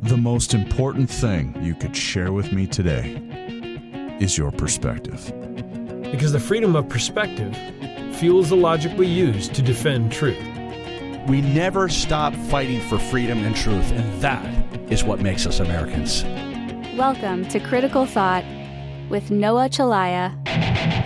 [0.00, 3.20] The most important thing you could share with me today
[4.20, 5.32] is your perspective.
[6.12, 7.52] Because the freedom of perspective
[8.14, 10.38] fuels the logic we use to defend truth.
[11.26, 14.46] We never stop fighting for freedom and truth, and that
[14.88, 16.22] is what makes us Americans.
[16.96, 18.44] Welcome to Critical Thought
[19.10, 20.97] with Noah Chelliah.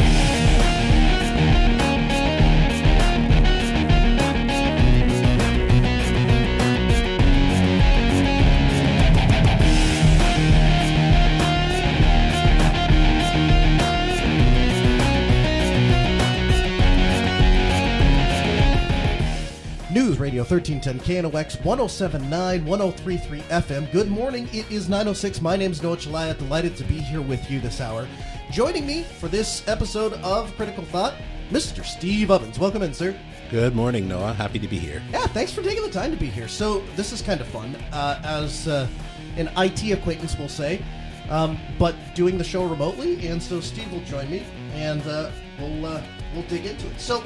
[20.43, 23.93] Radio 1310 KNOX 1079 1033 FM.
[23.93, 24.49] Good morning.
[24.53, 25.41] It is 906.
[25.41, 26.37] My name is Noah Chelliah.
[26.37, 28.09] Delighted to be here with you this hour.
[28.51, 31.15] Joining me for this episode of Critical Thought,
[31.51, 31.85] Mr.
[31.85, 32.59] Steve Ovens.
[32.59, 33.17] Welcome in, sir.
[33.51, 34.33] Good morning, Noah.
[34.33, 35.01] Happy to be here.
[35.13, 36.49] Yeah, thanks for taking the time to be here.
[36.49, 37.77] So, this is kind of fun.
[37.93, 38.89] Uh, as uh,
[39.37, 40.83] an IT acquaintance will say,
[41.31, 44.43] um, but doing the show remotely, and so Steve will join me,
[44.75, 46.03] and uh, we'll uh,
[46.35, 47.01] we'll dig into it.
[47.01, 47.23] So,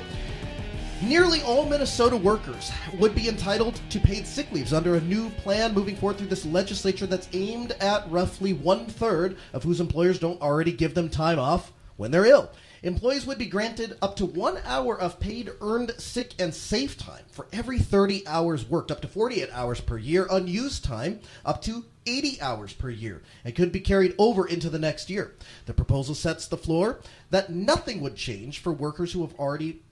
[1.03, 5.75] Nearly all Minnesota workers would be entitled to paid sick leaves under a new plan
[5.75, 10.41] moving forward through this legislature that's aimed at roughly one third of whose employers don't
[10.41, 12.51] already give them time off when they're ill.
[12.83, 17.25] Employees would be granted up to one hour of paid earned sick and safe time
[17.31, 21.85] for every 30 hours worked, up to 48 hours per year, unused time up to
[22.07, 25.35] 80 hours per year, and could be carried over into the next year.
[25.67, 29.83] The proposal sets the floor that nothing would change for workers who have already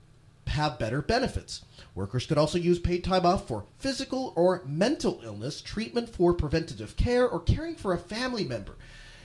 [0.48, 1.64] have better benefits.
[1.94, 6.96] Workers could also use paid time off for physical or mental illness, treatment for preventative
[6.96, 8.76] care, or caring for a family member.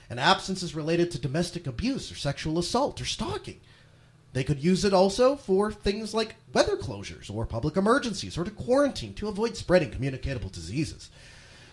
[0.10, 3.60] An absence is related to domestic abuse or sexual assault or stalking.
[4.34, 8.52] They could use it also for things like weather closures or public emergencies or to
[8.52, 11.10] quarantine to avoid spreading communicable diseases.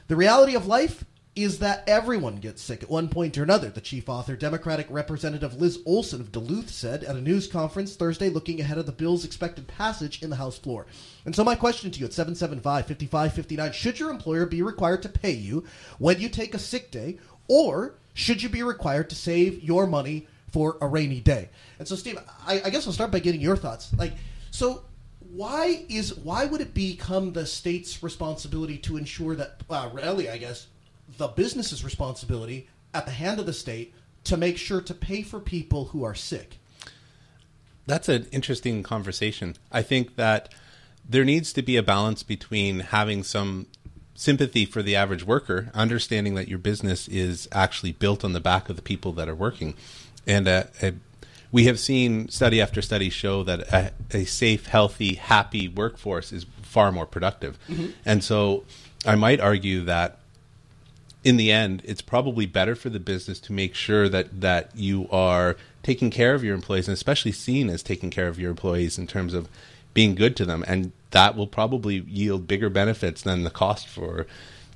[0.08, 1.04] The reality of life
[1.36, 5.60] is that everyone gets sick at one point or another, the chief author, Democratic Representative
[5.60, 9.24] Liz Olson of Duluth, said at a news conference Thursday looking ahead of the bill's
[9.24, 10.86] expected passage in the House floor.
[11.26, 15.10] And so, my question to you at 775 5559 should your employer be required to
[15.10, 15.64] pay you
[15.98, 17.18] when you take a sick day,
[17.48, 21.50] or should you be required to save your money for a rainy day?
[21.78, 23.92] And so, Steve, I, I guess I'll start by getting your thoughts.
[23.98, 24.14] Like,
[24.50, 24.84] so
[25.32, 30.38] why is why would it become the state's responsibility to ensure that uh, really i
[30.38, 30.68] guess
[31.16, 33.94] the business's responsibility at the hand of the state
[34.24, 36.58] to make sure to pay for people who are sick.
[37.86, 39.56] That's an interesting conversation.
[39.70, 40.52] I think that
[41.08, 43.66] there needs to be a balance between having some
[44.14, 48.68] sympathy for the average worker, understanding that your business is actually built on the back
[48.68, 49.74] of the people that are working.
[50.26, 50.92] And uh, uh,
[51.52, 56.46] we have seen study after study show that a, a, safe, healthy, happy workforce is
[56.62, 57.58] far more productive.
[57.68, 57.90] Mm-hmm.
[58.04, 58.64] And so
[59.06, 60.18] I might argue that
[61.26, 65.08] in the end, it's probably better for the business to make sure that that you
[65.10, 68.96] are taking care of your employees, and especially seen as taking care of your employees
[68.96, 69.48] in terms of
[69.92, 74.24] being good to them, and that will probably yield bigger benefits than the cost for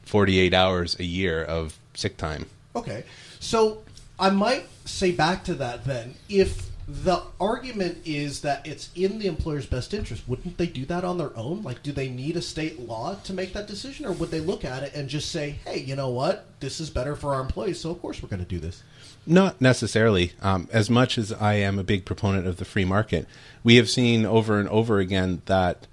[0.03, 2.47] 48 hours a year of sick time.
[2.75, 3.05] Okay,
[3.39, 3.85] so
[4.19, 9.27] I might say back to that then, if the argument is that it's in the
[9.27, 10.29] employer's best interest.
[10.29, 11.63] Wouldn't they do that on their own?
[11.63, 14.65] Like, do they need a state law to make that decision, or would they look
[14.65, 16.47] at it and just say, "Hey, you know what?
[16.59, 18.83] This is better for our employees, so of course we're going to do this."
[19.25, 20.33] Not necessarily.
[20.43, 23.27] Um, as much as I am a big proponent of the free market,
[23.63, 25.87] we have seen over and over again that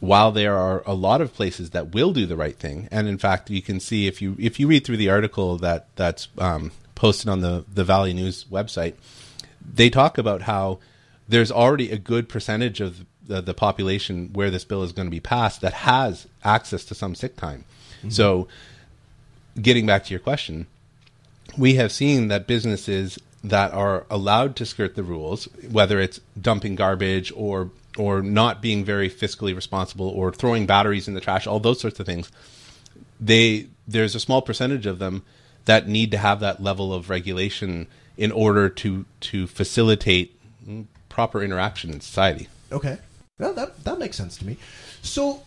[0.00, 3.16] while there are a lot of places that will do the right thing, and in
[3.16, 6.72] fact, you can see if you if you read through the article that that's um,
[6.94, 8.96] posted on the the Valley News website
[9.74, 10.78] they talk about how
[11.28, 15.10] there's already a good percentage of the, the population where this bill is going to
[15.10, 17.64] be passed that has access to some sick time.
[17.98, 18.10] Mm-hmm.
[18.10, 18.48] So,
[19.60, 20.66] getting back to your question,
[21.56, 26.74] we have seen that businesses that are allowed to skirt the rules, whether it's dumping
[26.74, 31.58] garbage or or not being very fiscally responsible or throwing batteries in the trash, all
[31.58, 32.30] those sorts of things,
[33.18, 35.22] they there's a small percentage of them
[35.64, 40.38] that need to have that level of regulation in order to to facilitate
[41.08, 42.48] proper interaction in society.
[42.72, 42.98] Okay,
[43.38, 44.56] well that that makes sense to me.
[45.02, 45.42] So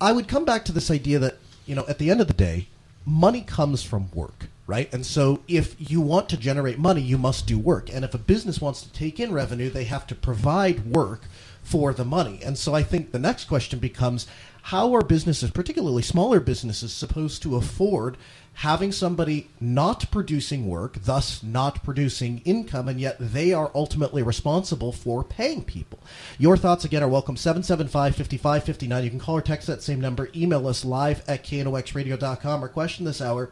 [0.00, 1.36] I would come back to this idea that
[1.66, 2.68] you know at the end of the day,
[3.04, 4.92] money comes from work, right?
[4.92, 7.92] And so if you want to generate money, you must do work.
[7.92, 11.22] And if a business wants to take in revenue, they have to provide work
[11.62, 12.40] for the money.
[12.44, 14.26] And so I think the next question becomes
[14.62, 18.16] how are businesses, particularly smaller businesses, supposed to afford
[18.56, 24.92] having somebody not producing work, thus not producing income, and yet they are ultimately responsible
[24.92, 25.98] for paying people?
[26.38, 27.36] Your thoughts again are welcome.
[27.36, 29.04] 775 5559.
[29.04, 30.30] You can call or text that same number.
[30.34, 32.62] Email us live at knoxradio.com.
[32.62, 33.50] Our question this hour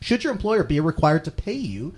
[0.00, 1.94] should your employer be required to pay you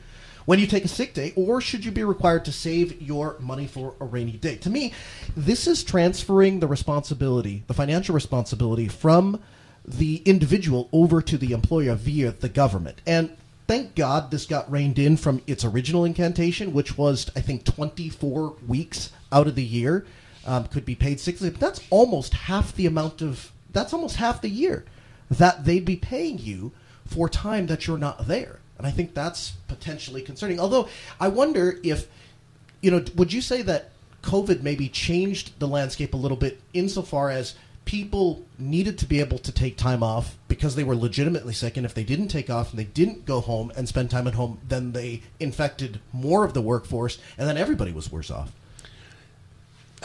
[0.47, 3.67] when you take a sick day, or should you be required to save your money
[3.67, 4.57] for a rainy day?
[4.57, 4.93] To me,
[5.37, 9.41] this is transferring the responsibility, the financial responsibility, from
[9.93, 13.01] the individual over to the employer via the government.
[13.07, 17.65] And thank God this got reined in from its original incantation, which was, I think,
[17.65, 20.07] 24 weeks out of the year
[20.47, 21.41] um, could be paid leave.
[21.41, 24.85] But that's almost half the amount of, that's almost half the year
[25.31, 26.73] that they'd be paying you
[27.07, 28.61] for time that you're not there.
[28.79, 30.59] And I think that's potentially concerning.
[30.59, 30.89] Although
[31.21, 32.09] I wonder if,
[32.81, 33.91] you know, would you say that
[34.23, 37.55] COVID maybe changed the landscape a little bit insofar as
[37.91, 41.85] people needed to be able to take time off because they were legitimately sick, and
[41.85, 44.61] if they didn't take off and they didn't go home and spend time at home,
[44.69, 48.53] then they infected more of the workforce, and then everybody was worse off.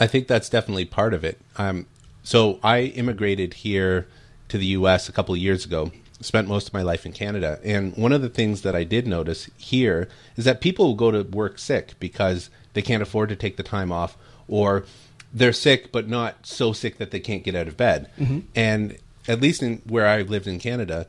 [0.00, 1.38] I think that's definitely part of it.
[1.58, 1.86] Um,
[2.24, 4.08] so I immigrated here
[4.48, 5.08] to the U.S.
[5.08, 5.92] a couple of years ago.
[6.20, 9.06] Spent most of my life in Canada, and one of the things that I did
[9.06, 13.56] notice here is that people go to work sick because they can't afford to take
[13.56, 14.16] the time off,
[14.48, 14.86] or
[15.32, 18.10] they're sick but not so sick that they can't get out of bed.
[18.18, 18.40] Mm-hmm.
[18.54, 21.06] And at least in where I lived in Canada,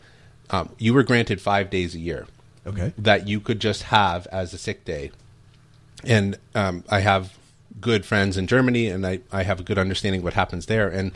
[0.50, 2.28] um, you were granted five days a year.
[2.66, 2.94] Okay.
[2.98, 5.12] That you could just have as a sick day.
[6.04, 7.38] And um, I have
[7.80, 10.90] good friends in Germany, and I, I have a good understanding what happens there.
[10.90, 11.12] And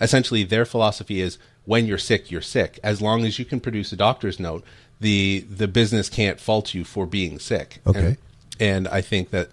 [0.00, 2.78] essentially, their philosophy is when you're sick, you're sick.
[2.82, 4.64] As long as you can produce a doctor's note,
[5.00, 7.80] the the business can't fault you for being sick.
[7.86, 8.00] Okay.
[8.00, 8.16] And,
[8.60, 9.48] and I think that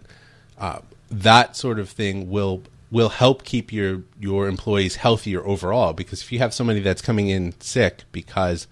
[0.59, 0.79] uh,
[1.09, 6.31] that sort of thing will will help keep your your employees healthier overall because if
[6.31, 8.68] you have somebody that's coming in sick because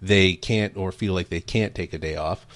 [0.00, 2.46] they can't or feel like they can't take a day off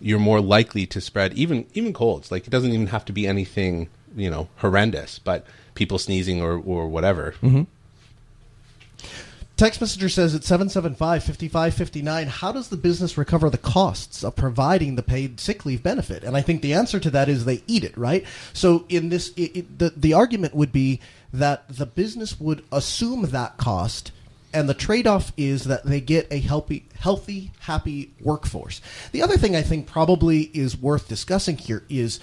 [0.00, 3.26] you're more likely to spread even even colds like it doesn't even have to be
[3.26, 7.62] anything you know horrendous but people sneezing or or whatever mm-hmm.
[9.56, 15.02] Text messenger says at 775-5559, how does the business recover the costs of providing the
[15.02, 16.24] paid sick leave benefit?
[16.24, 18.26] And I think the answer to that is they eat it, right?
[18.52, 21.00] So in this, it, it, the, the argument would be
[21.32, 24.12] that the business would assume that cost
[24.52, 28.80] and the trade-off is that they get a healthy, healthy, happy workforce.
[29.12, 32.20] The other thing I think probably is worth discussing here is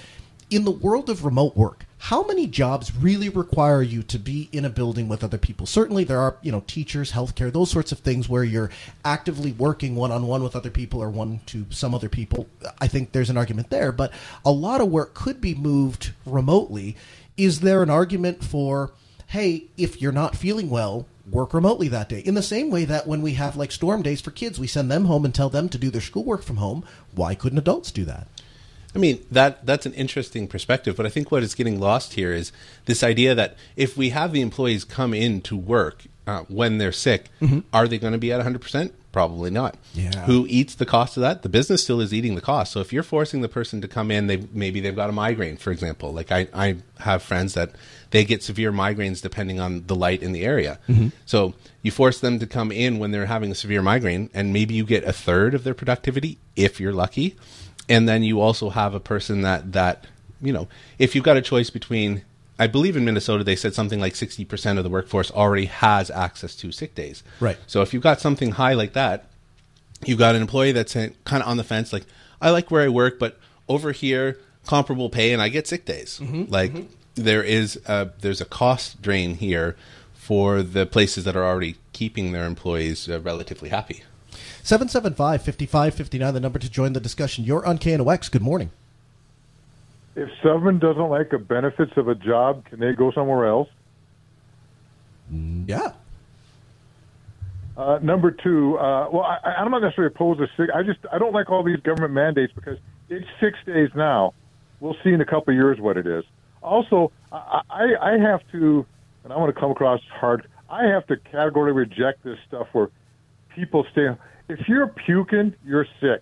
[0.50, 4.66] in the world of remote work, how many jobs really require you to be in
[4.66, 5.66] a building with other people?
[5.66, 8.72] Certainly, there are you know teachers, healthcare, those sorts of things where you're
[9.06, 12.48] actively working one on one with other people or one to some other people.
[12.82, 14.12] I think there's an argument there, but
[14.44, 16.98] a lot of work could be moved remotely.
[17.38, 18.92] Is there an argument for
[19.28, 22.20] hey, if you're not feeling well, work remotely that day.
[22.20, 24.92] In the same way that when we have like storm days for kids, we send
[24.92, 26.84] them home and tell them to do their schoolwork from home.
[27.16, 28.28] Why couldn't adults do that?
[28.96, 32.34] I mean that that's an interesting perspective, but I think what is getting lost here
[32.34, 32.52] is
[32.86, 36.92] this idea that if we have the employees come in to work uh, when they're
[36.92, 37.60] sick, mm-hmm.
[37.74, 38.94] are they going to be at 100 percent?
[39.12, 39.78] Probably not.
[39.94, 40.26] Yeah.
[40.26, 41.44] Who eats the cost of that?
[41.44, 42.72] The business still is eating the cost.
[42.72, 45.58] So if you're forcing the person to come in, they maybe they've got a migraine,
[45.58, 46.12] for example.
[46.12, 47.74] Like I, I have friends that
[48.10, 50.80] they get severe migraines depending on the light in the area.
[50.90, 51.10] Mm-hmm.
[51.28, 51.54] So
[51.84, 54.84] you force them to come in when they're having a severe migraine, and maybe you
[54.84, 57.38] get a third of their productivity if you're lucky
[57.90, 60.06] and then you also have a person that that
[60.42, 60.68] you know
[61.00, 62.24] if you've got a choice between
[62.60, 66.56] I believe in Minnesota they said something like 60% of the workforce already has access
[66.58, 67.24] to sick days.
[67.40, 67.58] Right.
[67.68, 69.26] So if you've got something high like that,
[70.06, 72.06] you've got an employee that's kind of on the fence like
[72.42, 76.20] I like where I work but over here comparable pay and I get sick days.
[76.22, 76.88] Mm-hmm, like mm-hmm.
[77.16, 79.76] there is a, there's a cost drain here
[80.14, 84.04] for the places that are already keeping their employees uh, relatively happy.
[84.64, 87.44] 775 5559, the number to join the discussion.
[87.44, 88.32] You're on KNOX.
[88.32, 88.72] Good morning.
[90.16, 93.68] If someone doesn't like the benefits of a job, can they go somewhere else?
[95.30, 95.92] Yeah.
[97.76, 100.70] Uh, number two, uh, well, I, I'm not necessarily opposed to sick.
[100.74, 102.78] I just I don't like all these government mandates because
[103.10, 104.34] it's six days now.
[104.80, 106.24] We'll see in a couple of years what it is.
[106.62, 108.86] Also, I, I, I have to,
[109.26, 110.48] and I want to come across hard.
[110.70, 112.90] I have to categorically reject this stuff where
[113.56, 114.08] people stay
[114.50, 116.22] if you're puking, you're sick.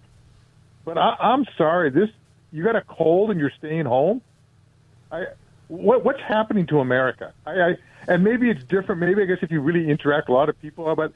[0.86, 2.10] But I, I'm sorry, this
[2.52, 4.22] you got a cold and you're staying home.
[5.12, 5.26] I
[5.68, 7.34] what what's happening to America?
[7.46, 9.00] I, I and maybe it's different.
[9.00, 11.14] Maybe I guess if you really interact a lot of people, but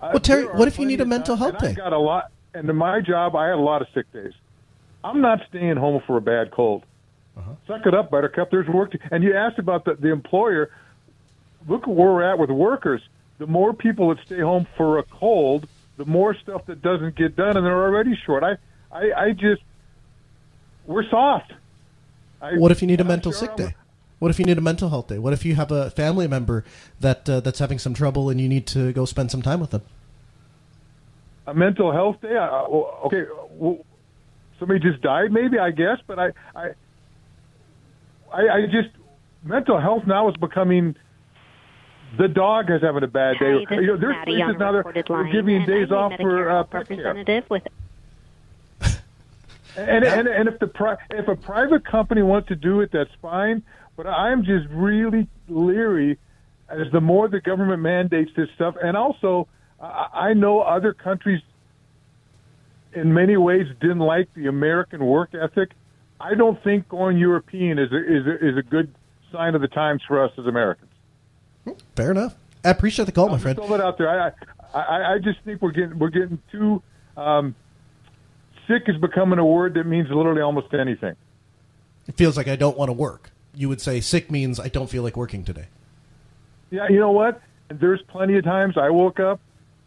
[0.00, 1.70] uh, well, Terry, what if you need a mental health day?
[1.70, 4.32] I got a lot, and in my job, I had a lot of sick days.
[5.02, 6.84] I'm not staying home for a bad cold.
[7.36, 7.52] Uh-huh.
[7.66, 8.50] Suck it up, Buttercup.
[8.50, 8.92] There's work.
[8.92, 10.70] To, and you asked about the, the employer.
[11.68, 13.02] look at where we're at with workers.
[13.38, 17.36] The more people that stay home for a cold, the more stuff that doesn't get
[17.36, 18.42] done, and they're already short.
[18.42, 18.56] I,
[18.90, 19.62] I, I just,
[20.86, 21.52] we're soft.
[22.40, 23.74] I, What if you need a I'm mental sure sick day?
[24.18, 25.18] What if you need a mental health day?
[25.18, 26.64] What if you have a family member
[27.00, 29.70] that uh, that's having some trouble and you need to go spend some time with
[29.70, 29.82] them?
[31.48, 32.36] a mental health day.
[32.36, 33.78] I, I- well, okay, well,
[34.58, 36.70] somebody just died, maybe I guess, but I, I,
[38.32, 38.88] I, I just
[39.44, 40.96] mental health now is becoming.
[42.18, 43.64] The dog is having a bad day.
[43.68, 46.64] Hi, this You know, is there's Maddie places now they're, giving days off for uh,
[46.72, 47.62] representative with
[49.76, 53.10] And, and and if the pri- if a private company wants to do it, that's
[53.20, 53.62] fine.
[53.96, 56.18] But I'm just really leery
[56.68, 59.48] as the more the government mandates this stuff, and also
[59.80, 61.42] I, I know other countries
[62.94, 65.72] in many ways didn't like the American work ethic.
[66.18, 68.94] I don't think going European is a, is a, is a good
[69.30, 70.85] sign of the times for us as Americans.
[71.94, 72.34] Fair enough.
[72.64, 73.56] I appreciate the call, my Just friend.
[73.58, 74.08] throw that out there.
[74.08, 74.28] I,
[74.74, 76.82] I I I just think we're getting we're getting too
[77.16, 77.54] um,
[78.68, 81.14] sick is becoming a word that means literally almost anything.
[82.06, 83.30] It feels like I don't want to work.
[83.54, 85.66] You would say sick means I don't feel like working today.
[86.70, 87.40] Yeah, you know what?
[87.68, 89.40] There's plenty of times I woke up.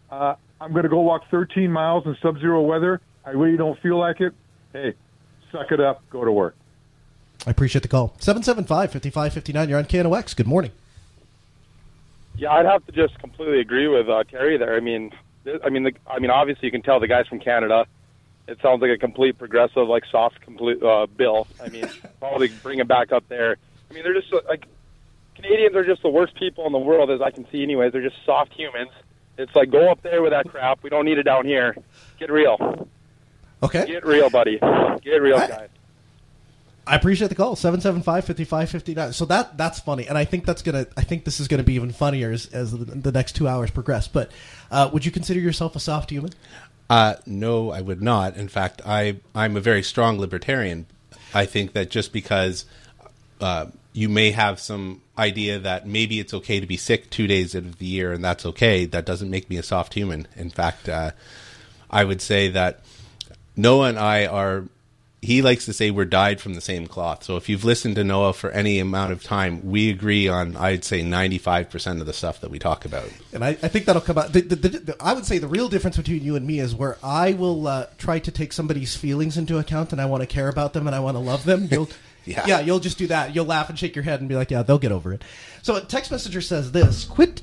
[0.09, 2.99] Uh, I'm going to go walk 13 miles in sub-zero weather.
[3.25, 4.33] I really don't feel like it.
[4.73, 4.95] Hey,
[5.51, 6.01] suck it up.
[6.09, 6.55] Go to work.
[7.45, 8.15] I appreciate the call.
[8.19, 9.69] 775-5559.
[9.69, 10.35] You're on KNOX.
[10.35, 10.71] Good morning.
[12.39, 14.75] Yeah, I'd have to just completely agree with uh, Terry there.
[14.75, 15.11] I mean,
[15.63, 17.85] I mean, the, I mean, obviously you can tell the guys from Canada.
[18.47, 21.47] It sounds like a complete progressive, like soft, complete uh, bill.
[21.61, 21.85] I mean,
[22.19, 23.57] probably bring it back up there.
[23.89, 24.65] I mean, they're just uh, like
[25.35, 27.61] Canadians are just the worst people in the world, as I can see.
[27.61, 28.91] Anyways, they're just soft humans.
[29.37, 30.81] It's like go up there with that crap.
[30.81, 31.75] We don't need it down here.
[32.19, 32.87] Get real.
[33.61, 33.85] Okay.
[33.85, 34.59] Get real, buddy.
[35.03, 35.69] Get real, I- guys.
[36.89, 37.55] I appreciate the call.
[37.55, 39.13] 775-5559.
[39.13, 40.07] So that that's funny.
[40.07, 42.71] And I think that's to I think this is to be even funnier as, as
[42.71, 44.07] the, the next 2 hours progress.
[44.07, 44.31] But
[44.71, 46.31] uh, would you consider yourself a soft human?
[46.89, 48.35] Uh, no, I would not.
[48.35, 50.87] In fact, I I'm a very strong libertarian.
[51.31, 52.65] I think that just because
[53.39, 57.55] uh, you may have some idea that maybe it's okay to be sick two days
[57.55, 60.27] out of the year and that's okay, that doesn't make me a soft human.
[60.35, 61.11] In fact, uh,
[61.91, 62.79] I would say that
[63.55, 64.65] Noah and I are.
[65.21, 67.25] He likes to say we're dyed from the same cloth.
[67.25, 70.85] So if you've listened to Noah for any amount of time, we agree on I'd
[70.85, 73.09] say ninety five percent of the stuff that we talk about.
[73.33, 74.31] And I, I think that'll come out.
[74.31, 76.97] The, the, the, I would say the real difference between you and me is where
[77.03, 80.47] I will uh, try to take somebody's feelings into account, and I want to care
[80.47, 81.67] about them, and I want to love them.
[81.69, 81.89] You'll,
[82.25, 82.59] Yeah.
[82.61, 83.35] you'll just do that.
[83.35, 85.23] You'll laugh and shake your head and be like, "Yeah, they'll get over it."
[85.63, 87.41] So a text messenger says this: "Quit."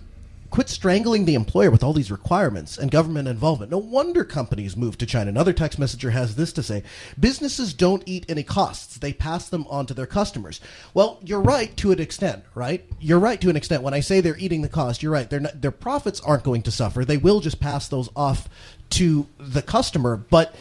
[0.56, 3.70] Quit strangling the employer with all these requirements and government involvement.
[3.70, 5.28] No wonder companies move to China.
[5.28, 6.82] Another text messenger has this to say
[7.20, 10.62] Businesses don't eat any costs, they pass them on to their customers.
[10.94, 12.82] Well, you're right to an extent, right?
[12.98, 13.82] You're right to an extent.
[13.82, 15.30] When I say they're eating the cost, you're right.
[15.30, 17.04] Not, their profits aren't going to suffer.
[17.04, 18.48] They will just pass those off
[18.92, 20.16] to the customer.
[20.16, 20.54] But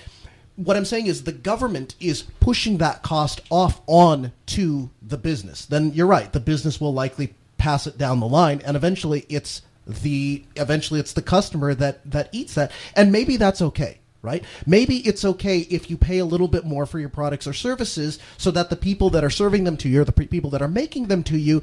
[0.58, 5.66] what I'm saying is the government is pushing that cost off on to the business.
[5.66, 6.34] Then you're right.
[6.34, 11.14] The business will likely pass it down the line, and eventually it's the eventually it's
[11.14, 14.00] the customer that that eats that, and maybe that's okay.
[14.22, 14.44] Right?
[14.66, 18.18] Maybe it's okay if you pay a little bit more for your products or services
[18.38, 20.68] so that the people that are serving them to you or the people that are
[20.68, 21.62] making them to you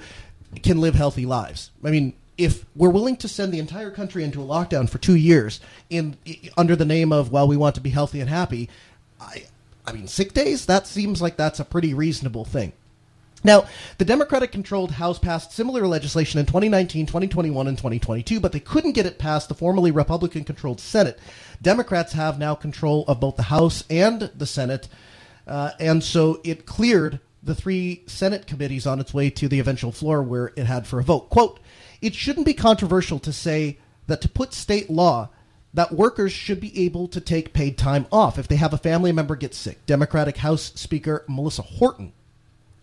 [0.62, 1.72] can live healthy lives.
[1.82, 5.16] I mean, if we're willing to send the entire country into a lockdown for two
[5.16, 5.60] years
[5.90, 6.16] in
[6.56, 8.68] under the name of well, we want to be healthy and happy,
[9.20, 9.44] I,
[9.86, 10.66] I mean, sick days.
[10.66, 12.72] That seems like that's a pretty reasonable thing.
[13.44, 13.66] Now,
[13.99, 18.92] the Democratic controlled House passed similar legislation in 2019, 2021, and 2022, but they couldn't
[18.92, 21.18] get it past the formerly Republican controlled Senate.
[21.61, 24.88] Democrats have now control of both the House and the Senate,
[25.46, 29.90] uh, and so it cleared the three Senate committees on its way to the eventual
[29.90, 31.28] floor where it had for a vote.
[31.28, 31.58] Quote,
[32.00, 35.30] it shouldn't be controversial to say that to put state law
[35.75, 39.11] that workers should be able to take paid time off if they have a family
[39.11, 39.84] member get sick.
[39.87, 42.12] Democratic House Speaker Melissa Hortman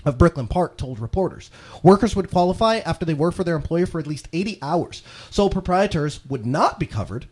[0.06, 1.52] of Brooklyn Park told reporters.
[1.84, 5.04] Workers would qualify after they work for their employer for at least 80 hours.
[5.30, 7.28] Sole proprietors would not be covered.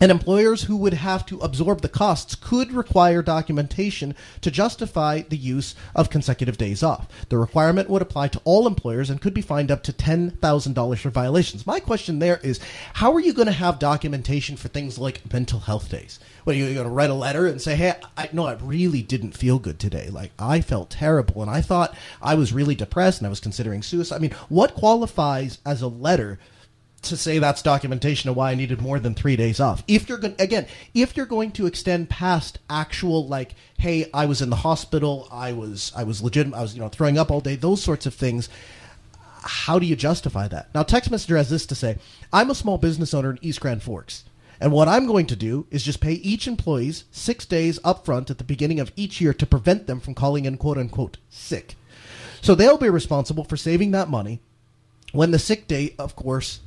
[0.00, 5.36] And employers who would have to absorb the costs could require documentation to justify the
[5.36, 7.06] use of consecutive days off.
[7.28, 11.10] The requirement would apply to all employers and could be fined up to $10,000 for
[11.10, 11.66] violations.
[11.66, 12.58] My question there is
[12.94, 16.18] how are you going to have documentation for things like mental health days?
[16.44, 19.32] Well, you're going to write a letter and say, hey, I no, I really didn't
[19.32, 20.08] feel good today.
[20.10, 23.82] Like, I felt terrible and I thought I was really depressed and I was considering
[23.82, 24.16] suicide.
[24.16, 26.40] I mean, what qualifies as a letter
[27.04, 29.82] to say that's documentation of why I needed more than three days off.
[29.86, 34.42] If you're going again, if you're going to extend past actual like, hey, I was
[34.42, 37.40] in the hospital, I was I was legitimate, I was you know throwing up all
[37.40, 38.48] day, those sorts of things.
[39.42, 40.74] how do you justify that?
[40.74, 41.98] Now, text messenger has this to say:
[42.32, 44.24] I'm a small business owner in East Grand Forks.
[44.60, 48.38] And what I'm going to do is just pay each employees six days upfront at
[48.38, 51.74] the beginning of each year to prevent them from calling in quote unquote sick.
[52.40, 54.40] So they'll be responsible for saving that money
[55.12, 56.60] when the sick day, of course,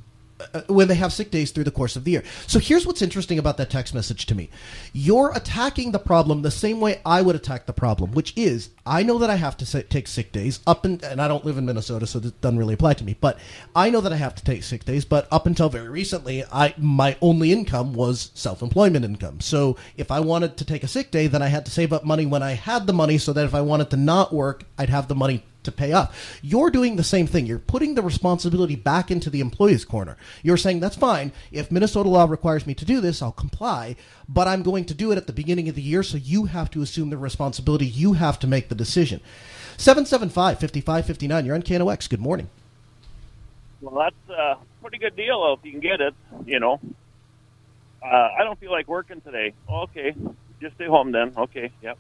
[0.54, 2.24] uh, when they have sick days through the course of the year.
[2.46, 4.50] So here's what's interesting about that text message to me.
[4.94, 9.04] You're attacking the problem the same way I would attack the problem, which is I
[9.04, 11.66] know that I have to take sick days up and and I don't live in
[11.66, 13.16] Minnesota, so this doesn't really apply to me.
[13.20, 13.40] But
[13.76, 15.06] I know that I have to take sick days.
[15.06, 19.42] But up until very recently, I my only income was self-employment income.
[19.42, 22.04] So if I wanted to take a sick day, then I had to save up
[22.04, 24.90] money when I had the money, so that if I wanted to not work, I'd
[24.90, 26.40] have the money to pay off.
[26.42, 27.46] You're doing the same thing.
[27.46, 30.18] You're putting the responsibility back into the employee's corner.
[30.42, 31.32] You're saying, that's fine.
[31.52, 33.96] If Minnesota law requires me to do this, I'll comply,
[34.28, 36.72] but I'm going to do it at the beginning of the year, so you have
[36.72, 37.86] to assume the responsibility.
[37.86, 39.22] You have to make the decision.
[39.78, 41.46] 775 5559.
[41.46, 42.10] You're on KNOX.
[42.10, 42.50] Good morning.
[43.82, 46.80] Well, that's a pretty good deal if you can get it, you know.
[48.04, 49.54] Uh, I don't feel like working today.
[49.70, 50.16] Okay,
[50.62, 51.34] just stay home then.
[51.38, 51.98] Okay, yep.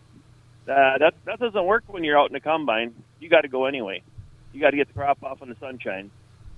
[0.67, 2.93] Uh, that that doesn't work when you're out in the combine.
[3.19, 4.03] You got to go anyway.
[4.53, 6.11] You got to get the crop off in the sunshine.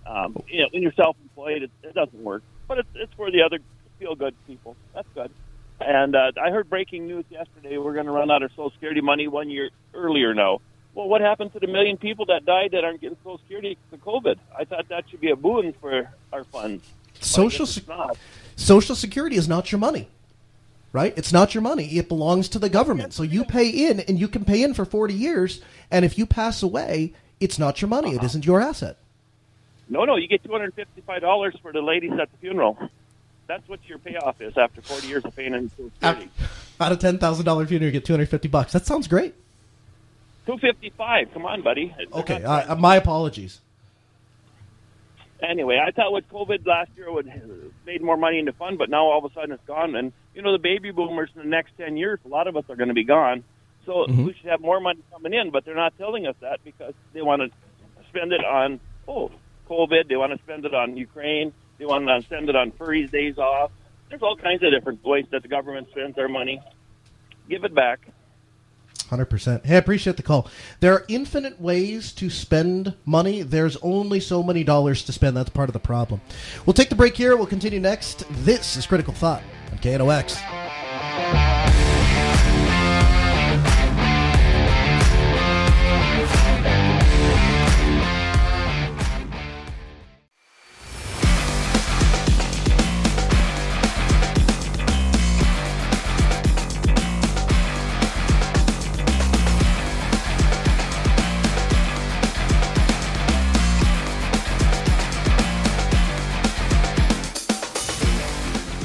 [0.06, 2.44] Um, you know, when you're self-employed, it, it doesn't work.
[2.68, 3.60] But it's it's for the other
[4.00, 4.76] feel-good people.
[4.94, 5.32] That's good.
[5.82, 7.78] And uh, I heard breaking news yesterday.
[7.78, 10.60] We're going to run out of Social Security money one year earlier now.
[10.94, 14.06] Well, what happened to the million people that died that aren't getting Social Security because
[14.06, 14.38] of COVID?
[14.58, 16.84] I thought that should be a boon for our funds.
[17.22, 18.18] Social guess Sec- it's not.
[18.56, 20.10] Social Security is not your money.
[20.92, 21.14] Right?
[21.16, 21.98] It's not your money.
[21.98, 23.14] It belongs to the government.
[23.14, 26.26] So you pay in and you can pay in for 40 years and if you
[26.26, 28.16] pass away, it's not your money.
[28.16, 28.98] It isn't your asset.
[29.88, 32.78] No, no, you get two hundred fifty-five dollars for the ladies at the funeral.
[33.48, 35.72] That's what your payoff is after forty years of paying in.
[36.02, 38.72] Out of $10,000 funeral, you get 250 bucks.
[38.72, 39.34] That sounds great.
[40.46, 41.34] Two fifty-five.
[41.34, 41.94] Come on, buddy.
[42.14, 43.62] Okay, uh, my apologies.
[45.42, 47.28] Anyway, I thought with COVID last year would
[47.86, 49.96] made more money in the fund, but now all of a sudden it's gone.
[49.96, 52.66] And you know, the baby boomers in the next ten years, a lot of us
[52.70, 53.44] are going to be gone.
[53.86, 54.26] So Mhm.
[54.26, 57.22] we should have more money coming in, but they're not telling us that because they
[57.22, 57.50] want to
[58.10, 59.32] spend it on oh
[59.70, 60.08] COVID.
[60.10, 61.54] They want to spend it on Ukraine.
[61.78, 63.72] They want to spend it on furries days off.
[64.10, 66.60] There's all kinds of different ways that the government spends their money.
[67.48, 68.00] Give it back.
[69.10, 69.66] 100%.
[69.66, 70.50] Hey, I appreciate the call.
[70.80, 73.42] There are infinite ways to spend money.
[73.42, 75.36] There's only so many dollars to spend.
[75.36, 76.22] That's part of the problem.
[76.66, 77.36] We'll take the break here.
[77.36, 78.26] We'll continue next.
[78.46, 81.49] This is Critical Thought on KNOX.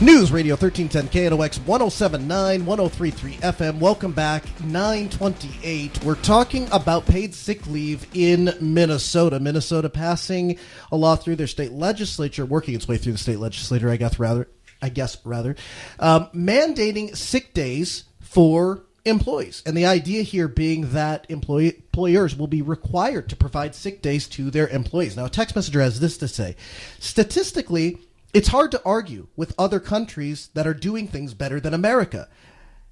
[0.05, 3.79] News Radio 1310 KNOX 1079 1033 FM.
[3.79, 4.45] Welcome back.
[4.63, 6.05] 928.
[6.05, 9.41] We're talking about paid sick leave in Minnesota.
[9.41, 10.59] Minnesota passing
[10.93, 14.19] a law through their state legislature, working its way through the state legislature, I guess
[14.19, 14.47] rather.
[14.83, 15.57] I guess rather,
[15.99, 19.63] um, mandating sick days for employees.
[19.65, 24.29] And the idea here being that employee, employers will be required to provide sick days
[24.29, 25.17] to their employees.
[25.17, 26.57] Now, a text messenger has this to say
[26.99, 28.01] Statistically,
[28.35, 32.29] it's hard to argue with other countries that are doing things better than America.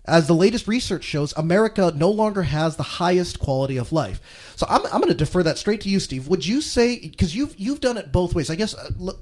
[0.04, 4.54] As the latest research shows, America no longer has the highest quality of life.
[4.56, 6.26] So I'm, I'm going to defer that straight to you, Steve.
[6.28, 8.50] Would you say because you've you've done it both ways?
[8.50, 9.20] I guess uh, look,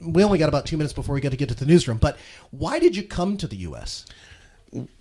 [0.00, 1.98] we only got about two minutes before we got to get to the newsroom.
[1.98, 2.16] But
[2.50, 4.06] why did you come to the U.S.?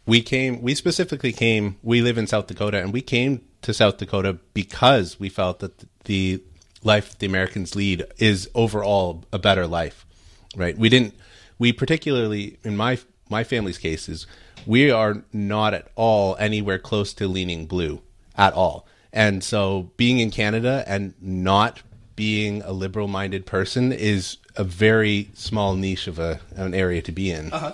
[0.05, 3.97] we came we specifically came we live in south dakota and we came to south
[3.97, 6.43] dakota because we felt that the
[6.83, 10.05] life the americans lead is overall a better life
[10.55, 11.13] right we didn't
[11.59, 12.97] we particularly in my
[13.29, 14.27] my family's cases
[14.65, 18.01] we are not at all anywhere close to leaning blue
[18.37, 21.81] at all and so being in canada and not
[22.15, 27.11] being a liberal minded person is a very small niche of a an area to
[27.11, 27.73] be in Uh-huh.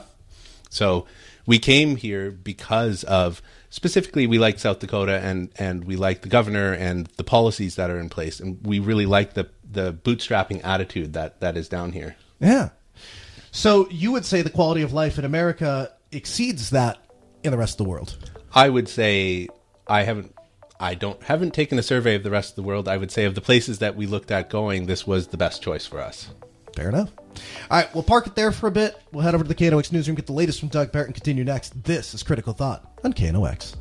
[0.69, 1.05] so
[1.45, 6.29] we came here because of specifically we like South Dakota and and we like the
[6.29, 10.61] governor and the policies that are in place and we really like the the bootstrapping
[10.63, 12.15] attitude that that is down here.
[12.39, 12.69] Yeah.
[13.51, 16.97] So you would say the quality of life in America exceeds that
[17.43, 18.17] in the rest of the world.
[18.53, 19.47] I would say
[19.87, 20.33] I haven't
[20.79, 22.87] I don't haven't taken a survey of the rest of the world.
[22.87, 25.61] I would say of the places that we looked at going, this was the best
[25.61, 26.29] choice for us.
[26.75, 27.11] Fair enough.
[27.69, 28.95] All right, we'll park it there for a bit.
[29.11, 31.43] We'll head over to the KNOX newsroom, get the latest from Doug Barrett, and continue
[31.43, 31.83] next.
[31.83, 33.75] This is Critical Thought on KNOX.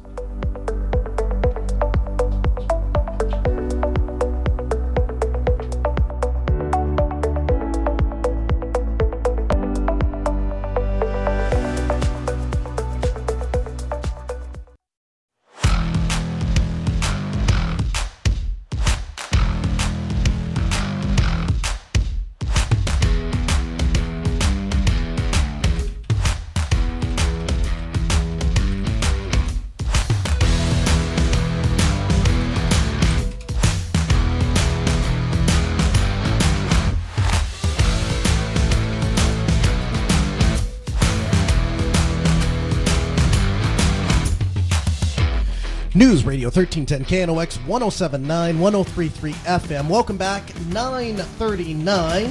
[46.48, 49.88] Radio 1310 KNOX 1079 1033 FM.
[49.88, 50.58] Welcome back.
[50.68, 52.30] 939.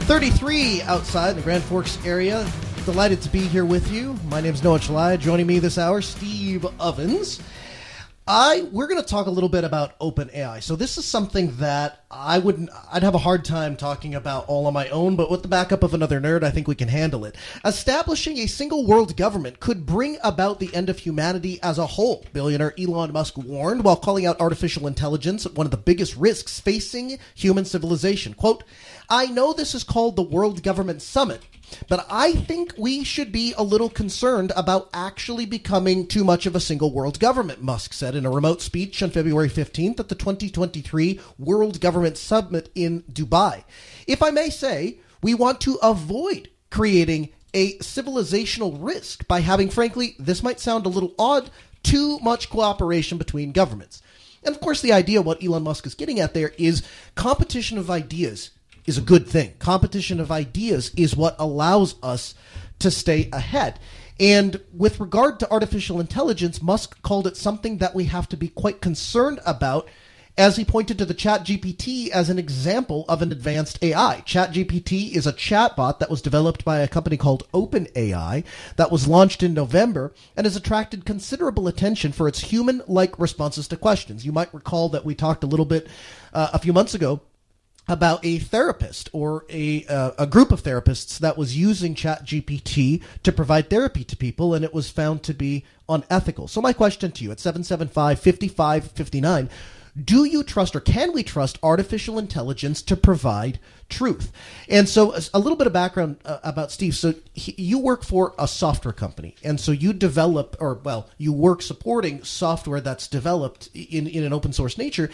[0.00, 2.46] 33 outside the Grand Forks area.
[2.84, 4.18] Delighted to be here with you.
[4.28, 5.18] My name is Noah Chelliah.
[5.18, 7.40] Joining me this hour, Steve Ovens.
[8.28, 10.60] I we're going to talk a little bit about OpenAI.
[10.60, 14.66] So this is something that I wouldn't I'd have a hard time talking about all
[14.66, 17.24] on my own, but with the backup of another nerd, I think we can handle
[17.24, 17.36] it.
[17.64, 22.26] Establishing a single world government could bring about the end of humanity as a whole.
[22.32, 27.18] Billionaire Elon Musk warned while calling out artificial intelligence one of the biggest risks facing
[27.36, 28.34] human civilization.
[28.34, 28.64] Quote,
[29.08, 31.42] I know this is called the World Government Summit,
[31.88, 36.54] but I think we should be a little concerned about actually becoming too much of
[36.54, 40.14] a single world government, Musk said in a remote speech on February 15th at the
[40.14, 43.64] 2023 World Government Summit in Dubai.
[44.06, 50.14] If I may say, we want to avoid creating a civilizational risk by having, frankly,
[50.18, 51.50] this might sound a little odd,
[51.82, 54.02] too much cooperation between governments.
[54.42, 56.82] And of course, the idea, what Elon Musk is getting at there, is
[57.14, 58.50] competition of ideas
[58.86, 59.54] is a good thing.
[59.58, 62.34] Competition of ideas is what allows us
[62.78, 63.78] to stay ahead.
[64.18, 68.48] And with regard to artificial intelligence, Musk called it something that we have to be
[68.48, 69.88] quite concerned about
[70.38, 74.22] as he pointed to the ChatGPT as an example of an advanced AI.
[74.26, 78.44] ChatGPT is a chatbot that was developed by a company called OpenAI
[78.76, 83.78] that was launched in November and has attracted considerable attention for its human-like responses to
[83.78, 84.26] questions.
[84.26, 85.88] You might recall that we talked a little bit
[86.34, 87.22] uh, a few months ago
[87.88, 93.32] about a therapist or a uh, a group of therapists that was using ChatGPT to
[93.32, 96.48] provide therapy to people, and it was found to be unethical.
[96.48, 99.48] So my question to you at 775-5559,
[100.04, 104.30] do you trust or can we trust artificial intelligence to provide truth?
[104.68, 106.96] And so a little bit of background uh, about Steve.
[106.96, 111.32] So he, you work for a software company, and so you develop, or well, you
[111.32, 115.10] work supporting software that's developed in in an open source nature.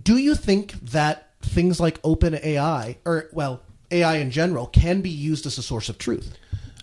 [0.00, 5.10] Do you think that things like open AI, or well, AI in general, can be
[5.10, 6.36] used as a source of truth?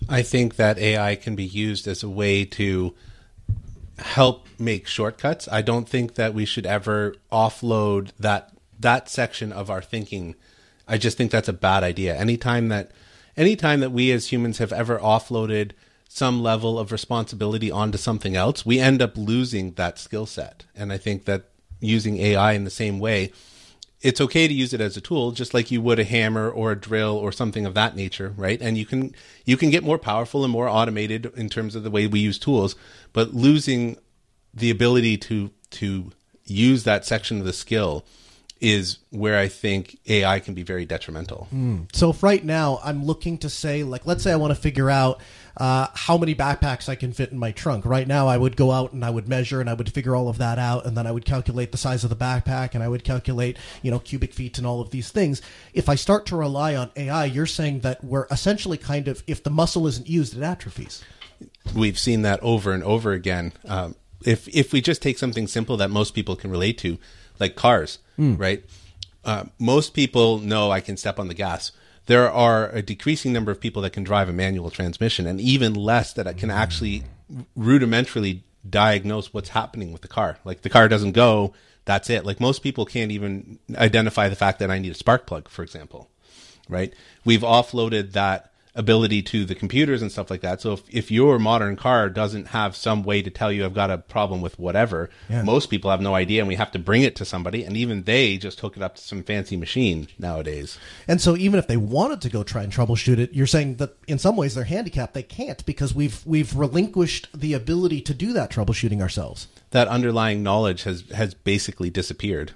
[0.08, 2.94] I think that AI can be used as a way to
[3.98, 5.48] help make shortcuts.
[5.50, 8.50] I don't think that we should ever offload that
[8.80, 10.34] that section of our thinking.
[10.86, 12.16] I just think that's a bad idea.
[12.16, 12.90] Anytime that
[13.36, 15.72] anytime that we as humans have ever offloaded
[16.08, 20.64] some level of responsibility onto something else, we end up losing that skill set.
[20.76, 21.50] And I think that
[21.80, 23.32] using AI in the same way
[24.04, 26.72] it's okay to use it as a tool just like you would a hammer or
[26.72, 29.12] a drill or something of that nature right and you can
[29.44, 32.38] you can get more powerful and more automated in terms of the way we use
[32.38, 32.76] tools
[33.12, 33.96] but losing
[34.52, 36.12] the ability to to
[36.44, 38.04] use that section of the skill
[38.60, 41.48] is where I think AI can be very detrimental.
[41.52, 41.94] Mm.
[41.94, 44.88] So if right now I'm looking to say, like, let's say I want to figure
[44.88, 45.20] out
[45.56, 47.84] uh, how many backpacks I can fit in my trunk.
[47.84, 50.28] Right now, I would go out and I would measure and I would figure all
[50.28, 52.88] of that out, and then I would calculate the size of the backpack and I
[52.88, 55.40] would calculate, you know, cubic feet and all of these things.
[55.72, 59.42] If I start to rely on AI, you're saying that we're essentially kind of, if
[59.42, 61.04] the muscle isn't used, it atrophies.
[61.74, 63.52] We've seen that over and over again.
[63.66, 66.98] Um, if if we just take something simple that most people can relate to,
[67.38, 68.38] like cars, mm.
[68.38, 68.64] right?
[69.24, 71.72] Uh, most people know I can step on the gas.
[72.06, 75.74] There are a decreasing number of people that can drive a manual transmission, and even
[75.74, 77.04] less that can actually
[77.58, 80.38] rudimentarily diagnose what's happening with the car.
[80.44, 82.24] Like the car doesn't go, that's it.
[82.24, 85.62] Like most people can't even identify the fact that I need a spark plug, for
[85.62, 86.10] example,
[86.68, 86.94] right?
[87.24, 90.60] We've offloaded that ability to the computers and stuff like that.
[90.60, 93.90] So if, if your modern car doesn't have some way to tell you I've got
[93.90, 95.42] a problem with whatever, yeah.
[95.42, 98.02] most people have no idea and we have to bring it to somebody and even
[98.02, 100.78] they just hook it up to some fancy machine nowadays.
[101.06, 103.96] And so even if they wanted to go try and troubleshoot it, you're saying that
[104.08, 105.14] in some ways they're handicapped.
[105.14, 109.46] They can't because we've we've relinquished the ability to do that troubleshooting ourselves.
[109.70, 112.52] That underlying knowledge has has basically disappeared.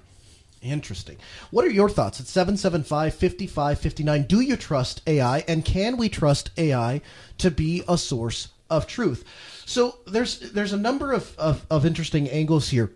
[0.60, 1.16] Interesting.
[1.50, 4.22] What are your thoughts at 775 5559?
[4.24, 7.00] Do you trust AI and can we trust AI
[7.38, 9.24] to be a source of truth?
[9.66, 12.92] So there's there's a number of, of, of interesting angles here.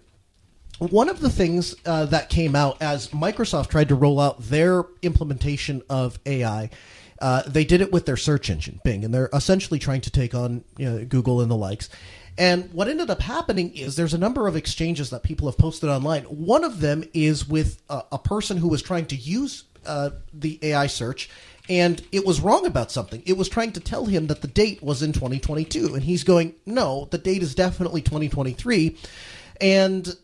[0.78, 4.84] One of the things uh, that came out as Microsoft tried to roll out their
[5.02, 6.70] implementation of AI,
[7.20, 10.34] uh, they did it with their search engine, Bing, and they're essentially trying to take
[10.34, 11.88] on you know, Google and the likes.
[12.38, 15.90] And what ended up happening is there's a number of exchanges that people have posted
[15.90, 16.24] online.
[16.24, 20.58] One of them is with a, a person who was trying to use uh, the
[20.62, 21.28] AI search
[21.68, 23.22] and it was wrong about something.
[23.24, 26.54] It was trying to tell him that the date was in 2022, and he's going,
[26.66, 28.96] "No, the date is definitely 2023,"
[29.60, 30.16] and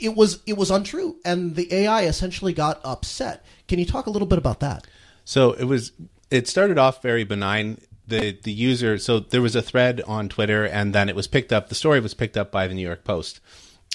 [0.00, 3.44] it was it was untrue, and the AI essentially got upset.
[3.66, 4.86] Can you talk a little bit about that?
[5.24, 5.92] So it was
[6.30, 7.78] it started off very benign
[8.10, 8.98] the the user.
[8.98, 11.68] So there was a thread on Twitter, and then it was picked up.
[11.68, 13.40] The story was picked up by the New York Post,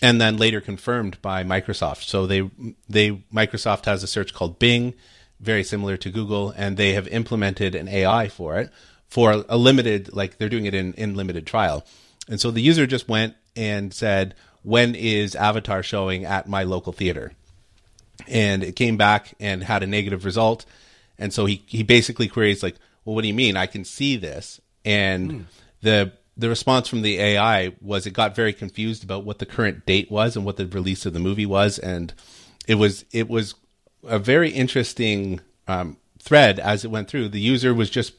[0.01, 2.04] and then later confirmed by Microsoft.
[2.04, 2.49] So they
[2.89, 4.95] they Microsoft has a search called Bing,
[5.39, 8.71] very similar to Google, and they have implemented an AI for it
[9.08, 11.86] for a limited like they're doing it in in limited trial.
[12.28, 16.93] And so the user just went and said, "When is Avatar showing at my local
[16.93, 17.34] theater?"
[18.28, 20.65] And it came back and had a negative result.
[21.19, 23.55] And so he he basically queries like, "Well, what do you mean?
[23.55, 25.47] I can see this." And
[25.81, 29.85] the the response from the AI was it got very confused about what the current
[29.85, 32.13] date was and what the release of the movie was, and
[32.67, 33.55] it was it was
[34.03, 37.29] a very interesting um, thread as it went through.
[37.29, 38.13] The user was just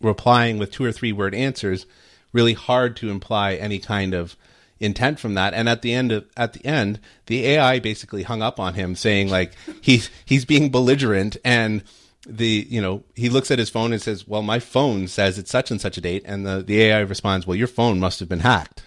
[0.00, 1.86] replying with two or three word answers,
[2.32, 4.36] really hard to imply any kind of
[4.78, 5.54] intent from that.
[5.54, 8.94] And at the end of at the end, the AI basically hung up on him,
[8.94, 11.82] saying like he's he's being belligerent and
[12.26, 15.50] the you know he looks at his phone and says well my phone says it's
[15.50, 18.28] such and such a date and the, the ai responds well your phone must have
[18.28, 18.82] been hacked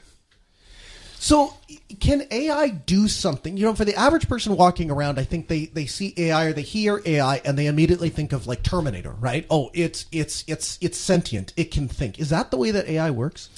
[1.22, 1.54] So,
[2.00, 3.58] can AI do something?
[3.58, 6.54] You know, for the average person walking around, I think they, they see AI or
[6.54, 9.46] they hear AI and they immediately think of like Terminator, right?
[9.50, 11.52] Oh, it's it's it's it's sentient.
[11.58, 12.20] It can think.
[12.20, 13.50] Is that the way that AI works?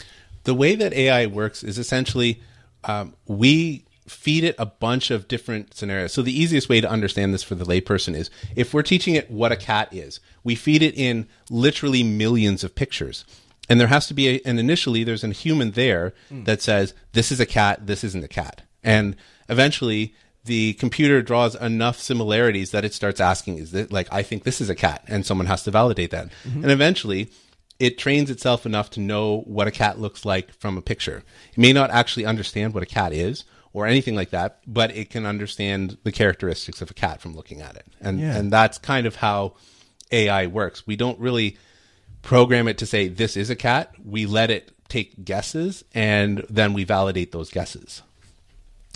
[0.44, 2.42] the way that ai works is essentially
[2.84, 6.14] um, we feed it a bunch of different scenarios.
[6.14, 9.30] So the easiest way to understand this for the layperson is if we're teaching it
[9.30, 13.26] what a cat is we feed it in literally millions of pictures.
[13.70, 16.44] And there has to be a, and initially there's a human there hmm.
[16.44, 18.64] that says this is a cat this isn't a cat.
[18.84, 19.16] And
[19.48, 24.44] eventually the computer draws enough similarities that it starts asking is it like i think
[24.44, 25.04] this is a cat?
[25.08, 26.30] And someone has to validate that.
[26.44, 26.64] Mm-hmm.
[26.64, 27.30] And eventually
[27.80, 31.24] it trains itself enough to know what a cat looks like from a picture.
[31.52, 35.10] It may not actually understand what a cat is or anything like that but it
[35.10, 38.36] can understand the characteristics of a cat from looking at it and Yeah.
[38.36, 39.54] and that's kind of how
[40.12, 41.58] ai works we don't really
[42.22, 43.96] program it to say this is a cat.
[44.06, 48.04] We let it take guesses and then we validate those guesses.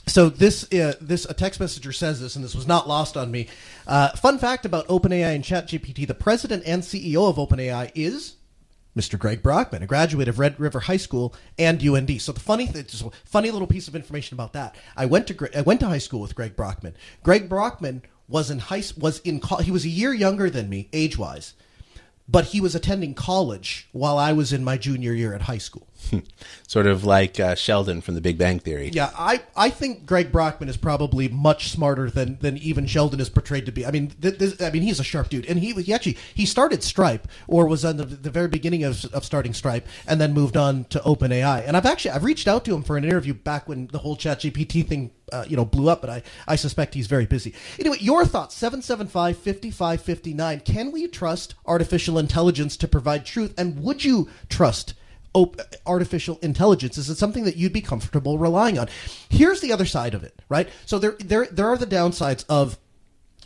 [0.05, 3.31] So this uh, this a text messenger says this, and this was not lost on
[3.31, 3.47] me.
[3.87, 8.35] Uh, fun fact about OpenAI and ChatGPT: the president and CEO of OpenAI is
[8.95, 9.19] Mr.
[9.19, 12.21] Greg Brockman, a graduate of Red River High School and UND.
[12.21, 14.75] So the funny, th- funny little piece of information about that.
[14.95, 16.95] I went to I went to high school with Greg Brockman.
[17.21, 21.17] Greg Brockman was in high was in he was a year younger than me age
[21.17, 21.53] wise,
[22.27, 25.87] but he was attending college while I was in my junior year at high school.
[26.67, 28.89] Sort of like uh, Sheldon from The Big Bang Theory.
[28.93, 33.29] Yeah, I, I think Greg Brockman is probably much smarter than, than even Sheldon is
[33.29, 33.85] portrayed to be.
[33.85, 36.17] I mean, th- this, I mean, he's a sharp dude, and he was he actually
[36.33, 40.19] he started Stripe or was on the, the very beginning of, of starting Stripe, and
[40.19, 41.63] then moved on to OpenAI.
[41.65, 44.17] And I've actually I've reached out to him for an interview back when the whole
[44.17, 47.55] ChatGPT thing uh, you know blew up, but I, I suspect he's very busy.
[47.79, 50.65] Anyway, your thoughts 775-5559.
[50.65, 54.93] Can we trust artificial intelligence to provide truth, and would you trust?
[55.35, 56.97] Op- artificial intelligence?
[56.97, 58.87] Is it something that you'd be comfortable relying on?
[59.29, 60.69] Here's the other side of it, right?
[60.87, 62.79] So there, there, there are the downsides of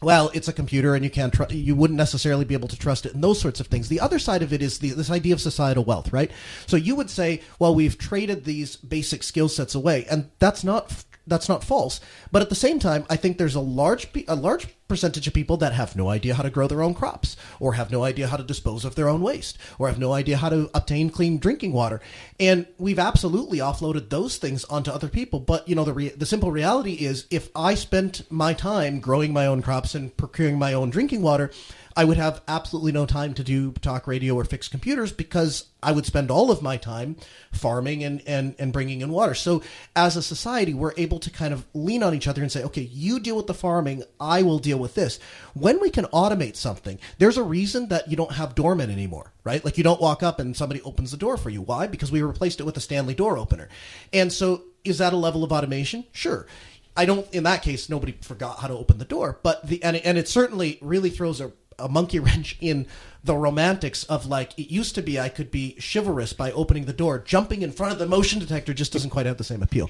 [0.01, 3.05] well, it's a computer and you can't tr- you wouldn't necessarily be able to trust
[3.05, 3.89] it and those sorts of things.
[3.89, 6.31] The other side of it is the, this idea of societal wealth, right?
[6.67, 11.03] So you would say, well, we've traded these basic skill sets away, and that's not
[11.29, 12.01] that's not false.
[12.31, 15.55] But at the same time, I think there's a large a large percentage of people
[15.57, 18.37] that have no idea how to grow their own crops, or have no idea how
[18.37, 21.71] to dispose of their own waste, or have no idea how to obtain clean drinking
[21.71, 22.01] water.
[22.39, 25.39] And we've absolutely offloaded those things onto other people.
[25.39, 29.31] But you know, the re- the simple reality is, if I spent my time growing
[29.31, 31.51] my own crops and procuring my own drinking water,
[31.99, 35.91] I would have absolutely no time to do talk radio or fix computers because I
[35.91, 37.17] would spend all of my time
[37.51, 39.33] farming and, and, and bringing in water.
[39.33, 39.61] So
[39.97, 42.83] as a society, we're able to kind of lean on each other and say, okay,
[42.83, 45.19] you deal with the farming, I will deal with this.
[45.55, 49.65] When we can automate something, there's a reason that you don't have doormen anymore, right?
[49.65, 51.61] Like you don't walk up and somebody opens the door for you.
[51.61, 51.85] Why?
[51.87, 53.67] Because we replaced it with a Stanley door opener.
[54.13, 56.05] And so is that a level of automation?
[56.13, 56.47] Sure.
[56.95, 57.29] I don't.
[57.33, 59.39] In that case, nobody forgot how to open the door.
[59.43, 62.87] But the and and it certainly really throws a, a monkey wrench in
[63.23, 65.19] the romantics of like it used to be.
[65.19, 68.73] I could be chivalrous by opening the door, jumping in front of the motion detector
[68.73, 69.89] just doesn't quite have the same appeal.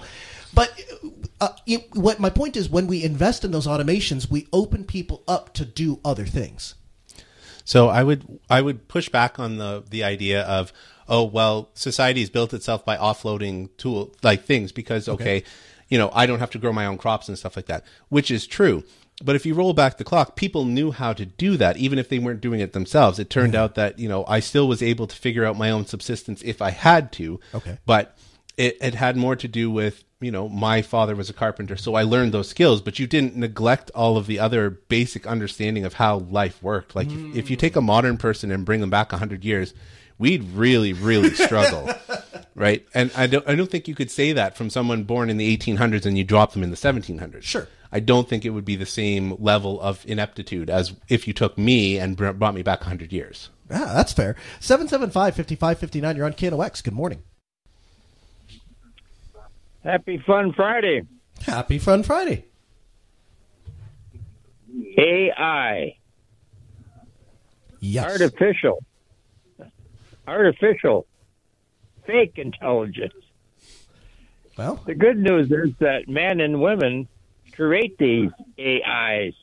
[0.53, 0.71] But
[1.39, 5.23] uh, it, what my point is, when we invest in those automations, we open people
[5.27, 6.75] up to do other things.
[7.69, 10.73] So I would I would push back on the the idea of
[11.07, 15.43] oh well society has built itself by offloading tool like things because okay,
[15.87, 18.31] you know I don't have to grow my own crops and stuff like that which
[18.31, 18.83] is true
[19.23, 22.09] but if you roll back the clock people knew how to do that even if
[22.09, 23.63] they weren't doing it themselves it turned mm-hmm.
[23.63, 26.61] out that you know I still was able to figure out my own subsistence if
[26.61, 27.77] I had to Okay.
[27.85, 28.17] but
[28.57, 31.95] it, it had more to do with you know my father was a carpenter so
[31.95, 35.93] i learned those skills but you didn't neglect all of the other basic understanding of
[35.93, 37.85] how life worked like if, if you take a mm.
[37.85, 39.73] modern person and bring them back 100 years
[40.19, 41.89] we'd really, really struggle,
[42.55, 42.85] right?
[42.93, 45.57] And I don't, I don't think you could say that from someone born in the
[45.57, 47.41] 1800s and you drop them in the 1700s.
[47.41, 47.67] Sure.
[47.91, 51.57] I don't think it would be the same level of ineptitude as if you took
[51.57, 53.49] me and brought me back 100 years.
[53.71, 54.35] Ah, that's fair.
[54.59, 56.15] 775 5559.
[56.15, 56.83] You're on KNOX.
[56.83, 57.23] Good morning.
[59.83, 61.03] Happy Fun Friday.
[61.45, 62.45] Happy Fun Friday.
[64.97, 65.95] AI.
[67.79, 68.05] Yes.
[68.11, 68.83] Artificial.
[70.27, 71.07] Artificial.
[72.05, 73.13] Fake intelligence.
[74.57, 77.07] Well, The good news is that men and women
[77.59, 79.33] create these AIs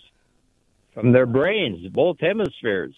[0.95, 2.95] from their brains, both hemispheres.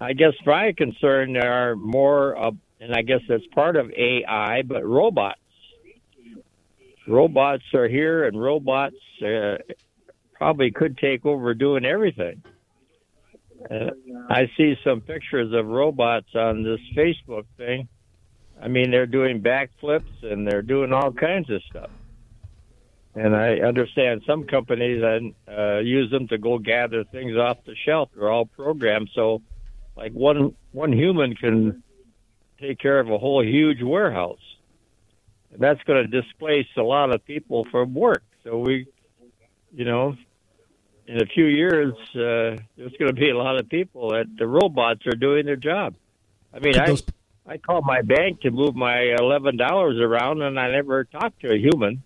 [0.00, 4.62] I guess my concern there are more, of, and I guess that's part of AI,
[4.62, 5.38] but robots.
[7.06, 9.58] Robots are here, and robots uh,
[10.34, 12.42] probably could take over doing everything.
[13.70, 13.90] Uh,
[14.28, 17.86] I see some pictures of robots on this Facebook thing.
[18.60, 21.90] I mean, they're doing backflips and they're doing all kinds of stuff.
[23.16, 27.74] And I understand some companies and uh, use them to go gather things off the
[27.74, 28.10] shelf.
[28.14, 29.40] They're all programmed so,
[29.96, 31.82] like one one human can
[32.60, 34.42] take care of a whole huge warehouse.
[35.50, 38.22] And that's going to displace a lot of people from work.
[38.44, 38.86] So we,
[39.72, 40.14] you know,
[41.06, 44.46] in a few years, uh, there's going to be a lot of people that the
[44.46, 45.94] robots are doing their job.
[46.52, 46.96] I mean, I
[47.46, 51.52] I call my bank to move my eleven dollars around, and I never talk to
[51.52, 52.02] a human.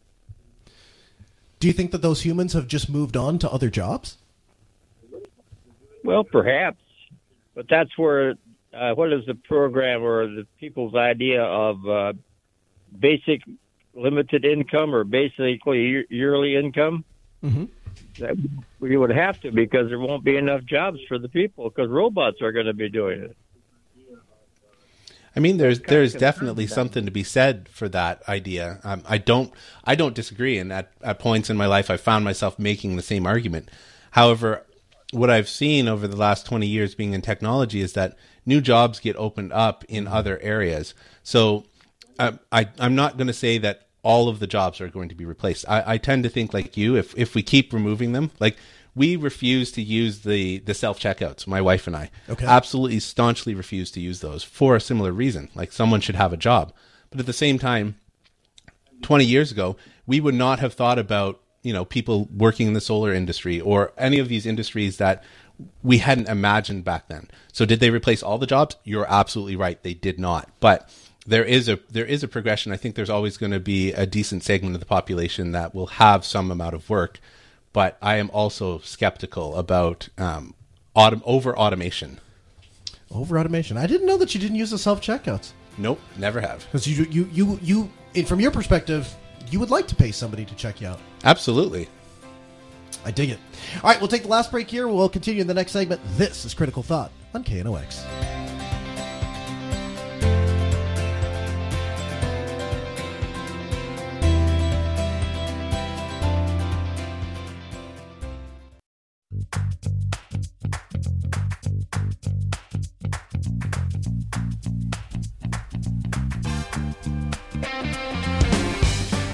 [1.61, 4.17] Do you think that those humans have just moved on to other jobs?
[6.03, 6.83] Well, perhaps,
[7.55, 8.35] but that's where
[8.73, 12.13] uh, what is the program or the people's idea of uh,
[12.99, 13.43] basic
[13.95, 17.05] limited income or basically yearly income?
[17.45, 17.69] Mhm.
[18.19, 18.37] That
[18.79, 22.41] we would have to because there won't be enough jobs for the people because robots
[22.41, 23.37] are going to be doing it.
[25.35, 28.81] I mean, there's there's definitely something to be said for that idea.
[28.83, 29.53] Um, I don't
[29.85, 33.03] I don't disagree, and at, at points in my life, I found myself making the
[33.03, 33.71] same argument.
[34.13, 34.67] However,
[35.13, 38.99] what I've seen over the last twenty years being in technology is that new jobs
[38.99, 40.95] get opened up in other areas.
[41.23, 41.65] So
[42.19, 45.15] um, I I'm not going to say that all of the jobs are going to
[45.15, 45.65] be replaced.
[45.69, 46.97] I, I tend to think like you.
[46.97, 48.57] If if we keep removing them, like
[49.01, 51.47] we refuse to use the the self checkouts.
[51.47, 52.47] My wife and I Okay.
[52.47, 55.49] absolutely staunchly refuse to use those for a similar reason.
[55.55, 56.73] Like someone should have a job,
[57.11, 57.87] but at the same time,
[59.03, 62.81] 20 years ago, we would not have thought about, you know, people working in the
[62.81, 65.25] solar industry or any of these industries that
[65.83, 67.29] we hadn't imagined back then.
[67.53, 68.77] So did they replace all the jobs?
[68.85, 69.83] You're absolutely right.
[69.83, 70.51] They did not.
[70.61, 70.89] But
[71.27, 72.73] there is a there is a progression.
[72.73, 75.87] I think there's always going to be a decent segment of the population that will
[76.05, 77.19] have some amount of work.
[77.73, 80.55] But I am also skeptical about um,
[80.97, 82.19] autom- over automation.
[83.11, 83.77] Over automation.
[83.77, 86.65] I didn't know that you didn't use the self checkouts Nope, never have.
[86.67, 89.09] because you you you you and from your perspective,
[89.51, 91.01] you would like to pay somebody to check you out.
[91.25, 91.89] Absolutely.
[93.05, 93.39] I dig it.
[93.77, 94.87] All right, we'll take the last break here.
[94.89, 96.01] We'll continue in the next segment.
[96.19, 98.05] This is Critical Thought on KNOX.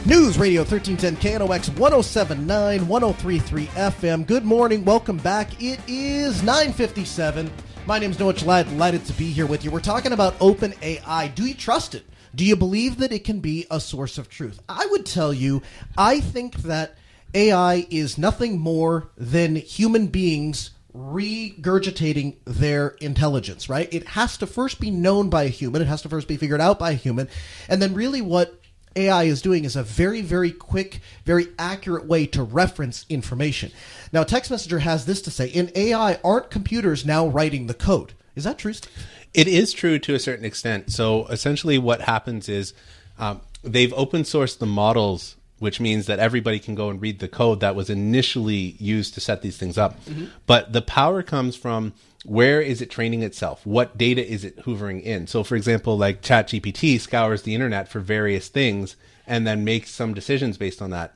[0.07, 4.25] News Radio 1310 KNOX 1079 1033 FM.
[4.25, 4.85] Good morning.
[4.85, 5.61] Welcome back.
[5.61, 7.51] It is 957.
[7.87, 8.69] My name is Noah Chelliah.
[8.69, 9.73] Delighted to be here with you.
[9.73, 11.27] We're talking about open AI.
[11.27, 12.05] Do you trust it?
[12.37, 14.63] Do you believe that it can be a source of truth?
[14.69, 15.61] I would tell you,
[15.99, 16.95] I think that
[17.35, 23.93] AI is nothing more than human beings regurgitating their intelligence, right?
[23.93, 26.61] It has to first be known by a human, it has to first be figured
[26.61, 27.29] out by a human,
[27.69, 28.61] and then really what
[28.97, 33.71] AI is doing is a very, very quick, very accurate way to reference information.
[34.13, 38.15] Now, Text Messenger has this to say In AI, aren't computers now writing the code?
[38.35, 38.93] Is that true, Steve?
[39.35, 40.93] It is true to a certain extent.
[40.93, 42.73] So essentially, what happens is
[43.19, 47.29] um, they've open sourced the models, which means that everybody can go and read the
[47.29, 49.99] code that was initially used to set these things up.
[50.47, 51.93] But the power comes from
[52.25, 53.65] where is it training itself?
[53.65, 55.27] What data is it hoovering in?
[55.27, 58.97] So, for example, like ChatGPT scours the internet for various things
[59.27, 61.15] and then makes some decisions based on that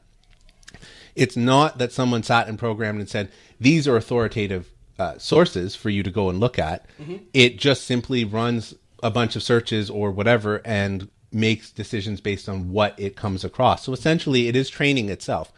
[1.15, 5.91] it's not that someone sat and programmed and said these are authoritative uh, sources for
[5.91, 6.87] you to go and look at.
[7.33, 12.71] It just simply runs a bunch of searches or whatever and makes decisions based on
[12.71, 13.85] what it comes across.
[13.85, 15.53] So essentially, it is training itself.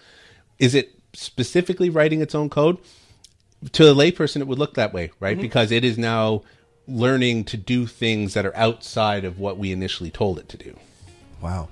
[0.58, 2.78] Is it specifically writing its own code?
[3.72, 5.40] To a layperson, it would look that way, right?
[5.40, 6.42] Because it is now
[6.88, 10.76] learning to do things that are outside of what we initially told it to do.
[11.40, 11.68] Wow.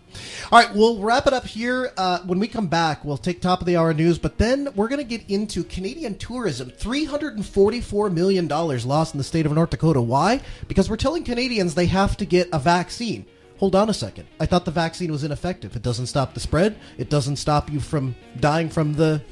[0.50, 1.92] All right, we'll wrap it up here.
[1.96, 4.88] Uh, when we come back, we'll take top of the hour news, but then we're
[4.88, 6.70] going to get into Canadian tourism.
[6.70, 10.00] $344 million lost in the state of North Dakota.
[10.00, 10.40] Why?
[10.66, 13.26] Because we're telling Canadians they have to get a vaccine.
[13.60, 14.26] Hold on a second.
[14.40, 15.76] I thought the vaccine was ineffective.
[15.76, 19.22] It doesn't stop the spread, it doesn't stop you from dying from the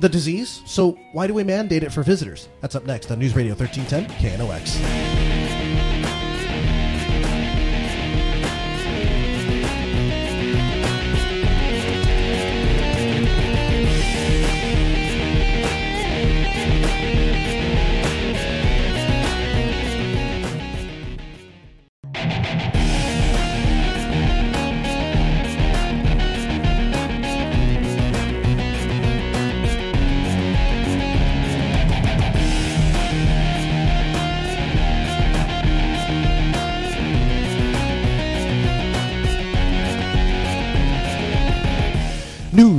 [0.00, 0.62] the disease.
[0.66, 2.48] So why do we mandate it for visitors?
[2.60, 5.31] That's up next on News Radio 1310 KNOX.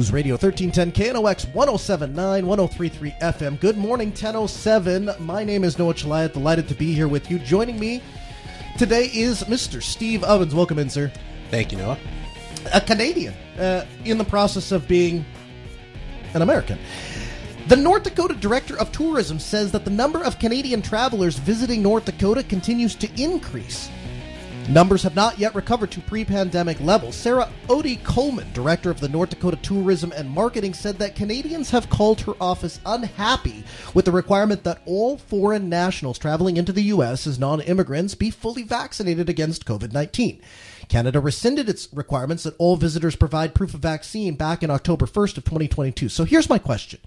[0.04, 3.58] News Radio 1310 KNOX 1079 1033 FM.
[3.58, 5.12] Good morning, 1007.
[5.20, 6.34] My name is Noah Chelliah.
[6.34, 7.40] Delighted to be here with you.
[7.40, 8.04] Joining me
[8.78, 9.82] today is Mr.
[9.82, 10.54] Steve Ovens.
[10.54, 11.10] Welcome in, sir.
[11.50, 11.98] Thank you, Noah.
[12.74, 15.24] A Canadian uh, in the process of being
[16.34, 16.80] an American.
[17.70, 22.04] The North Dakota Director of Tourism says that the number of Canadian travelers visiting North
[22.04, 23.90] Dakota continues to increase.
[24.70, 27.16] Numbers have not yet recovered to pre pandemic levels.
[27.16, 31.90] Sara Otte Coleman, director of the North Dakota Tourism and Marketing, said that Canadians have
[31.90, 37.28] called her office unhappy with the requirement that all foreign nationals traveling into the U.S.
[37.28, 40.42] as non immigrants be fully vaccinated against COVID 19.
[40.88, 45.38] Canada rescinded its requirements that all visitors provide proof of vaccine back in October 1st
[45.38, 46.08] of 2022.
[46.08, 47.02] So here's my question.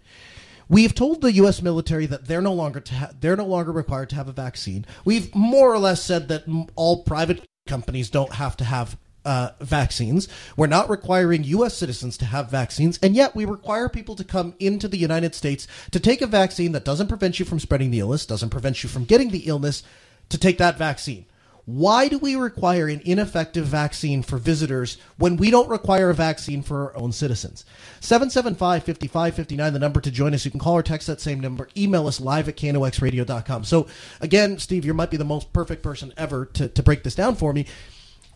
[0.69, 1.63] We've told the U.S.
[1.63, 4.85] military that they're no longer ha- they're no longer required to have a vaccine.
[5.05, 6.45] We've more or less said that
[6.75, 10.29] all private companies don't have to have uh, vaccines.
[10.57, 11.75] We're not requiring U.S.
[11.75, 15.67] citizens to have vaccines, and yet we require people to come into the United States
[15.91, 18.89] to take a vaccine that doesn't prevent you from spreading the illness, doesn't prevent you
[18.89, 19.83] from getting the illness,
[20.29, 21.27] to take that vaccine.
[21.67, 26.63] Why do we require an ineffective vaccine for visitors when we don't require a vaccine
[26.63, 27.65] for our own citizens?
[27.99, 30.45] 775 5559, the number to join us.
[30.45, 31.69] You can call or text that same number.
[31.77, 33.65] Email us live at knoxradio.com.
[33.65, 33.89] So,
[34.21, 37.35] again, Steve, you might be the most perfect person ever to, to break this down
[37.35, 37.67] for me.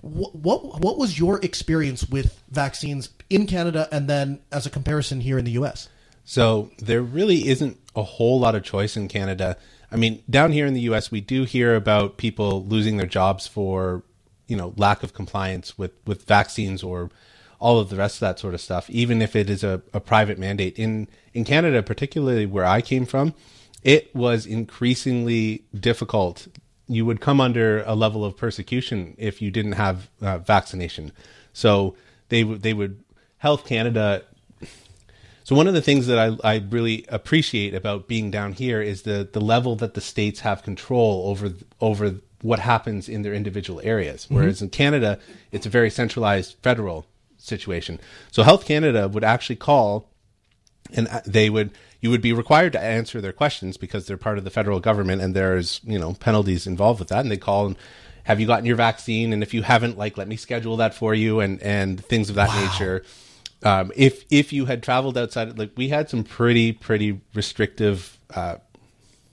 [0.01, 5.21] What, what, what was your experience with vaccines in Canada and then as a comparison
[5.21, 5.89] here in the U.S.?
[6.25, 9.57] So, there really isn't a whole lot of choice in Canada.
[9.93, 13.47] I mean, down here in the U.S., we do hear about people losing their jobs
[13.47, 14.03] for,
[14.47, 17.11] you know, lack of compliance with, with vaccines or
[17.61, 20.01] all of the rest of that sort of stuff, even if it is a, a
[20.01, 20.79] private mandate.
[20.79, 23.35] In in Canada, particularly where I came from,
[23.83, 26.49] it was increasingly difficult.
[26.89, 31.13] You would come under a level of persecution if you didn't have uh, vaccination.
[31.53, 31.95] So
[32.31, 33.05] they would they would
[33.39, 34.23] Health Canada
[35.51, 39.03] so one of the things that I, I really appreciate about being down here is
[39.03, 43.81] the the level that the states have control over over what happens in their individual
[43.83, 44.27] areas.
[44.29, 44.67] Whereas mm-hmm.
[44.67, 45.19] in Canada,
[45.51, 47.05] it's a very centralized federal
[47.37, 47.99] situation.
[48.31, 50.09] So Health Canada would actually call,
[50.93, 54.45] and they would you would be required to answer their questions because they're part of
[54.45, 57.23] the federal government, and there's you know penalties involved with that.
[57.23, 57.77] And they call and
[58.23, 59.33] have you gotten your vaccine?
[59.33, 62.37] And if you haven't, like let me schedule that for you, and and things of
[62.37, 62.63] that wow.
[62.67, 63.03] nature
[63.63, 68.57] um, if if you had traveled outside, like we had some pretty pretty restrictive uh,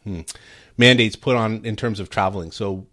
[0.04, 0.22] hmm,
[0.78, 2.52] mandates put on in terms of traveling.
[2.52, 2.88] So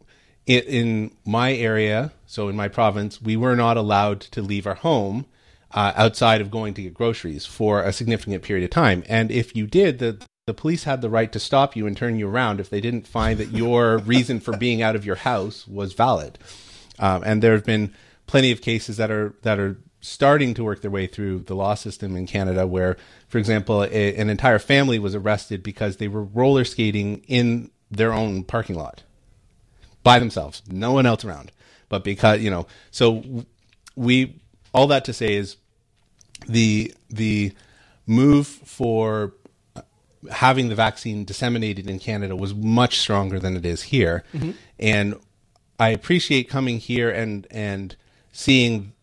[0.46, 4.74] in, in, my area, so in my province, we were not allowed to leave our
[4.74, 5.26] home
[5.72, 9.02] uh, outside of going to get groceries for a significant period of time.
[9.08, 12.18] And if you did, the the police had the right to stop you and turn
[12.18, 15.66] you around if they didn't find that your reason for being out of your house
[15.66, 16.38] was valid.
[16.98, 17.94] Um, and there have been
[18.26, 21.74] plenty of cases that are that are starting to work their way through the law
[21.74, 22.96] system in Canada, where,
[23.26, 28.12] for example, a, an entire family was arrested because they were roller skating in their
[28.12, 29.02] own parking lot
[30.02, 31.50] by themselves, no one else around.
[31.88, 33.46] But because you know, so
[33.96, 34.40] we
[34.74, 35.56] all that to say is
[36.46, 37.52] the the
[38.06, 39.32] move for
[40.30, 44.50] having the vaccine disseminated in Canada was much stronger than it is here, mm-hmm.
[44.78, 45.14] and
[45.78, 47.96] I appreciate coming here and and
[48.32, 48.93] seeing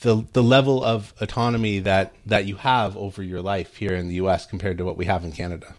[0.00, 4.14] the the level of autonomy that that you have over your life here in the
[4.16, 4.46] U.S.
[4.46, 5.74] compared to what we have in Canada.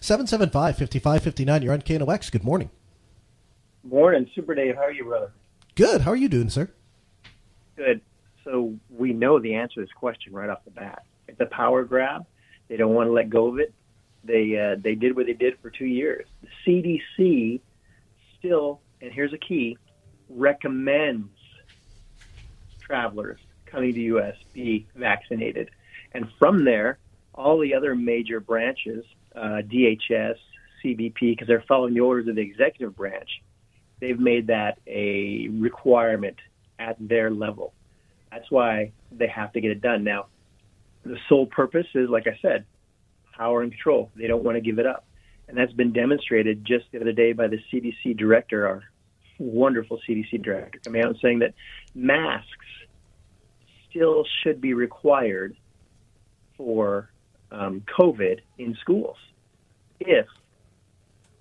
[0.00, 2.30] 775-5559, you're on KNOX.
[2.30, 2.70] Good morning.
[3.82, 4.74] Morning, Super Dave.
[4.74, 5.32] How are you, brother?
[5.74, 6.02] Good.
[6.02, 6.68] How are you doing, sir?
[7.76, 8.02] Good.
[8.44, 11.04] So we know the answer to this question right off the bat.
[11.28, 12.26] It's a power grab.
[12.68, 13.72] They don't want to let go of it.
[14.22, 16.26] They uh, they did what they did for two years.
[16.42, 17.60] The CDC
[18.38, 19.78] still, and here's a key,
[20.28, 21.30] recommends
[22.80, 23.40] travelers
[23.70, 24.36] coming to U.S.
[24.52, 25.70] be vaccinated.
[26.12, 26.98] And from there,
[27.34, 29.04] all the other major branches,
[29.34, 30.36] uh, DHS,
[30.84, 33.28] CBP, because they're following the orders of the executive branch,
[34.00, 36.36] they've made that a requirement
[36.78, 37.72] at their level.
[38.30, 40.04] That's why they have to get it done.
[40.04, 40.26] Now,
[41.04, 42.64] the sole purpose is, like I said,
[43.36, 44.10] power and control.
[44.16, 45.04] They don't want to give it up.
[45.48, 48.82] And that's been demonstrated just the other day by the CDC director, our
[49.38, 51.54] wonderful CDC director, coming out and saying that
[51.94, 52.46] masks
[53.90, 55.56] still should be required
[56.56, 57.10] for
[57.50, 59.16] um, COVID in schools
[59.98, 60.26] if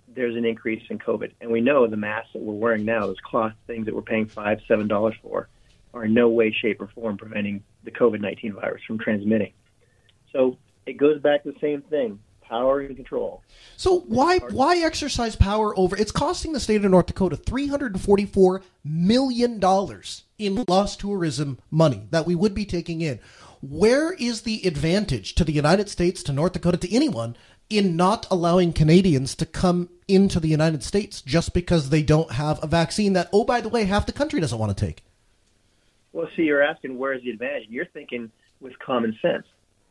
[0.07, 1.31] there's an increase in COVID.
[1.39, 4.25] And we know the masks that we're wearing now, those cloth things that we're paying
[4.25, 5.47] five, seven dollars for,
[5.93, 9.53] are in no way, shape, or form preventing the COVID 19 virus from transmitting.
[10.31, 12.19] So it goes back to the same thing
[12.49, 13.43] power and control.
[13.77, 15.95] So why why exercise power over?
[15.95, 20.65] It's costing the state of North Dakota three hundred and forty four million dollars in
[20.67, 23.19] lost tourism money that we would be taking in.
[23.61, 27.35] Where is the advantage to the United States, to North Dakota, to anyone
[27.69, 32.63] in not allowing Canadians to come into the United States just because they don't have
[32.63, 35.03] a vaccine that, oh, by the way, half the country doesn't want to take?
[36.13, 37.67] Well, see, you're asking where's the advantage.
[37.69, 39.45] You're thinking with common sense.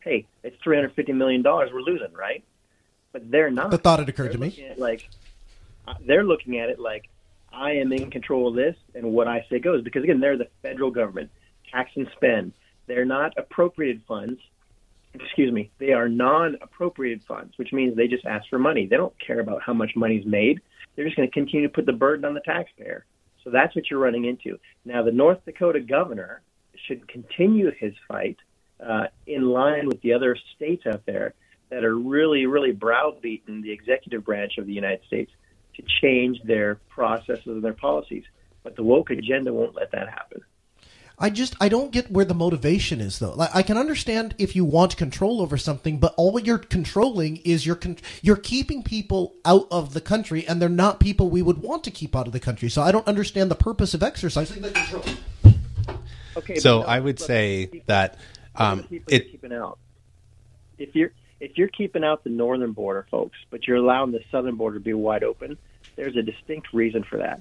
[0.09, 2.43] Hey, it's three hundred fifty million dollars we're losing, right?
[3.13, 3.71] But they're not.
[3.71, 4.75] The thought it occurred they're to me.
[4.79, 5.07] like
[5.87, 7.11] uh, they're looking at it like
[7.53, 9.85] I am in control of this, and what I say goes.
[9.85, 11.31] Because again, they're the federal government,
[11.71, 12.55] tax and spend.
[12.87, 14.41] They're not appropriated funds.
[15.13, 15.71] Excuse me.
[15.79, 18.87] They are non-appropriated funds, which means they just ask for money.
[18.87, 20.61] They don't care about how much money's made.
[20.97, 23.05] They're just going to continue to put the burden on the taxpayer.
[23.45, 24.59] So that's what you're running into.
[24.87, 26.41] Now, the North Dakota governor
[26.87, 28.39] should continue his fight
[28.85, 31.35] uh, in line with the other states out there
[31.71, 35.31] that are really, really browbeating the executive branch of the United States
[35.77, 38.25] to change their processes and their policies.
[38.63, 40.43] But the woke agenda won't let that happen.
[41.21, 43.33] I just I don't get where the motivation is though.
[43.35, 47.67] Like I can understand if you want control over something, but all you're controlling is
[47.67, 51.59] you're con- you're keeping people out of the country, and they're not people we would
[51.59, 52.69] want to keep out of the country.
[52.69, 55.05] So I don't understand the purpose of exercising the control.
[56.37, 56.57] Okay.
[56.57, 58.17] So no, I would but say keep- that
[58.59, 59.79] um, you're it keeping out.
[60.79, 64.57] If you're if you're keeping out the northern border, folks, but you're allowing the southern
[64.57, 65.57] border to be wide open,
[65.97, 67.41] there's a distinct reason for that.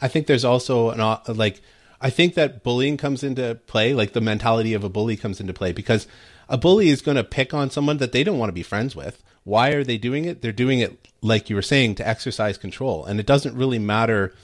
[0.00, 1.62] I think there's also an like
[2.00, 5.54] I think that bullying comes into play, like the mentality of a bully comes into
[5.54, 6.06] play because
[6.48, 8.94] a bully is going to pick on someone that they don't want to be friends
[8.94, 9.22] with.
[9.44, 10.42] Why are they doing it?
[10.42, 14.34] They're doing it like you were saying to exercise control, and it doesn't really matter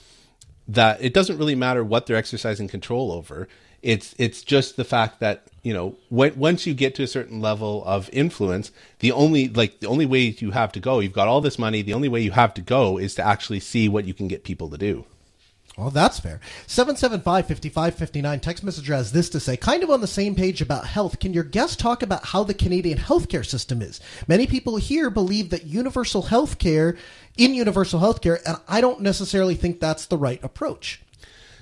[0.67, 3.47] that it doesn't really matter what they're exercising control over.
[3.83, 7.41] It's it's just the fact that you know when, once you get to a certain
[7.41, 11.27] level of influence, the only like the only way you have to go, you've got
[11.27, 11.81] all this money.
[11.81, 14.43] The only way you have to go is to actually see what you can get
[14.43, 15.05] people to do.
[15.77, 16.39] Well, that's fair.
[16.67, 20.85] 775 5559 text messenger has this to say, kind of on the same page about
[20.85, 21.19] health.
[21.19, 23.99] Can your guest talk about how the Canadian healthcare system is?
[24.27, 26.95] Many people here believe that universal healthcare,
[27.37, 31.01] in universal healthcare, and I don't necessarily think that's the right approach.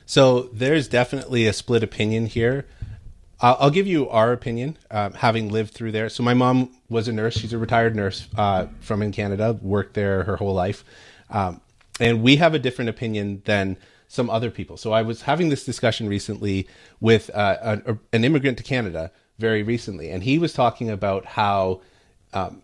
[0.06, 2.66] So there's definitely a split opinion here.
[3.40, 6.10] I'll, I'll give you our opinion, um, having lived through there.
[6.10, 9.94] So my mom was a nurse; she's a retired nurse uh, from in Canada, worked
[9.94, 10.84] there her whole life,
[11.30, 11.62] um,
[12.00, 13.78] and we have a different opinion than
[14.08, 14.78] some other people.
[14.78, 16.68] So I was having this discussion recently
[17.00, 21.82] with uh, an, an immigrant to Canada very recently, and he was talking about how.
[22.34, 22.62] Um,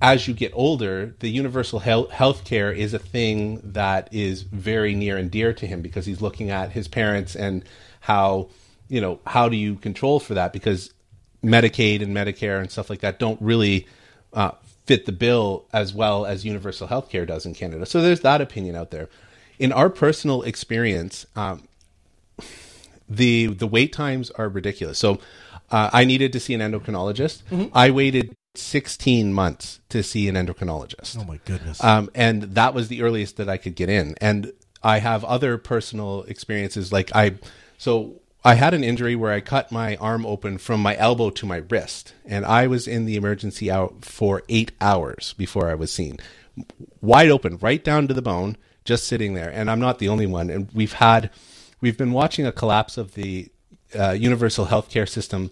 [0.00, 5.16] as you get older, the universal health care is a thing that is very near
[5.18, 7.64] and dear to him because he's looking at his parents and
[8.00, 8.48] how,
[8.88, 10.52] you know, how do you control for that?
[10.52, 10.92] Because
[11.44, 13.86] Medicaid and Medicare and stuff like that don't really
[14.32, 14.52] uh,
[14.86, 17.84] fit the bill as well as universal health care does in Canada.
[17.84, 19.08] So there's that opinion out there.
[19.58, 21.68] In our personal experience, um,
[23.08, 24.98] the the wait times are ridiculous.
[24.98, 25.18] So
[25.70, 27.42] uh, I needed to see an endocrinologist.
[27.74, 31.18] I waited 16 months to see an endocrinologist.
[31.18, 31.82] Oh, my goodness.
[31.82, 34.14] Um, and that was the earliest that I could get in.
[34.20, 36.92] And I have other personal experiences.
[36.92, 37.34] Like I,
[37.78, 41.46] so I had an injury where I cut my arm open from my elbow to
[41.46, 45.92] my wrist, and I was in the emergency out for eight hours before I was
[45.92, 46.18] seen,
[47.02, 49.50] wide open, right down to the bone, just sitting there.
[49.50, 50.48] And I'm not the only one.
[50.48, 51.30] And we've had,
[51.82, 53.50] we've been watching a collapse of the
[53.98, 55.50] uh, universal healthcare system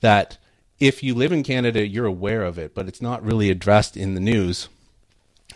[0.00, 0.38] that
[0.80, 4.14] if you live in Canada, you're aware of it, but it's not really addressed in
[4.14, 4.68] the news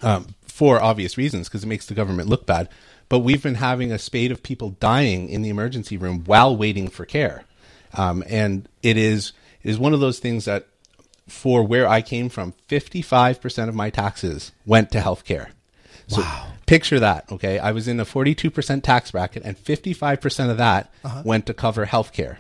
[0.03, 2.69] um, for obvious reasons because it makes the government look bad.
[3.09, 6.89] But we've been having a spate of people dying in the emergency room while waiting
[6.89, 7.45] for care,
[7.95, 10.67] um, and it is it is one of those things that,
[11.29, 15.49] for where I came from, fifty five percent of my taxes went to healthcare.
[16.09, 16.49] So Wow.
[16.67, 17.59] Picture that, okay?
[17.59, 21.23] I was in a 42% tax bracket, and 55% of that Uh-huh.
[21.25, 22.39] went to cover healthcare.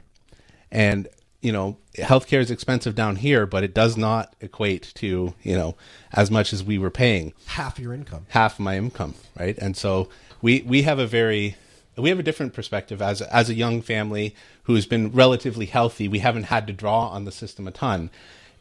[0.70, 1.06] And,
[1.42, 5.76] you know, healthcare is expensive down here, but it does not equate to, you know,
[6.12, 8.26] as much as we were paying Half your income.
[8.28, 9.58] half my income, right?
[9.58, 10.08] And so
[10.40, 11.56] we we have a very
[11.96, 16.06] we have a different perspective as as a young family who has been relatively healthy.
[16.08, 18.10] We haven't had to draw on the system a ton,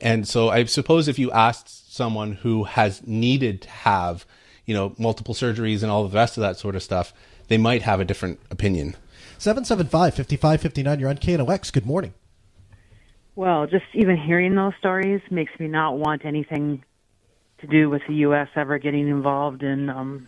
[0.01, 4.25] and so I suppose if you asked someone who has needed to have
[4.65, 7.13] you know multiple surgeries and all the rest of that sort of stuff,
[7.47, 8.95] they might have a different opinion.
[9.37, 10.99] 775 5559.
[10.99, 11.71] You're on KNOX.
[11.71, 12.13] Good morning.
[13.35, 16.83] Well, just even hearing those stories makes me not want anything
[17.59, 18.49] to do with the U.S.
[18.55, 20.27] ever getting involved in, um,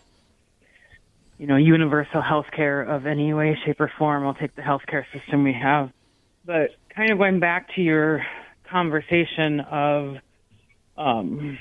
[1.38, 4.26] you know, universal health care of any way, shape, or form.
[4.26, 5.90] I'll take the health care system we have.
[6.46, 8.24] But kind of going back to your
[8.70, 10.16] conversation of
[10.96, 11.58] um,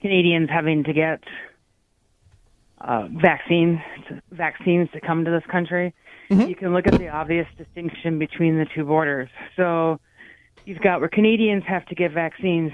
[0.00, 1.20] Canadians having to get
[2.80, 3.80] uh, vaccines
[4.30, 5.92] vaccines to come to this country,
[6.30, 9.28] you can look at the obvious distinction between the two borders.
[9.56, 9.98] So
[10.68, 12.70] you've got where Canadians have to get vaccines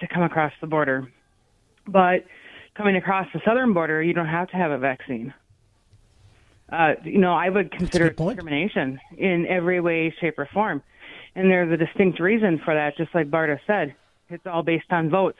[0.00, 1.10] to come across the border,
[1.86, 2.24] but
[2.76, 5.32] coming across the southern border, you don't have to have a vaccine.
[6.70, 10.82] Uh, you know, I would consider discrimination in every way, shape, or form.
[11.34, 13.94] And there's a distinct reason for that, just like Barta said.
[14.28, 15.38] It's all based on votes.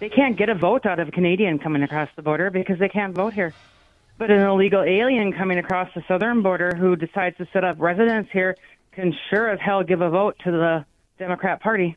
[0.00, 2.88] They can't get a vote out of a Canadian coming across the border because they
[2.88, 3.52] can't vote here.
[4.16, 8.28] But an illegal alien coming across the southern border who decides to set up residence
[8.32, 8.56] here
[8.92, 10.86] can sure as hell give a vote to the
[11.18, 11.96] Democrat Party.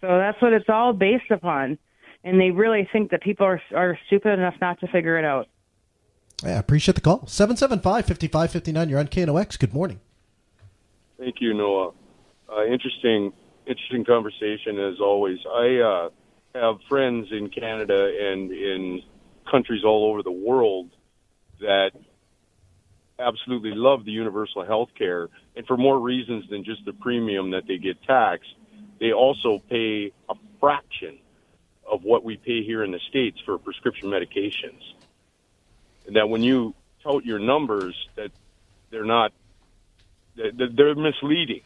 [0.00, 1.78] So that's what it's all based upon.
[2.24, 5.48] And they really think that people are, are stupid enough not to figure it out.
[6.44, 7.26] Yeah, I appreciate the call.
[7.26, 8.88] 775 5559.
[8.88, 9.58] You're on KNOX.
[9.58, 10.00] Good morning.
[11.18, 11.92] Thank you, Noah.
[12.48, 13.32] Uh, interesting,
[13.66, 15.38] interesting conversation as always.
[15.46, 16.10] I uh,
[16.54, 19.02] have friends in Canada and in
[19.50, 20.90] countries all over the world
[21.60, 21.92] that
[23.18, 27.66] absolutely love the universal health care, and for more reasons than just the premium that
[27.66, 28.54] they get taxed.
[29.00, 31.18] They also pay a fraction
[31.90, 34.82] of what we pay here in the states for prescription medications,
[36.06, 38.30] and that when you tout your numbers, that
[38.90, 39.32] they're not
[40.34, 41.60] they're misleading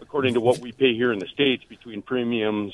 [0.00, 2.72] according to what we pay here in the states between premiums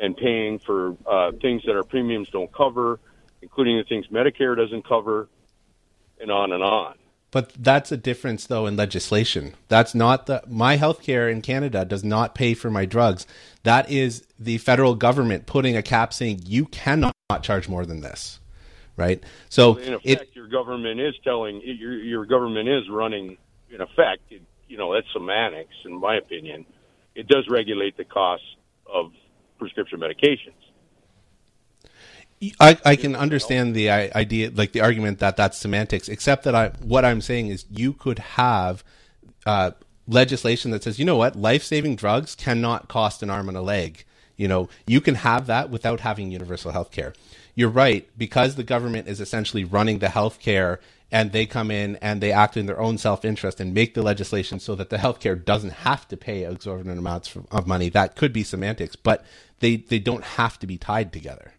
[0.00, 3.00] and paying for uh, things that our premiums don't cover,
[3.40, 5.28] including the things Medicare doesn't cover,
[6.20, 6.94] and on and on.
[7.36, 9.52] But that's a difference, though, in legislation.
[9.68, 13.26] That's not the my health care in Canada does not pay for my drugs.
[13.62, 17.12] That is the federal government putting a cap saying you cannot
[17.42, 18.40] charge more than this,
[18.96, 19.22] right?
[19.50, 23.36] So in it effect, your government is telling your your government is running.
[23.68, 26.64] In effect, it, you know that's semantics, in my opinion.
[27.14, 28.44] It does regulate the cost
[28.90, 29.12] of
[29.58, 30.65] prescription medications.
[32.60, 36.68] I, I can understand the idea, like the argument that that's semantics, except that I
[36.82, 38.84] what I'm saying is you could have
[39.46, 39.70] uh,
[40.06, 43.62] legislation that says, you know what, life saving drugs cannot cost an arm and a
[43.62, 44.04] leg.
[44.36, 47.14] You know, you can have that without having universal health care.
[47.54, 50.78] You're right, because the government is essentially running the health care
[51.10, 54.02] and they come in and they act in their own self interest and make the
[54.02, 57.88] legislation so that the healthcare doesn't have to pay exorbitant amounts of money.
[57.88, 59.24] That could be semantics, but
[59.60, 61.52] they, they don't have to be tied together.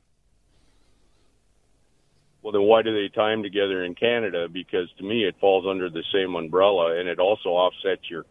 [2.47, 4.47] Well, then why do they them together in Canada?
[4.47, 8.25] Because to me, it falls under the same umbrella, and it also offsets your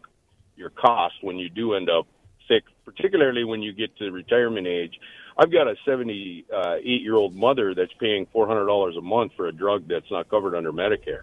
[0.55, 2.07] your cost when you do end up
[2.47, 4.99] sick, particularly when you get to retirement age.
[5.37, 9.87] I've got a 78 year old mother that's paying $400 a month for a drug
[9.87, 11.21] that's not covered under Medicare.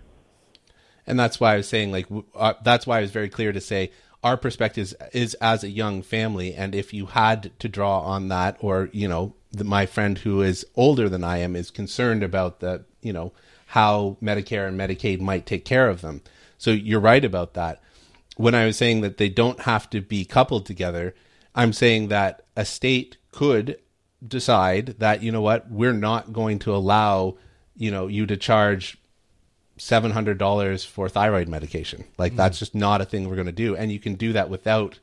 [1.05, 3.61] and that's why I was saying like uh, that's why I was very clear to
[3.61, 3.90] say
[4.25, 8.29] our perspective is, is as a young family, and if you had to draw on
[8.29, 12.22] that, or you know, the, my friend who is older than I am is concerned
[12.25, 13.33] about the you know
[13.66, 16.22] how Medicare and Medicaid might take care of them.
[16.57, 17.83] So you're right about that.
[18.37, 21.14] When I was saying that they don't have to be coupled together,
[21.55, 23.79] I'm saying that a state could
[24.27, 27.37] decide that you know what we're not going to allow
[27.77, 28.97] you know you to charge
[29.77, 32.05] seven hundred dollars for thyroid medication.
[32.18, 32.37] Like Mm.
[32.37, 34.99] that's just not a thing we're going to do, and you can do that without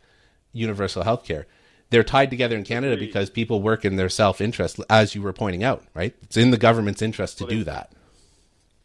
[0.53, 1.47] universal health care.
[1.89, 5.33] They're tied together in Canada because people work in their self interest, as you were
[5.33, 5.83] pointing out.
[5.93, 6.15] Right?
[6.23, 7.91] It's in the government's interest to do that.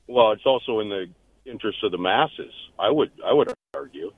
[0.09, 1.07] Well, it's also in the
[1.45, 2.53] interest of the masses.
[2.78, 4.12] I would I would argue.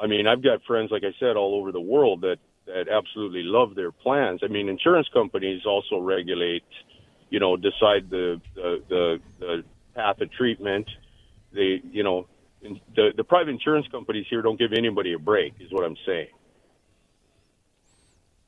[0.00, 3.42] I mean, I've got friends, like I said, all over the world that that absolutely
[3.44, 4.40] love their plans.
[4.42, 6.64] I mean, insurance companies also regulate,
[7.30, 9.64] you know, decide the the the, the
[9.94, 10.88] path of treatment.
[11.52, 12.26] They, you know,
[12.96, 16.28] the the private insurance companies here don't give anybody a break, is what I'm saying.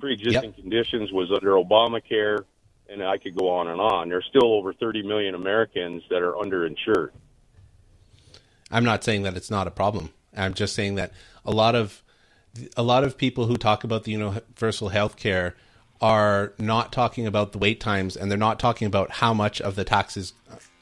[0.01, 2.45] Pre-existing conditions was under Obamacare.
[2.89, 4.09] and I could go on and on.
[4.09, 7.11] There's still over 30 million Americans that are underinsured.
[8.71, 10.11] I'm not saying that it's not a problem.
[10.37, 11.13] I'm just saying that
[11.45, 12.03] a lot of
[12.77, 15.55] a lot of people who talk about the universal health care
[16.01, 19.77] are not talking about the wait times and they're not talking about how much of
[19.77, 20.35] the taxes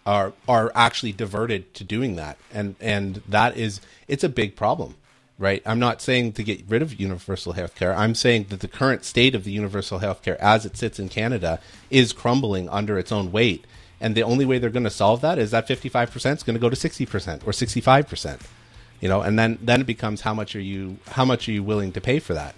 [0.07, 2.39] are are actually diverted to doing that.
[2.53, 4.97] And and that is it's a big problem.
[5.37, 5.63] Right?
[5.67, 7.93] I'm not saying to get rid of universal health care.
[7.93, 11.09] I'm saying that the current state of the universal health care as it sits in
[11.09, 11.59] Canada
[11.91, 13.65] is crumbling under its own weight.
[14.01, 16.61] And the only way they're going to solve that is that 55% is going to
[16.61, 18.41] go to 60% or 65%
[19.01, 21.65] you know and then then it becomes how much are you how much are you
[21.65, 22.55] willing to pay for that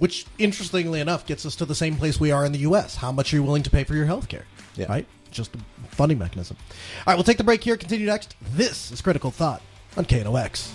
[0.00, 2.96] Which, interestingly enough, gets us to the same place we are in the U.S.
[2.96, 4.46] How much are you willing to pay for your health care?
[4.74, 4.86] Yeah.
[4.88, 5.06] Right?
[5.30, 5.58] Just a
[5.88, 6.56] funding mechanism.
[6.60, 7.76] All right, we'll take the break here.
[7.76, 8.34] Continue next.
[8.40, 9.62] This is Critical Thought
[9.96, 10.72] on KNOX.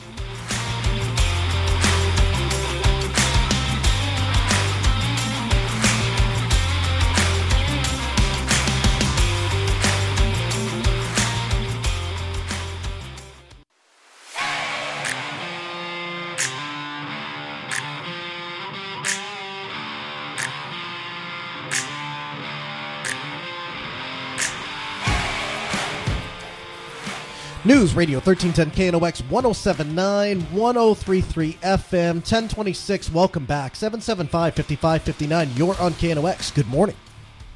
[27.66, 33.11] News Radio 1310 KNOX 1079 1033 FM 1026.
[33.11, 33.76] Welcome back.
[33.76, 35.49] 775 5559.
[35.57, 36.53] You're on KNOX.
[36.53, 36.95] Good morning.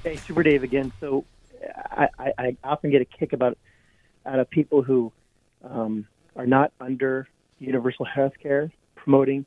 [0.04, 0.92] Hey, Super Dave again.
[1.00, 1.26] So,
[1.92, 3.56] I, I, I often get a kick about
[4.26, 5.12] out of people who
[5.64, 7.28] um, are not under
[7.60, 9.46] universal health care promoting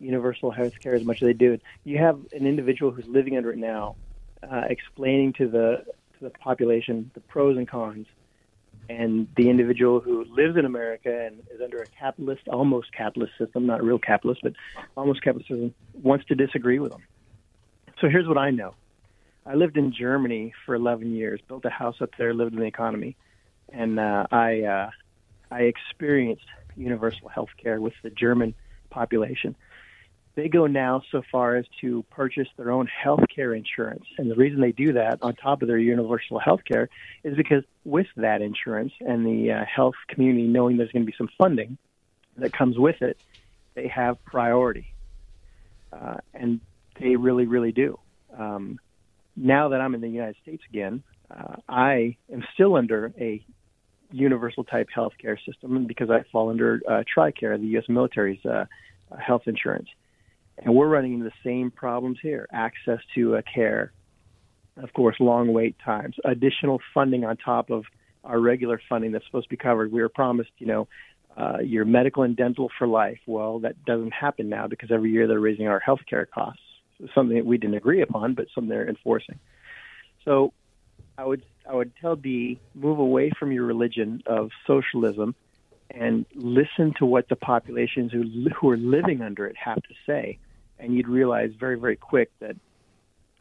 [0.00, 1.56] universal health care as much as they do.
[1.84, 3.94] You have an individual who's living under it now,
[4.42, 5.84] uh, explaining to the
[6.18, 8.08] to the population the pros and cons,
[8.88, 13.66] and the individual who lives in America and is under a capitalist, almost capitalist system,
[13.66, 14.52] not real capitalist, but
[14.96, 17.02] almost capitalist system, wants to disagree with them.
[18.00, 18.74] So here's what I know.
[19.46, 22.66] I lived in Germany for 11 years, built a house up there, lived in the
[22.66, 23.16] economy,
[23.72, 24.90] and uh, I uh,
[25.50, 26.44] I experienced
[26.76, 28.54] universal health care with the German
[28.90, 29.56] population.
[30.40, 34.06] They go now so far as to purchase their own health care insurance.
[34.16, 36.88] And the reason they do that on top of their universal health care
[37.22, 41.16] is because with that insurance and the uh, health community knowing there's going to be
[41.18, 41.76] some funding
[42.38, 43.18] that comes with it,
[43.74, 44.94] they have priority.
[45.92, 46.60] Uh, and
[46.98, 47.98] they really, really do.
[48.34, 48.80] Um,
[49.36, 53.44] now that I'm in the United States again, uh, I am still under a
[54.10, 57.84] universal type health care system because I fall under uh, TRICARE, the U.S.
[57.90, 58.64] military's uh,
[59.18, 59.90] health insurance.
[60.62, 63.92] And we're running into the same problems here access to uh, care,
[64.76, 67.84] of course, long wait times, additional funding on top of
[68.24, 69.90] our regular funding that's supposed to be covered.
[69.90, 70.88] We were promised, you know,
[71.36, 73.18] uh, your medical and dental for life.
[73.26, 76.62] Well, that doesn't happen now because every year they're raising our health care costs.
[77.14, 79.38] Something that we didn't agree upon, but something they're enforcing.
[80.24, 80.52] So
[81.16, 85.34] I would I would tell D move away from your religion of socialism
[85.90, 90.38] and listen to what the populations who who are living under it have to say,
[90.80, 92.56] and you'd realize very very quick that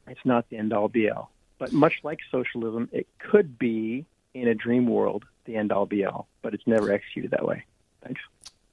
[0.07, 1.31] it's not the end all be all.
[1.57, 6.05] But much like socialism, it could be in a dream world the end all be
[6.05, 7.65] all, but it's never executed that way.
[8.03, 8.21] Thanks.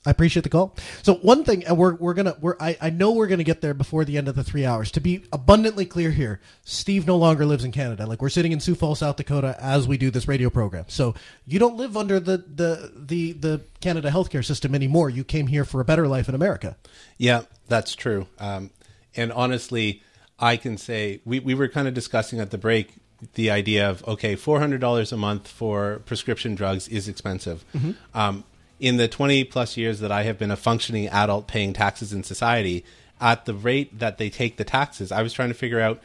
[0.06, 0.74] I appreciate the call.
[1.02, 3.74] So one thing, and we're we're gonna we're I, I know we're gonna get there
[3.74, 4.90] before the end of the three hours.
[4.92, 8.06] To be abundantly clear here, Steve no longer lives in Canada.
[8.06, 10.84] Like we're sitting in Sioux Falls, South Dakota, as we do this radio program.
[10.88, 11.14] So
[11.46, 15.10] you don't live under the the the the Canada healthcare system anymore.
[15.10, 16.76] You came here for a better life in America.
[17.18, 18.26] Yeah, that's true.
[18.38, 18.70] Um,
[19.16, 20.02] and honestly,
[20.38, 22.94] I can say we, we were kind of discussing at the break
[23.34, 27.64] the idea of okay, four hundred dollars a month for prescription drugs is expensive.
[27.74, 27.96] Mhm.
[28.14, 28.44] Um,
[28.78, 32.22] in the twenty plus years that I have been a functioning adult paying taxes in
[32.22, 32.84] society,
[33.20, 36.00] at the rate that they take the taxes, I was trying to figure out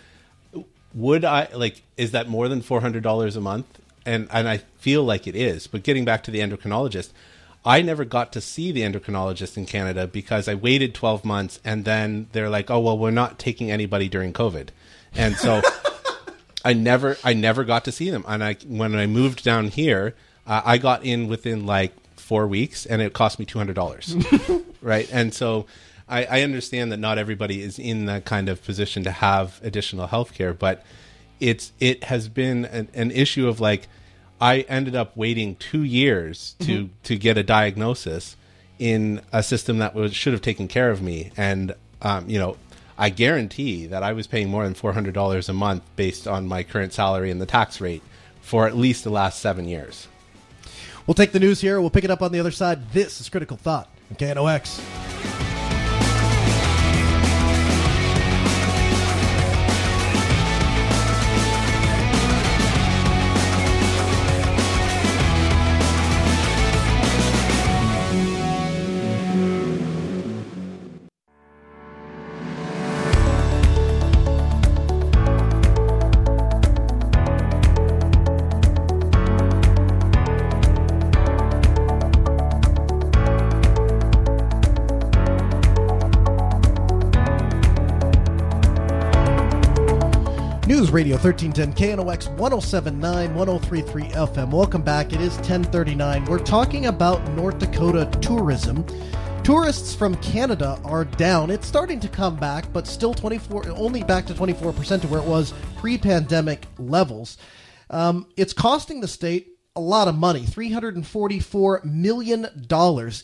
[0.94, 3.80] would I like is that more than four hundred dollars a month?
[4.06, 5.68] And and I feel like it is.
[5.68, 7.12] But getting back to the endocrinologist,
[7.64, 11.86] I never got to see the endocrinologist in Canada because I waited twelve months and
[11.86, 14.70] then they're like, Oh well we're not taking anybody during COVID.
[15.14, 15.62] And so
[16.66, 18.26] I never I never got to see them.
[18.28, 20.16] And I when I moved down here,
[20.48, 21.94] uh, I got in within like
[22.32, 24.16] four weeks and it cost me two hundred dollars.
[24.82, 25.10] right.
[25.12, 25.66] And so
[26.08, 30.08] I, I understand that not everybody is in that kind of position to have additional
[30.08, 30.82] health care, but
[31.42, 33.90] it's it has been an, an issue of like
[34.40, 36.90] I ended up waiting two years to Mhm.
[37.04, 38.38] to get a diagnosis
[38.80, 42.56] in a system that was should have taken care of me, and um, you know.
[42.98, 46.46] I guarantee that I was paying more than four hundred dollars a month based on
[46.48, 48.04] my current salary and the tax rate
[48.42, 50.08] for at least the last seven years.
[51.08, 51.82] We'll take the news here.
[51.82, 52.92] We'll pick it up on the other side.
[52.92, 55.41] This is Critical Thought on KNOX.
[91.02, 94.52] Radio 1310 KNOX 1079 1033 FM.
[94.52, 95.12] Welcome back.
[95.14, 96.26] It is 1039.
[96.26, 98.86] We're talking about North Dakota tourism.
[99.44, 101.50] Tourists from Canada are down.
[101.50, 105.26] It's starting to come back, but still 24 only back to 24% to where it
[105.26, 107.40] was pre-pandemic levels.
[107.90, 112.46] Um, it's costing the state a lot of money $344 million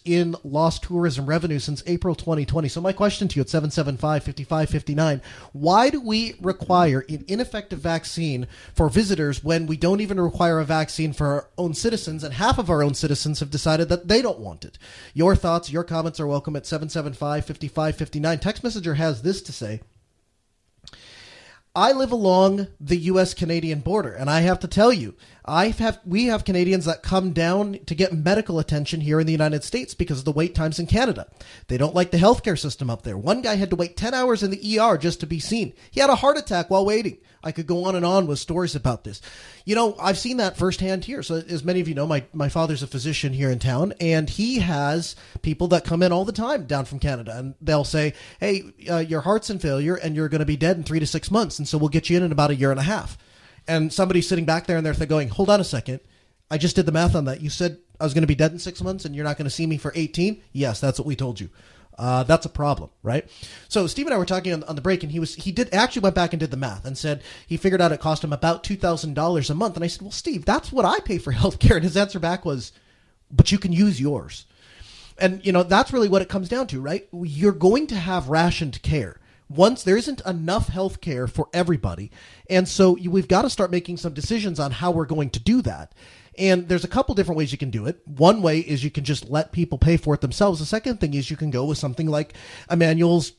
[0.05, 2.69] in lost tourism revenue since April 2020.
[2.69, 5.21] So, my question to you at 775 5559
[5.51, 10.65] why do we require an ineffective vaccine for visitors when we don't even require a
[10.65, 12.23] vaccine for our own citizens?
[12.23, 14.77] And half of our own citizens have decided that they don't want it.
[15.13, 18.39] Your thoughts, your comments are welcome at 775 5559.
[18.39, 19.81] Text Messenger has this to say.
[21.77, 23.35] I live along the U.S.
[23.35, 25.13] Canadian border, and I have to tell you,
[25.47, 29.31] I have we have Canadians that come down to get medical attention here in the
[29.31, 31.27] United States because of the wait times in Canada.
[31.67, 33.17] They don't like the healthcare system up there.
[33.17, 35.73] One guy had to wait ten hours in the ER just to be seen.
[35.89, 37.19] He had a heart attack while waiting.
[37.43, 39.21] I could go on and on with stories about this.
[39.63, 41.23] You know, I've seen that firsthand here.
[41.23, 44.29] So, as many of you know, my, my father's a physician here in town, and
[44.29, 48.13] he has people that come in all the time down from Canada, and they'll say,
[48.39, 51.07] Hey, uh, your heart's in failure, and you're going to be dead in three to
[51.07, 53.17] six months, and so we'll get you in in about a year and a half.
[53.67, 55.99] And somebody's sitting back there and they're going, Hold on a second.
[56.49, 57.41] I just did the math on that.
[57.41, 59.45] You said I was going to be dead in six months, and you're not going
[59.45, 60.41] to see me for 18?
[60.53, 61.49] Yes, that's what we told you.
[61.97, 63.27] Uh, that's a problem, right?
[63.69, 65.73] So Steve and I were talking on, on, the break, and he was he did
[65.73, 68.31] actually went back and did the math and said he figured out it cost him
[68.31, 69.75] about two thousand dollars a month.
[69.75, 71.75] And I said, well, Steve, that's what I pay for healthcare.
[71.75, 72.71] And his answer back was,
[73.31, 74.45] but you can use yours.
[75.17, 77.07] And you know that's really what it comes down to, right?
[77.11, 79.19] You're going to have rationed care
[79.49, 82.11] once there isn't enough health care for everybody
[82.49, 85.61] and so we've got to start making some decisions on how we're going to do
[85.61, 85.93] that
[86.37, 87.99] and there's a couple different ways you can do it.
[88.05, 90.59] One way is you can just let people pay for it themselves.
[90.59, 92.33] The second thing is you can go with something like
[92.69, 93.33] Emanuel's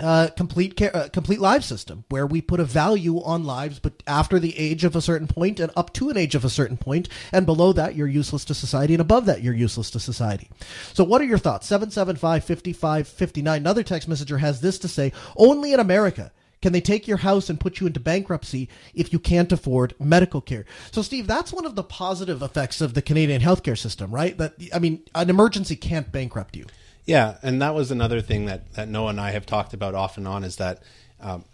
[0.00, 4.02] uh, complete care, uh, complete live system, where we put a value on lives, but
[4.06, 6.76] after the age of a certain point and up to an age of a certain
[6.76, 10.50] point, and below that you're useless to society, and above that you're useless to society.
[10.92, 11.66] So, what are your thoughts?
[11.66, 13.62] Seven seven five fifty five fifty nine.
[13.62, 16.32] Another text messenger has this to say: Only in America
[16.62, 20.40] can they take your house and put you into bankruptcy if you can't afford medical
[20.40, 20.64] care?
[20.90, 24.36] So, Steve, that's one of the positive effects of the Canadian healthcare system, right?
[24.38, 26.66] That I mean, an emergency can't bankrupt you.
[27.06, 30.16] Yeah, and that was another thing that that Noah and I have talked about off
[30.16, 30.82] and on is that
[31.20, 31.44] um,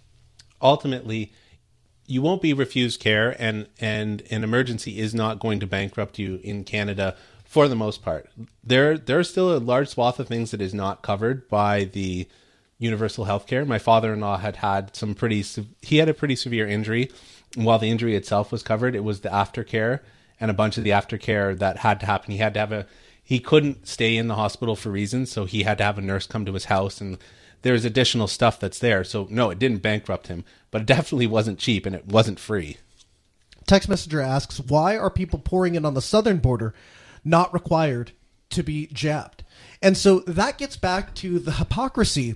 [0.61, 1.33] ultimately
[2.07, 6.41] you won't be refused care, and and an emergency is not going to bankrupt you
[6.43, 8.31] in Canada for the most part.
[8.65, 12.27] There there's still a large swath of things that is not covered by the
[12.79, 13.65] universal health care.
[13.65, 15.45] My father-in-law had had some pretty
[15.83, 17.11] he had a pretty severe injury.
[17.55, 20.01] While the injury itself was covered, it was the aftercare
[20.41, 22.33] and a bunch of the aftercare that had to happen.
[22.33, 22.87] He had to have a
[23.23, 26.27] he couldn't stay in the hospital for reasons, so he had to have a nurse
[26.27, 27.19] come to his house and
[27.63, 29.05] there's additional stuff that's there.
[29.05, 32.79] So no, it didn't bankrupt him, but it definitely wasn't cheap and it wasn't free.
[33.67, 36.75] Text messenger asks, "Why are people pouring in on the southern border
[37.25, 38.11] not required
[38.51, 39.45] to be jabbed?"
[39.81, 42.35] And so that gets back to the hypocrisy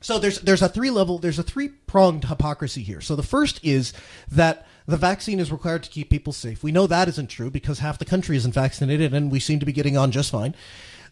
[0.00, 3.00] so there's there's a three level there's a three pronged hypocrisy here.
[3.00, 3.92] So the first is
[4.30, 6.62] that the vaccine is required to keep people safe.
[6.62, 9.66] We know that isn't true because half the country isn't vaccinated, and we seem to
[9.66, 10.54] be getting on just fine.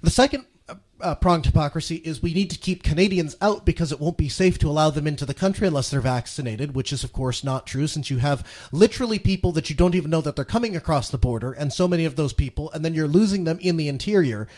[0.01, 4.01] The second uh, uh, pronged hypocrisy is we need to keep Canadians out because it
[4.01, 7.13] won't be safe to allow them into the country unless they're vaccinated, which is of
[7.13, 10.45] course not true since you have literally people that you don't even know that they're
[10.47, 13.59] coming across the border, and so many of those people, and then you're losing them
[13.61, 14.49] in the interior.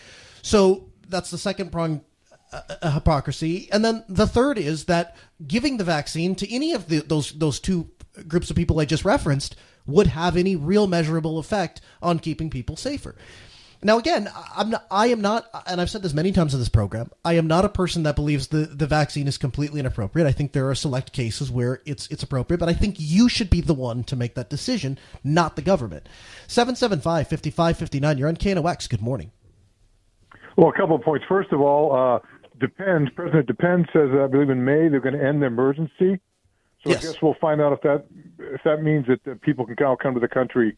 [0.43, 2.03] So that's the second prong
[2.53, 3.69] a, hypocrisy.
[3.73, 5.17] And then the third is that
[5.47, 7.91] giving the vaccine to any of the, those those two
[8.27, 9.57] groups of people I just referenced
[9.87, 13.15] would have any real measurable effect on keeping people safer.
[13.81, 16.69] Now, again, I'm not, I am not, and I've said this many times in this
[16.69, 17.11] program.
[17.25, 20.27] I am not a person that believes the, the vaccine is completely inappropriate.
[20.27, 23.51] I think there are select cases where it's it's appropriate, but I think you should
[23.51, 26.09] be the one to make that decision, not the government.
[26.49, 28.89] 775 5559, you're on KNOX.
[28.89, 29.31] Good morning.
[30.57, 31.25] Well, a couple of points.
[31.29, 32.19] First of all, uh,
[32.59, 33.11] Depends.
[33.15, 36.19] President Depends says, I believe in May they're going to end the emergency.
[36.85, 36.99] So yes.
[36.99, 38.05] I guess we'll find out if that
[38.39, 40.77] if that means that, that people can now come to the country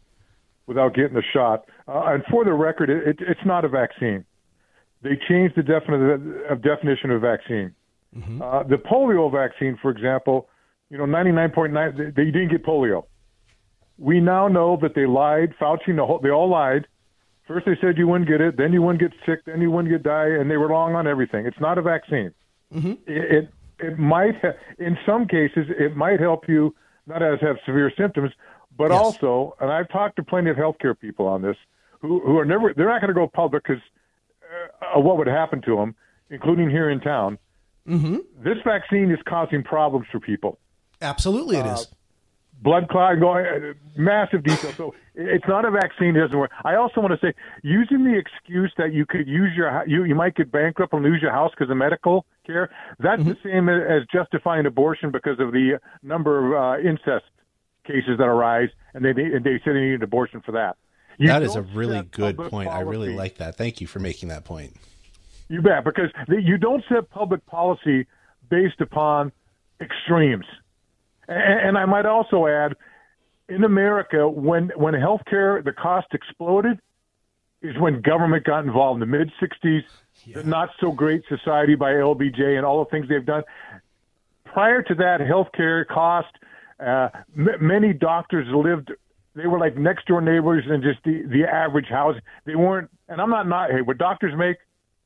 [0.67, 1.65] without getting the shot.
[1.89, 4.25] Uh, and for the record, it, it, it's not a vaccine.
[5.03, 7.75] They changed the defini- of definition of vaccine.
[8.17, 8.43] Mm-hmm.
[8.43, 10.49] Uh, the polio vaccine, for example,
[10.91, 13.05] you know, 99.9, they, they didn't get polio.
[13.99, 15.55] We now know that they lied.
[15.61, 16.87] Fauci, the whole, they all lied
[17.51, 19.93] First they said you wouldn't get it, then you wouldn't get sick, then you wouldn't
[19.93, 21.47] get die, and they were wrong on everything.
[21.47, 22.33] It's not a vaccine.
[22.73, 22.93] Mm-hmm.
[23.09, 23.51] It, it
[23.83, 26.75] it might ha- in some cases it might help you
[27.07, 28.31] not as have severe symptoms,
[28.77, 29.01] but yes.
[29.01, 31.57] also, and I've talked to plenty of healthcare people on this
[32.01, 33.83] who who are never they're not going to go public because
[34.43, 35.95] uh, of what would happen to them,
[36.31, 37.39] including here in town.
[37.87, 38.17] Mm-hmm.
[38.43, 40.59] This vaccine is causing problems for people.
[41.01, 41.89] Absolutely, it uh, is.
[42.63, 44.73] blood clot, going uh, massive detail.
[44.73, 46.51] So it's not a vaccine; it doesn't work.
[46.65, 50.15] I also want to say, using the excuse that you could use your you you
[50.15, 52.71] might get bankrupt and lose your house because of medical care.
[52.99, 57.27] That's the same as justifying abortion because of the number of uh, incest
[57.87, 60.77] cases that arise, and they and they say they need an abortion for that.
[61.19, 62.69] You that is a really good point.
[62.71, 63.57] I really like that.
[63.57, 64.75] Thank you for making that point.
[65.49, 68.07] You bet, because the, you don't set public policy
[68.49, 69.33] based upon
[69.81, 70.47] extremes.
[71.29, 72.77] And, and I might also add,
[73.49, 76.79] in America, when when healthcare the cost exploded,
[77.63, 79.83] is when government got involved in the mid '60s.
[80.35, 83.43] The not so great society by LBJ and all the things they've done.
[84.45, 86.29] Prior to that, healthcare cost.
[86.79, 88.93] Uh, m- many doctors lived
[89.35, 92.17] they were like next door neighbors and just the the average house.
[92.45, 94.57] They weren't, and I'm not not hey, what doctors make,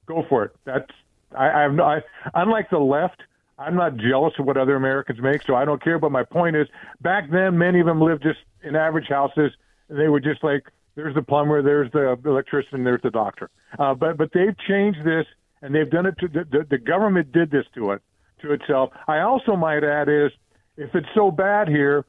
[0.06, 0.56] go for it.
[0.64, 0.90] That's
[1.36, 1.84] I, I have no.
[1.84, 2.02] I,
[2.34, 3.22] unlike the left,
[3.58, 5.98] I'm not jealous of what other Americans make, so I don't care.
[5.98, 6.66] But my point is,
[7.00, 9.52] back then, many of them lived just in average houses.
[9.88, 13.50] And they were just like, there's the plumber, there's the electrician, there's the doctor.
[13.78, 15.26] Uh, but but they've changed this,
[15.62, 18.02] and they've done it to the, the the government did this to it
[18.42, 18.90] to itself.
[19.08, 20.30] I also might add is,
[20.76, 22.04] if it's so bad here,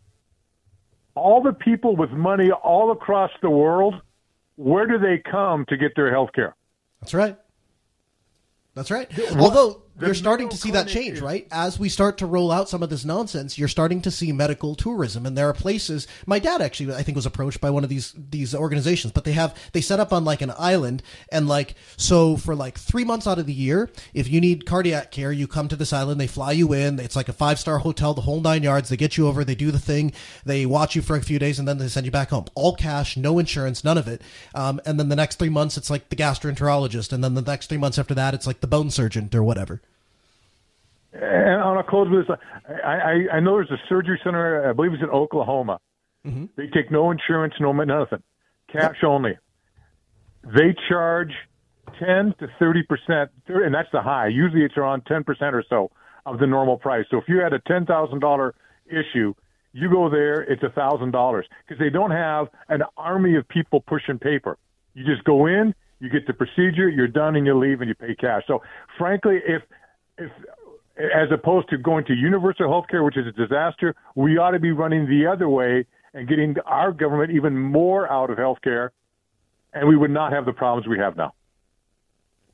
[1.16, 3.96] all the people with money all across the world,
[4.56, 6.56] where do they come to get their health care?
[7.02, 7.38] That's right.
[8.74, 9.10] That's right.
[9.38, 11.48] Although you're starting to see that change, right?
[11.52, 14.76] As we start to roll out some of this nonsense, you're starting to see medical
[14.76, 16.06] tourism, and there are places.
[16.26, 19.32] My dad actually, I think, was approached by one of these these organizations, but they
[19.32, 23.26] have they set up on like an island, and like so for like three months
[23.26, 26.20] out of the year, if you need cardiac care, you come to this island.
[26.20, 27.00] They fly you in.
[27.00, 28.90] It's like a five star hotel, the whole nine yards.
[28.90, 29.46] They get you over.
[29.46, 30.12] They do the thing.
[30.46, 32.46] They watch you for a few days, and then they send you back home.
[32.54, 34.22] All cash, no insurance, none of it.
[34.54, 37.68] Um, and then the next three months, it's like the gastroenterologist, and then the next
[37.68, 39.82] three months after that, it's like the bone surgeon or whatever.
[41.22, 42.38] And I'll close with this.
[42.84, 45.80] I, I, I know there's a surgery center, I believe it's in Oklahoma.
[46.26, 46.46] Mm-hmm.
[46.58, 48.24] They take no insurance, no nothing,
[48.72, 49.38] cash only.
[50.44, 51.32] They charge
[52.00, 54.28] 10 to 30 percent, and that's the high.
[54.28, 55.92] Usually it's around 10 percent or so
[56.26, 57.06] of the normal price.
[57.10, 58.56] So if you had a ten thousand dollar
[58.88, 59.34] issue,
[59.74, 63.82] you go there, it's a thousand dollars because they don't have an army of people
[63.82, 64.58] pushing paper.
[64.94, 67.96] You just go in, you get the procedure, you're done, and you leave, and you
[67.96, 68.44] pay cash.
[68.48, 68.62] So
[68.98, 69.62] frankly, if
[70.18, 70.32] if
[70.98, 74.60] as opposed to going to universal health care, which is a disaster, we ought to
[74.60, 78.94] be running the other way and getting our government even more out of health care,
[79.74, 81.34] and we would not have the problems we have now.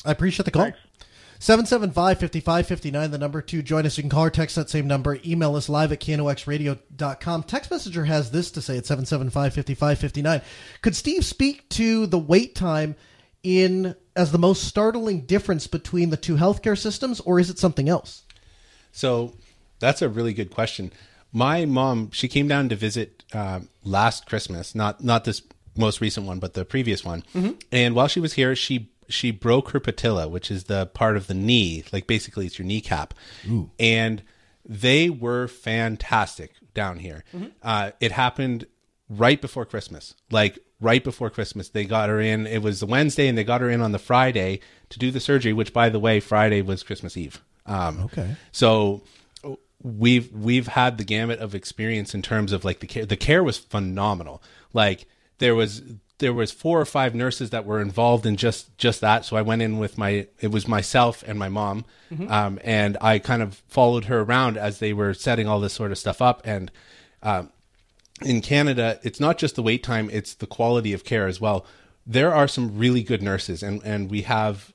[0.04, 0.72] I appreciate the call.
[1.40, 3.98] 775-5559, the number to join us.
[3.98, 5.18] You can call or text that same number.
[5.26, 7.44] Email us live at knoxradio.com.
[7.44, 10.44] Text messenger has this to say at 775-5559.
[10.84, 12.96] Could Steve speak to the wait time
[13.42, 17.90] in as the most startling difference between the two healthcare systems, or is it something
[17.90, 18.24] else?
[18.92, 19.34] So
[19.80, 20.92] that's a really good question.
[21.34, 25.42] My mom, she came down to visit uh, last Christmas, not not this
[25.78, 27.24] most recent one, but the previous one.
[27.34, 27.62] Mhm.
[27.72, 31.28] And while she was here, she she broke her patella, which is the part of
[31.28, 33.14] the knee, like basically it's your kneecap.
[33.80, 34.24] And
[34.66, 37.24] they were fantastic down here.
[37.34, 37.52] Mhm.
[37.64, 38.66] Uh, it happened
[39.10, 41.70] right before Christmas, like right before Christmas.
[41.70, 42.46] They got her in.
[42.48, 45.20] It was the Wednesday, and they got her in on the Friday to do the
[45.20, 45.54] surgery.
[45.54, 47.42] Which, by the way, Friday was Christmas Eve.
[47.66, 48.36] Um, Okay.
[48.52, 49.02] So
[49.84, 53.06] we've we've had the gamut of experience in terms of like the care.
[53.06, 54.42] The care was phenomenal.
[54.74, 55.06] Like
[55.40, 55.82] there was
[56.20, 59.26] there was four or five nurses that were involved in just just that.
[59.26, 62.30] So I went in with my it was myself and my mom, Mhm.
[62.30, 65.92] um, and I kind of followed her around as they were setting all this sort
[65.92, 66.42] of stuff up.
[66.46, 66.72] And
[67.24, 67.50] um,
[68.22, 71.66] in Canada, it's not just the wait time; it's the quality of care as well.
[72.06, 74.74] There are some really good nurses, and and we have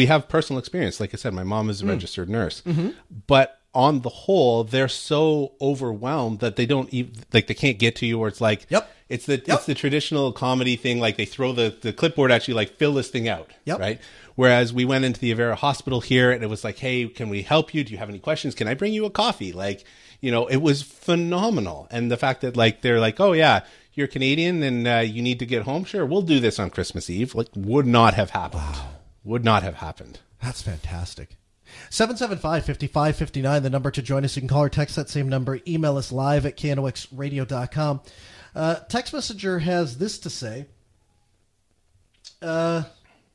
[0.00, 1.00] we have personal experience.
[1.00, 1.88] Like I said, my mom is a Mm.
[1.94, 2.94] registered nurse, Mhm.
[3.26, 7.94] but on the whole, they're so overwhelmed that they don't even like they can't get
[7.96, 8.18] to you.
[8.22, 8.84] Or it's like, yep,
[9.14, 10.96] it's the it's the traditional comedy thing.
[11.06, 13.78] Like they throw the the clipboard at you, like fill this thing out, Yep.
[13.86, 13.98] right?
[14.36, 17.42] Whereas we went into the Avera Hospital here, and it was like, hey, can we
[17.42, 17.80] help you?
[17.84, 18.54] Do you have any questions?
[18.54, 19.52] Can I bring you a coffee?
[19.52, 19.84] Like,
[20.20, 21.88] you know, it was phenomenal.
[21.90, 23.56] And the fact that like they're like, oh yeah,
[23.94, 25.84] you're Canadian and uh, you need to get home.
[25.84, 27.34] Sure, we'll do this on Christmas Eve.
[27.34, 28.76] Like, would not have happened.
[29.24, 30.20] Would not have happened.
[30.42, 31.36] That's fantastic.
[31.90, 34.36] 775-5559, the number to join us.
[34.36, 35.60] You can call or text that same number.
[35.66, 38.00] Email us live at knoxradio.com.
[38.54, 40.66] Uh, text messenger has this to say.
[42.40, 42.84] Uh,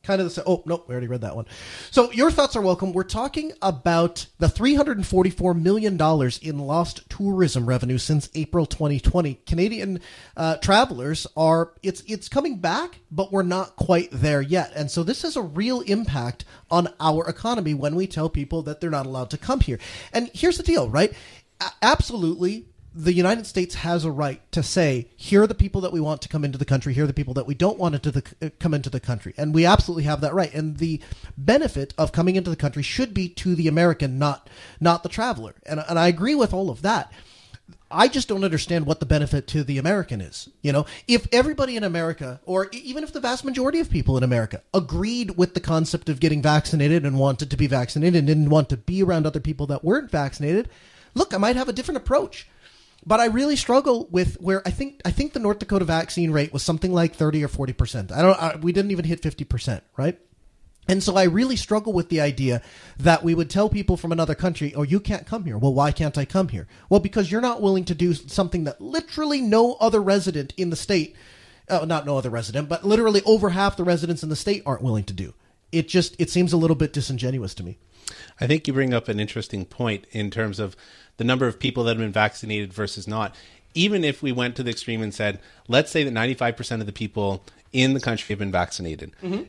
[0.03, 0.43] kind of the same.
[0.45, 1.45] Oh, no, we already read that one.
[1.89, 2.91] So your thoughts are welcome.
[2.91, 5.93] We're talking about the $344 million
[6.41, 9.35] in lost tourism revenue since April 2020.
[9.45, 10.01] Canadian
[10.35, 14.73] uh, travelers are, it's, it's coming back, but we're not quite there yet.
[14.75, 18.81] And so this has a real impact on our economy when we tell people that
[18.81, 19.79] they're not allowed to come here.
[20.11, 21.13] And here's the deal, right?
[21.61, 22.65] A- absolutely
[22.95, 26.21] the United States has a right to say, here are the people that we want
[26.21, 28.23] to come into the country, here are the people that we don't want to the,
[28.41, 29.33] uh, come into the country.
[29.37, 30.53] And we absolutely have that right.
[30.53, 31.01] And the
[31.37, 35.55] benefit of coming into the country should be to the American, not, not the traveler.
[35.65, 37.11] And, and I agree with all of that.
[37.89, 40.49] I just don't understand what the benefit to the American is.
[40.61, 44.23] You know, if everybody in America, or even if the vast majority of people in
[44.23, 48.49] America agreed with the concept of getting vaccinated and wanted to be vaccinated and didn't
[48.49, 50.69] want to be around other people that weren't vaccinated,
[51.13, 52.47] look, I might have a different approach.
[53.05, 56.53] But I really struggle with where I think I think the North Dakota vaccine rate
[56.53, 58.11] was something like thirty or forty percent.
[58.11, 58.41] I don't.
[58.41, 60.19] I, we didn't even hit fifty percent, right?
[60.87, 62.61] And so I really struggle with the idea
[62.97, 65.91] that we would tell people from another country, "Oh, you can't come here." Well, why
[65.91, 66.67] can't I come here?
[66.89, 70.75] Well, because you're not willing to do something that literally no other resident in the
[70.75, 71.15] state,
[71.69, 74.81] uh, not no other resident, but literally over half the residents in the state aren't
[74.81, 75.33] willing to do.
[75.71, 77.77] It just it seems a little bit disingenuous to me.
[78.39, 80.75] I think you bring up an interesting point in terms of
[81.17, 83.35] the number of people that have been vaccinated versus not.
[83.75, 86.91] Even if we went to the extreme and said, let's say that 95% of the
[86.91, 89.11] people in the country have been vaccinated.
[89.23, 89.47] Mhm.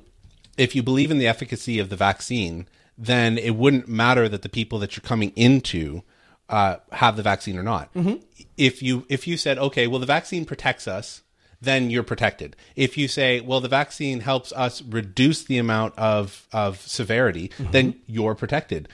[0.57, 4.49] If you believe in the efficacy of the vaccine, then it wouldn't matter that the
[4.49, 6.03] people that you're coming into
[6.49, 7.93] uh, have the vaccine or not.
[7.95, 8.21] Mhm.
[8.59, 11.23] If you if you said, okay, well, the vaccine protects us,
[11.63, 12.55] then you're protected.
[12.77, 17.95] If you say, well, the vaccine helps us reduce the amount of of severity, then
[18.07, 18.89] you're protected.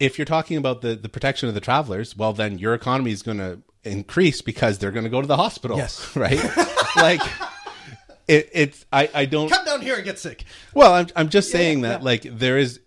[0.00, 3.22] If you're talking about the the protection of the travelers, well, then your economy is
[3.22, 5.76] going to increase because they're going to go to the hospital.
[5.76, 6.16] Yes.
[6.16, 6.42] right.
[6.96, 7.20] like
[8.26, 10.44] it, it's I I don't Come down here and get sick.
[10.74, 12.80] well, I'm I'm just saying that like there is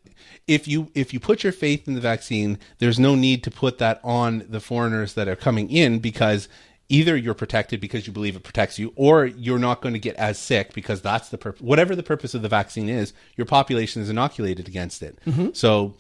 [0.48, 3.78] if you if you put your faith in the vaccine, there's no need to put
[3.80, 6.48] that on the foreigners that are coming in because
[6.90, 10.16] either you're protected because you believe it protects you or you're not going to get
[10.16, 14.02] as sick because that's the purpose whatever the purpose of the vaccine is, your population
[14.02, 15.20] is inoculated against it.
[15.26, 15.56] Mhm.
[15.56, 15.96] So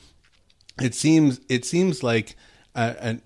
[0.82, 2.36] it seems it seems like
[2.76, 3.20] a,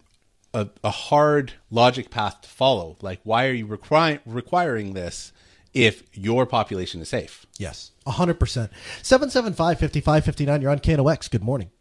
[0.54, 2.98] a, a hard logic path to follow.
[3.02, 5.32] Like, why are you requir- requiring this
[5.74, 7.46] if your population is safe?
[7.58, 8.72] Yes, hundred percent.
[9.02, 10.62] Seven seven five fifty five fifty nine.
[10.62, 11.30] You're on KNOX.
[11.30, 11.72] Good morning.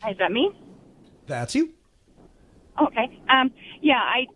[0.00, 0.50] Hi, is that me?
[1.26, 1.72] That's you.
[2.80, 3.20] Okay.
[3.28, 3.50] Um,
[3.82, 4.26] yeah, I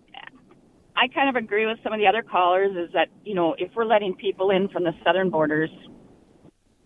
[0.96, 2.76] I kind of agree with some of the other callers.
[2.76, 5.70] Is that you know if we're letting people in from the southern borders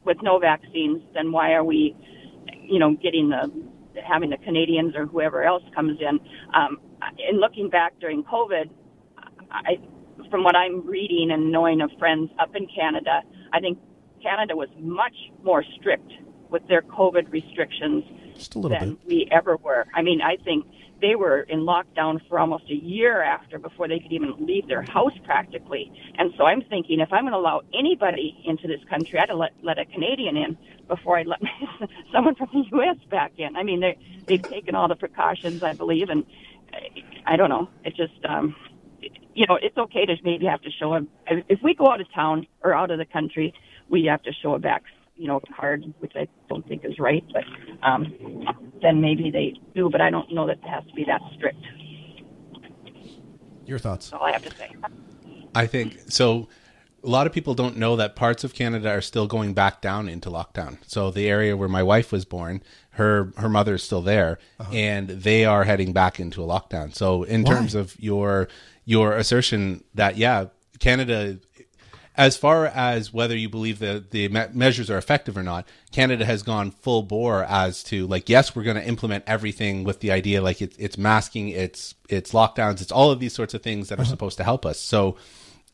[0.06, 1.96] with no vaccines, then why are we,
[2.68, 3.50] you know, getting the
[4.02, 6.20] having the Canadians or whoever else comes in?
[6.54, 6.78] Um,
[7.28, 8.70] in looking back during COVID,
[9.50, 9.78] I
[10.30, 13.78] from what I'm reading and knowing of friends up in Canada, I think
[14.22, 16.10] Canada was much more strict
[16.50, 18.04] with their COVID restrictions
[18.34, 19.06] Just a little than bit.
[19.06, 19.86] we ever were.
[19.94, 20.66] I mean, I think
[21.00, 24.82] they were in lockdown for almost a year after before they could even leave their
[24.82, 25.92] house practically.
[26.16, 29.52] And so I'm thinking if I'm going to allow anybody into this country, I'd let,
[29.62, 30.56] let a Canadian in
[30.88, 31.40] before I let
[32.12, 32.96] someone from the U.S.
[33.10, 33.56] back in.
[33.56, 36.24] I mean, they they've taken all the precautions, I believe, and
[37.26, 37.68] I, don't know.
[37.84, 38.54] It just, um,
[39.34, 41.00] you know, it's okay to maybe have to show a.
[41.48, 43.54] If we go out of town or out of the country,
[43.88, 44.82] we have to show a back,
[45.16, 47.24] you know, card, which I don't think is right.
[47.32, 47.44] But
[47.82, 48.14] um,
[48.82, 49.88] then maybe they do.
[49.90, 51.62] But I don't know that it has to be that strict.
[53.66, 54.10] Your thoughts?
[54.10, 54.74] That's all I have to say.
[55.54, 56.48] I think so.
[57.02, 60.08] A lot of people don't know that parts of Canada are still going back down
[60.08, 60.78] into lockdown.
[60.86, 64.38] So the area where my wife was born, her her mother is still there,
[64.72, 66.94] and they are heading back into a lockdown.
[66.94, 67.54] So in Why?
[67.54, 68.48] terms of your
[68.84, 70.46] your assertion that yeah,
[70.78, 71.38] Canada,
[72.16, 76.42] as far as whether you believe that the measures are effective or not, Canada has
[76.42, 80.40] gone full bore as to like yes, we're going to implement everything with the idea
[80.40, 83.98] like it's it's masking, it's it's lockdowns, it's all of these sorts of things that
[83.98, 84.10] are uh-huh.
[84.10, 84.80] supposed to help us.
[84.80, 85.16] So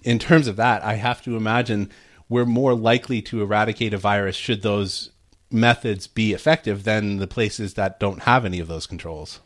[0.02, 1.90] in terms of that, I have to imagine
[2.28, 5.10] we're more likely to eradicate a virus should those
[5.50, 9.40] methods be effective than the places that don't have any of those controls.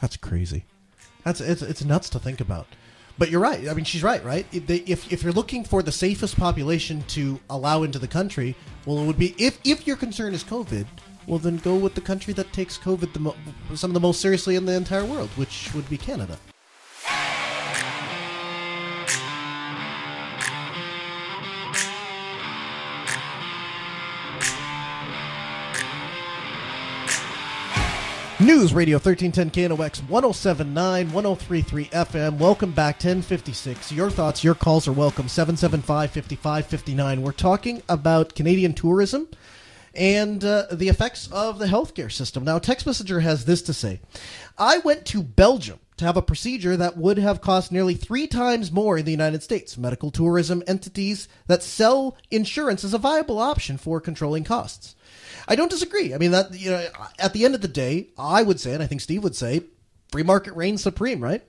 [0.00, 0.64] That's crazy.
[1.24, 2.66] That's it's it's nuts to think about.
[3.18, 3.68] But you're right.
[3.68, 4.24] I mean, she's right.
[4.24, 4.46] Right.
[4.52, 8.54] If, they, if if you're looking for the safest population to allow into the country,
[8.86, 10.86] well, it would be if if your concern is COVID.
[11.26, 13.36] Well, then go with the country that takes COVID the mo-
[13.74, 16.38] some of the most seriously in the entire world, which would be Canada.
[28.48, 32.38] News Radio 1310 KNOX 1079 1033 FM.
[32.38, 33.92] Welcome back, 1056.
[33.92, 35.28] Your thoughts, your calls are welcome.
[35.28, 37.20] 775 5559.
[37.20, 39.28] We're talking about Canadian tourism
[39.94, 42.42] and uh, the effects of the healthcare system.
[42.42, 44.00] Now, Text Messenger has this to say
[44.56, 48.72] I went to Belgium to have a procedure that would have cost nearly three times
[48.72, 49.76] more in the United States.
[49.76, 54.94] Medical tourism entities that sell insurance is a viable option for controlling costs.
[55.48, 56.14] I don't disagree.
[56.14, 56.86] I mean that you know,
[57.18, 59.62] at the end of the day, I would say, and I think Steve would say,
[60.12, 61.42] free market reigns supreme, right?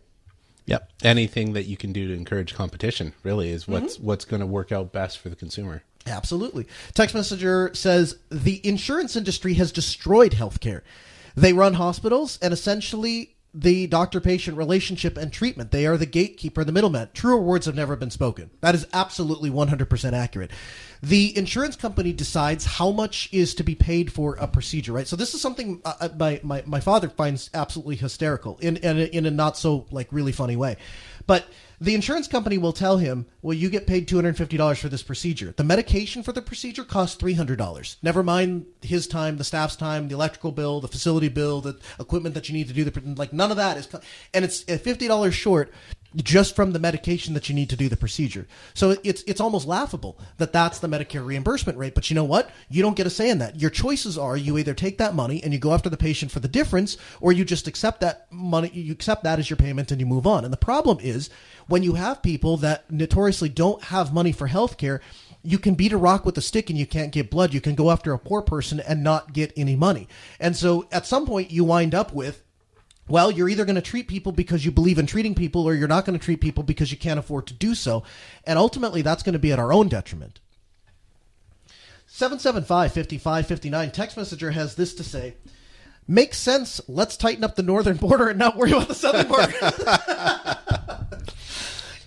[0.66, 0.92] Yep.
[1.04, 4.06] Anything that you can do to encourage competition really is what's Mm-hmm.
[4.06, 5.84] what's going to work out best for the consumer.
[6.08, 6.66] Absolutely.
[6.94, 10.82] Text messenger says the insurance industry has destroyed healthcare.
[11.36, 15.72] They run hospitals and essentially the doctor patient relationship and treatment.
[15.72, 17.10] They are the gatekeeper, the middleman.
[17.14, 18.52] Truer words have never been spoken.
[18.62, 20.52] That is absolutely 100% accurate.
[21.02, 25.08] The insurance company decides how much is to be paid for a procedure, right?
[25.08, 29.00] So this is something uh, uh, my, my, my father finds absolutely hysterical in, in,
[29.00, 30.78] a, in a not so like really funny way.
[31.26, 31.46] But
[31.82, 35.54] the insurance company will tell him, well, you get paid $250 for this procedure.
[35.56, 37.98] The medication for the procedure costs $300.
[38.02, 42.36] Never mind his time, the staff's time, the electrical bill, the facility bill, the equipment
[42.36, 43.88] that you need to do the, like none of that is,
[44.34, 45.72] and it's uh, $50 short
[46.16, 48.48] just from the medication that you need to do the procedure.
[48.74, 51.94] So it's it's almost laughable that that's the Medicare reimbursement rate.
[51.94, 52.50] But you know what?
[52.70, 53.60] You don't get a say in that.
[53.60, 56.40] Your choices are you either take that money and you go after the patient for
[56.40, 58.70] the difference, or you just accept that money.
[58.70, 60.44] You accept that as your payment and you move on.
[60.44, 61.30] And the problem is
[61.70, 65.02] when you have people that notoriously don't have money for health care.
[65.42, 67.54] You can beat a rock with a stick and you can't get blood.
[67.54, 70.10] You can go after a poor person and not get any money.
[70.40, 72.44] And so at some point you wind up with
[73.08, 75.88] well, you're either going to treat people because you believe in treating people or you're
[75.88, 78.04] not going to treat people because you can't afford to do so.
[78.44, 80.40] And ultimately, that's going to be at our own detriment.
[82.06, 85.36] 775 5559 text messenger has this to say
[86.08, 86.82] Makes sense.
[86.88, 89.54] Let's tighten up the northern border and not worry about the southern border.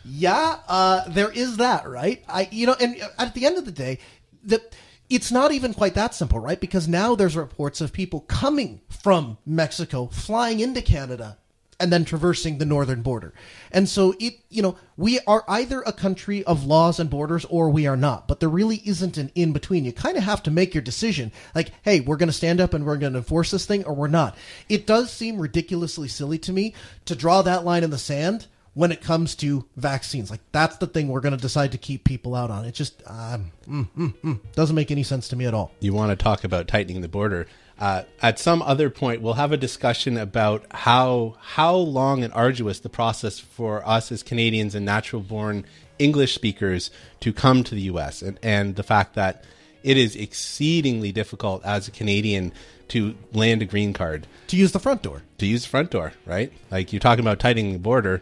[0.05, 2.25] yeah, uh, there is that, right?
[2.29, 3.99] I, you know, and at the end of the day,
[4.43, 4.63] the
[5.09, 6.59] it's not even quite that simple, right?
[6.59, 11.37] Because now there's reports of people coming from Mexico, flying into Canada,
[11.79, 13.35] and then traversing the northern border.
[13.73, 17.69] And so it, you know, we are either a country of laws and borders or
[17.69, 18.29] we are not.
[18.29, 19.85] But there really isn't an in between.
[19.85, 21.33] You kind of have to make your decision.
[21.55, 23.95] Like, hey, we're going to stand up and we're going to enforce this thing or
[23.95, 24.37] we're not.
[24.69, 26.73] It does seem ridiculously silly to me
[27.07, 30.31] to draw that line in the sand when it comes to vaccines.
[30.31, 32.65] Like that's the thing we're going to decide to keep people out on.
[32.65, 35.73] It just um, mm, mm, mm, doesn't make any sense to me at all.
[35.81, 37.47] You want to talk about tightening the border.
[37.79, 42.81] Uh, at some other point, we'll have a discussion about how how long and arduous
[42.81, 45.65] the process for us as Canadians and natural born
[45.99, 46.91] English speakers
[47.21, 48.23] to come to the U.S.
[48.23, 49.45] and and the fact that
[49.83, 52.53] it is exceedingly difficult as a Canadian
[52.89, 56.13] to land a green card to use the front door to use the front door
[56.27, 58.21] right like you're talking about tightening the border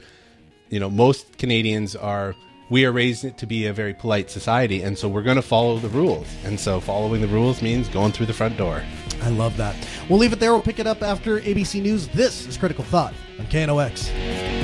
[0.71, 2.35] you know most canadians are
[2.71, 5.79] we are raised to be a very polite society and so we're going to follow
[5.79, 8.83] the rules and so following the rules means going through the front door
[9.23, 9.77] I love that.
[10.09, 10.53] We'll leave it there.
[10.53, 12.09] We'll pick it up after ABC News.
[12.09, 14.60] This is Critical Thought on KNOX.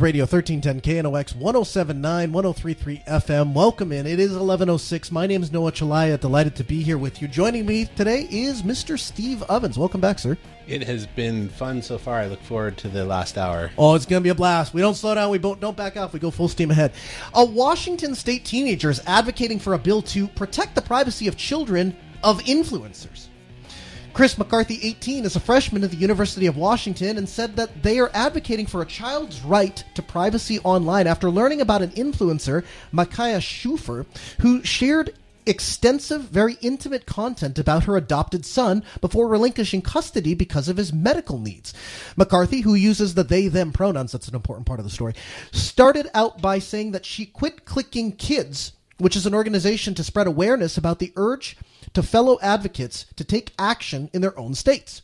[0.00, 3.52] Radio 1310 KNOX 1079 1033 FM.
[3.52, 4.06] Welcome in.
[4.06, 5.12] It is 1106.
[5.12, 6.18] My name is Noah Chelliah.
[6.18, 7.28] Delighted to be here with you.
[7.28, 8.98] Joining me today is Mr.
[8.98, 9.78] Steve Ovens.
[9.78, 10.38] Welcome back, sir.
[10.66, 14.06] it has been fun so far i look forward to the last hour Oh, it's
[14.06, 14.72] going to be a blast.
[14.72, 15.30] We don't slow down.
[15.30, 16.12] We don't back off.
[16.12, 16.92] We go full steam ahead.
[17.34, 21.96] A Washington state teenager is advocating for a bill to protect the privacy of children
[22.22, 23.29] of influencers.
[24.12, 27.98] Chris McCarthy, 18, is a freshman at the University of Washington and said that they
[27.98, 33.40] are advocating for a child's right to privacy online after learning about an influencer, Myka
[33.40, 34.06] Stauffer,
[34.40, 35.14] who shared
[35.46, 41.38] extensive, very intimate content about her adopted son before relinquishing custody because of his medical
[41.38, 41.72] needs.
[42.16, 45.14] McCarthy, who uses the they them pronouns, that's an important part of the story,
[45.52, 50.26] started out by saying that she quit clicking kids, which is an organization to spread
[50.26, 51.56] awareness about the urge
[51.94, 55.02] to fellow advocates to take action in their own states.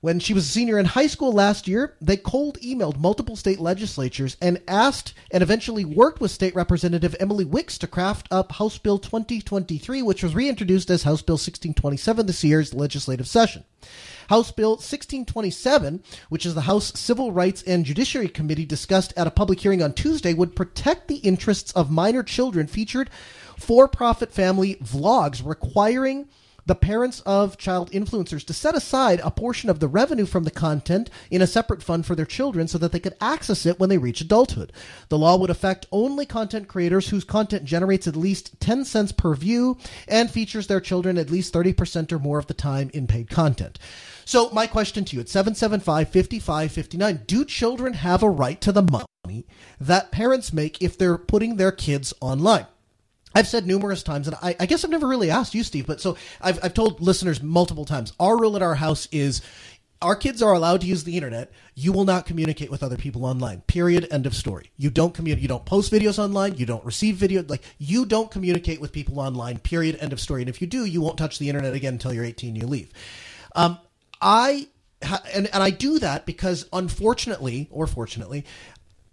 [0.00, 3.58] When she was a senior in high school last year, they cold emailed multiple state
[3.58, 8.78] legislatures and asked and eventually worked with State Representative Emily Wicks to craft up House
[8.78, 13.64] Bill 2023, which was reintroduced as House Bill 1627 this year's legislative session.
[14.28, 19.32] House Bill 1627, which is the House Civil Rights and Judiciary Committee discussed at a
[19.32, 23.10] public hearing on Tuesday, would protect the interests of minor children featured
[23.58, 26.28] for profit family vlogs requiring
[26.68, 30.50] the parents of child influencers to set aside a portion of the revenue from the
[30.50, 33.88] content in a separate fund for their children so that they could access it when
[33.88, 34.70] they reach adulthood.
[35.08, 39.34] The law would affect only content creators whose content generates at least 10 cents per
[39.34, 43.30] view and features their children at least 30% or more of the time in paid
[43.30, 43.78] content.
[44.26, 49.46] So my question to you at 775-5559, do children have a right to the money
[49.80, 52.66] that parents make if they're putting their kids online?
[53.34, 56.00] I've said numerous times, and I, I, guess I've never really asked you, Steve, but
[56.00, 59.42] so I've, I've told listeners multiple times our rule at our house is
[60.00, 61.50] our kids are allowed to use the internet.
[61.74, 63.62] You will not communicate with other people online.
[63.62, 64.06] Period.
[64.10, 64.70] End of story.
[64.76, 65.42] You don't communicate.
[65.42, 66.56] You don't post videos online.
[66.56, 67.44] You don't receive video.
[67.46, 69.58] Like you don't communicate with people online.
[69.58, 69.98] Period.
[70.00, 70.42] End of story.
[70.42, 72.54] And if you do, you won't touch the internet again until you're 18.
[72.54, 72.92] You leave.
[73.56, 73.78] Um,
[74.20, 74.68] I
[75.34, 78.44] and and I do that because unfortunately or fortunately,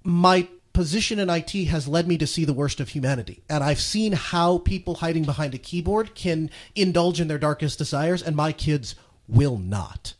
[0.03, 3.41] my position in IT has led me to see the worst of humanity.
[3.49, 8.21] And I've seen how people hiding behind a keyboard can indulge in their darkest desires,
[8.21, 8.95] and my kids
[9.27, 10.13] will not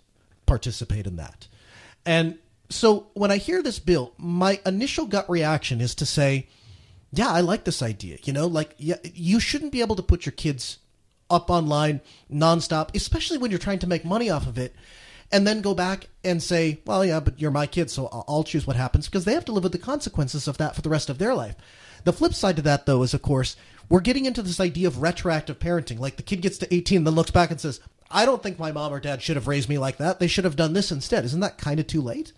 [0.45, 1.47] participate in that.
[2.05, 6.47] And so when I hear this bill, my initial gut reaction is to say,
[7.11, 8.17] yeah, I like this idea.
[8.23, 10.79] You know, like yeah, you shouldn't be able to put your kids
[11.29, 12.01] up online
[12.31, 14.73] nonstop, especially when you're trying to make money off of it
[15.31, 18.67] and then go back and say, well, yeah, but you're my kid, so I'll choose
[18.67, 21.09] what happens because they have to live with the consequences of that for the rest
[21.09, 21.55] of their life.
[22.03, 23.55] The flip side to that, though, is of course,
[23.89, 25.99] we're getting into this idea of retroactive parenting.
[25.99, 27.79] Like the kid gets to 18, then looks back and says,
[28.09, 30.19] I don't think my mom or dad should have raised me like that.
[30.19, 31.25] They should have done this instead.
[31.25, 32.31] Isn't that kind of too late?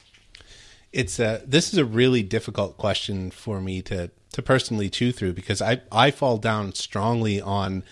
[0.93, 5.33] It's a, this is a really difficult question for me to, to personally chew through
[5.33, 7.83] because I, I fall down strongly on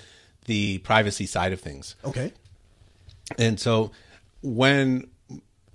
[0.46, 1.96] the privacy side of things.
[2.06, 2.32] Okay.
[3.38, 3.92] And so
[4.42, 5.10] when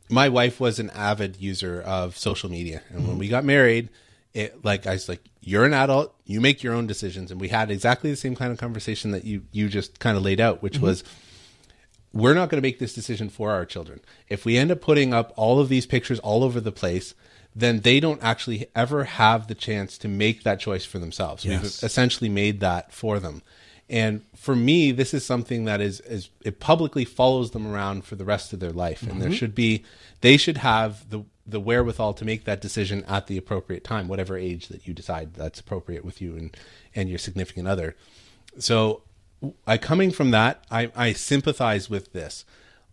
[0.08, 3.88] my wife was an avid user of social media, and when we got married,
[4.34, 6.14] it like I was like, "You're an adult.
[6.24, 9.24] You make your own decisions." And we had exactly the same kind of conversation that
[9.24, 10.86] you you just kind of laid out, which mm-hmm.
[10.86, 11.04] was,
[12.12, 14.00] "We're not going to make this decision for our children.
[14.28, 17.14] If we end up putting up all of these pictures all over the place."
[17.52, 21.44] Then they don't actually ever have the chance to make that choice for themselves.
[21.44, 21.62] Yes.
[21.62, 23.42] We've essentially made that for them.
[23.90, 28.14] And for me, this is something that is, is it publicly follows them around for
[28.14, 29.02] the rest of their life.
[29.02, 29.20] And mm-hmm.
[29.20, 29.84] there should be,
[30.20, 34.38] they should have the, the wherewithal to make that decision at the appropriate time, whatever
[34.38, 36.56] age that you decide that's appropriate with you and,
[36.94, 37.96] and your significant other.
[38.58, 39.02] So
[39.66, 42.44] I coming from that, I, I sympathize with this.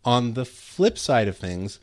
[0.04, 1.80] On the flip side of things,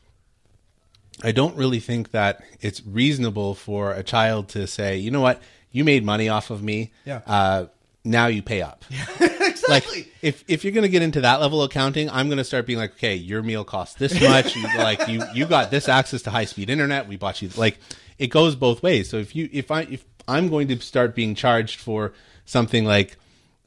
[1.23, 5.41] I don't really think that it's reasonable for a child to say, you know what,
[5.71, 6.93] you made money off of me.
[7.05, 7.21] Yeah.
[7.27, 7.67] Uh,
[8.05, 8.85] now you pay up.
[9.21, 10.03] exactly.
[10.03, 12.45] Like if if you're going to get into that level of accounting, I'm going to
[12.45, 14.55] start being like, okay, your meal costs this much.
[14.55, 17.09] you, like you you got this access to high speed internet.
[17.09, 17.79] We bought you like
[18.19, 19.09] it goes both ways.
[19.09, 22.13] So if you if I if I'm going to start being charged for
[22.45, 23.17] something like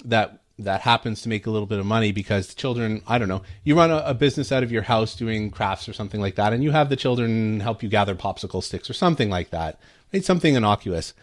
[0.05, 3.27] that that happens to make a little bit of money because the children, I don't
[3.27, 6.35] know, you run a, a, business out of your house doing crafts or something like
[6.35, 9.79] that, and you have the children help you gather popsicle sticks or something like that,
[10.11, 10.25] right?
[10.25, 11.13] Something innocuous,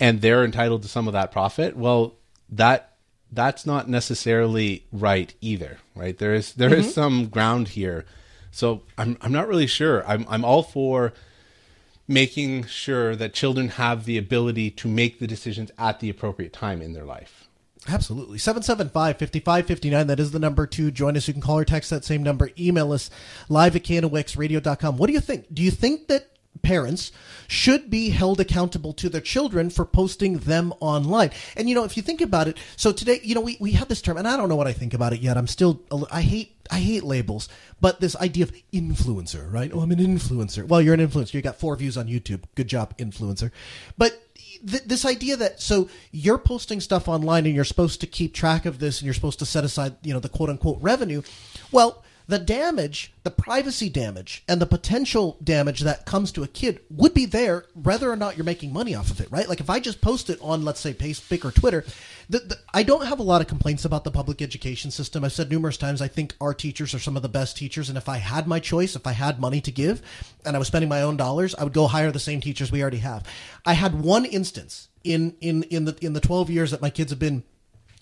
[0.00, 1.76] and they're entitled to some of that profit.
[1.76, 2.14] Well,
[2.50, 2.96] that
[3.30, 6.16] that's not necessarily right either, right?
[6.16, 6.80] There is there mm-hmm.
[6.80, 8.04] is some ground here.
[8.50, 10.06] So I'm I'm not really sure.
[10.06, 11.12] I'm I'm all for
[12.06, 16.80] making sure that children have the ability to make the decisions at the appropriate time
[16.80, 17.48] in their life.
[17.86, 18.38] Absolutely.
[18.38, 20.06] 775-5559.
[20.06, 21.28] That is the number to join us.
[21.28, 22.50] You can call or text that same number.
[22.58, 23.10] Email us
[23.48, 24.96] live at knoxradio.com.
[24.96, 25.52] What do you think?
[25.52, 27.12] Do you think that parents
[27.46, 31.30] should be held accountable to their children for posting them online.
[31.56, 33.88] And you know, if you think about it, so today, you know, we, we have
[33.88, 35.36] this term, and I don't know what I think about it yet.
[35.36, 37.48] I'm still, I hate, I hate labels,
[37.80, 39.70] but this idea of influencer, right?
[39.72, 40.66] Oh, I'm an influencer.
[40.66, 41.34] Well, you're an influencer.
[41.34, 42.42] You got four views on YouTube.
[42.54, 43.50] Good job, influencer.
[43.96, 44.20] But
[44.66, 48.66] th- this idea that so you're posting stuff online and you're supposed to keep track
[48.66, 51.22] of this and you're supposed to set aside, you know, the quote unquote revenue.
[51.72, 56.78] Well, the damage, the privacy damage, and the potential damage that comes to a kid
[56.90, 59.48] would be there whether or not you're making money off of it, right?
[59.48, 61.86] Like if I just post it on, let's say, Facebook or Twitter,
[62.28, 65.24] the, the, I don't have a lot of complaints about the public education system.
[65.24, 67.96] I've said numerous times I think our teachers are some of the best teachers, and
[67.96, 70.02] if I had my choice, if I had money to give,
[70.44, 72.82] and I was spending my own dollars, I would go hire the same teachers we
[72.82, 73.26] already have.
[73.64, 77.10] I had one instance in in in the in the 12 years that my kids
[77.10, 77.42] have been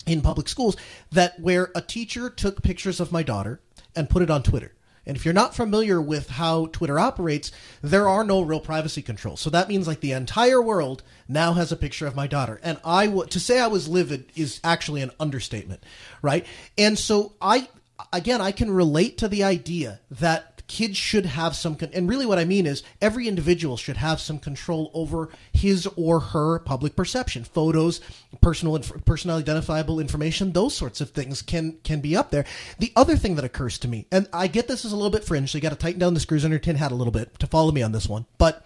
[0.05, 0.75] in public schools
[1.11, 3.61] that where a teacher took pictures of my daughter
[3.97, 4.73] and put it on Twitter.
[5.07, 7.51] And if you're not familiar with how Twitter operates,
[7.81, 9.39] there are no real privacy controls.
[9.39, 12.59] So that means like the entire world now has a picture of my daughter.
[12.61, 15.81] And I w- to say I was livid is actually an understatement,
[16.21, 16.45] right?
[16.77, 17.69] And so I
[18.11, 22.25] again I can relate to the idea that kids should have some, con- and really
[22.25, 26.95] what I mean is every individual should have some control over his or her public
[26.95, 27.43] perception.
[27.43, 28.01] Photos,
[28.41, 32.45] personal, inf- personal identifiable information, those sorts of things can can be up there.
[32.79, 35.23] The other thing that occurs to me, and I get this is a little bit
[35.23, 37.11] fringe, so you got to tighten down the screws on your tin hat a little
[37.11, 38.65] bit to follow me on this one, but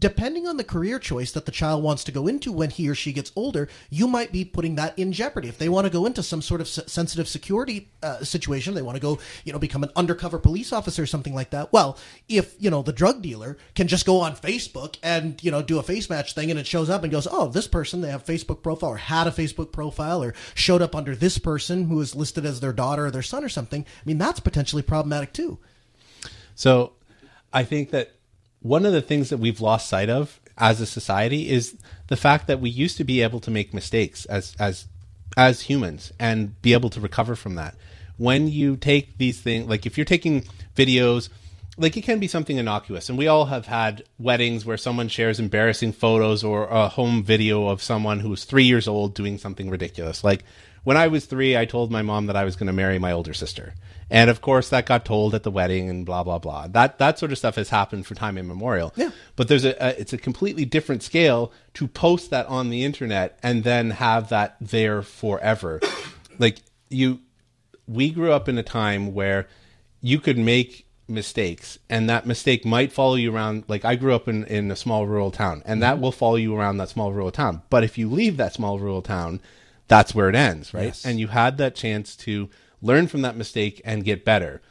[0.00, 2.94] depending on the career choice that the child wants to go into when he or
[2.94, 5.48] she gets older, you might be putting that in jeopardy.
[5.48, 8.96] If they want to go into some sort of sensitive security uh, situation, they want
[8.96, 11.72] to go, you know, become an undercover police officer or something like that.
[11.72, 11.98] Well,
[12.28, 15.78] if, you know, the drug dealer can just go on Facebook and, you know, do
[15.78, 18.24] a face match thing and it shows up and goes, oh, this person, they have
[18.24, 22.16] Facebook profile or had a Facebook profile or showed up under this person who is
[22.16, 23.82] listed as their daughter or their son or something.
[23.82, 25.58] I mean, that's potentially problematic too.
[26.54, 26.92] So
[27.52, 28.12] I think that
[28.60, 31.76] one of the things that we've lost sight of as a society is
[32.08, 34.86] the fact that we used to be able to make mistakes as as
[35.36, 37.74] as humans and be able to recover from that.
[38.16, 40.44] When you take these things like if you're taking
[40.76, 41.30] videos
[41.78, 45.40] like it can be something innocuous and we all have had weddings where someone shares
[45.40, 50.22] embarrassing photos or a home video of someone who's 3 years old doing something ridiculous
[50.22, 50.44] like
[50.84, 53.12] when I was 3 I told my mom that I was going to marry my
[53.12, 53.74] older sister.
[54.10, 56.66] And of course that got told at the wedding and blah blah blah.
[56.68, 58.92] That that sort of stuff has happened for time immemorial.
[58.96, 59.10] Yeah.
[59.36, 63.38] But there's a, a it's a completely different scale to post that on the internet
[63.42, 65.80] and then have that there forever.
[66.38, 66.56] Like
[66.88, 67.20] you
[67.86, 69.46] we grew up in a time where
[70.00, 74.28] you could make mistakes and that mistake might follow you around like i grew up
[74.28, 76.02] in, in a small rural town and that mm-hmm.
[76.02, 77.62] will follow you around that small rural town.
[77.68, 79.40] But if you leave that small rural town
[79.90, 80.84] that's where it ends right?
[80.84, 81.04] Yes.
[81.04, 82.48] and you had that chance to
[82.80, 84.62] learn from that mistake and get better.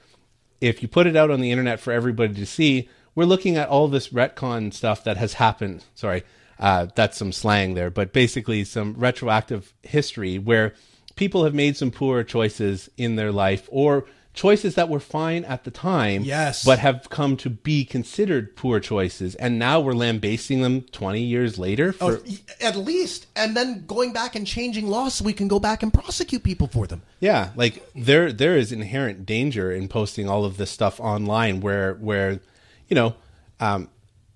[0.59, 3.69] If you put it out on the internet for everybody to see we're looking at
[3.69, 5.83] all this retcon stuff that has happened.
[5.93, 6.23] Sorry
[6.59, 10.73] uh, that's some slang there but basically some retroactive history where
[11.15, 15.63] people have made some poor choices in their life or choices that were fine at
[15.63, 16.63] the time Yes.
[16.63, 21.57] but have come to be considered poor choices and now we're lambasting them 20 years
[21.57, 22.23] later for Oh,
[22.61, 25.93] at least, and then going back and changing laws so we can go back and
[25.93, 27.01] prosecute people for them.
[27.19, 31.95] Yeah, like there there is inherent danger in posting all of this stuff online where
[31.95, 32.39] where
[32.87, 33.15] you know,
[33.59, 33.89] um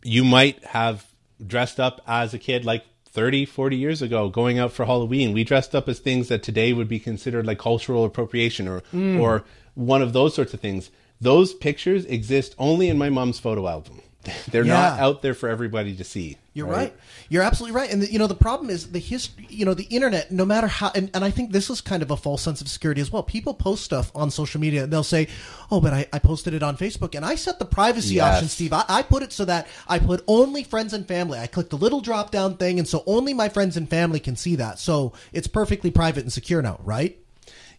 [0.04, 1.06] you might have
[1.46, 2.84] dressed up as a kid like
[3.14, 5.34] 30, 40 years ago going out for Halloween.
[5.34, 9.20] We dressed up as things that today would be considered like cultural appropriation or Mm.
[9.22, 9.44] or
[9.76, 10.90] one of those sorts of things.
[11.22, 14.02] Those pictures exist only in my mom's photo album.
[14.52, 16.38] They're not out there for everybody to see.
[16.54, 16.94] You're right.
[17.30, 17.92] You're absolutely right.
[17.92, 19.48] And the, you know the problem is the history.
[19.50, 20.32] You know the internet.
[20.32, 22.70] No matter how, and, and I think this is kind of a false sense of
[22.70, 23.24] security as well.
[23.24, 25.28] People post stuff on social media and they'll say,
[25.72, 28.36] "Oh, but I, I posted it on Facebook and I set the privacy Yes.
[28.36, 28.72] option, Steve.
[28.72, 31.40] I, I put it so that I put only friends and family.
[31.40, 34.36] I clicked the little drop down thing, and so only my friends and family can
[34.36, 34.78] see that.
[34.80, 37.18] So it's perfectly private and secure now, right?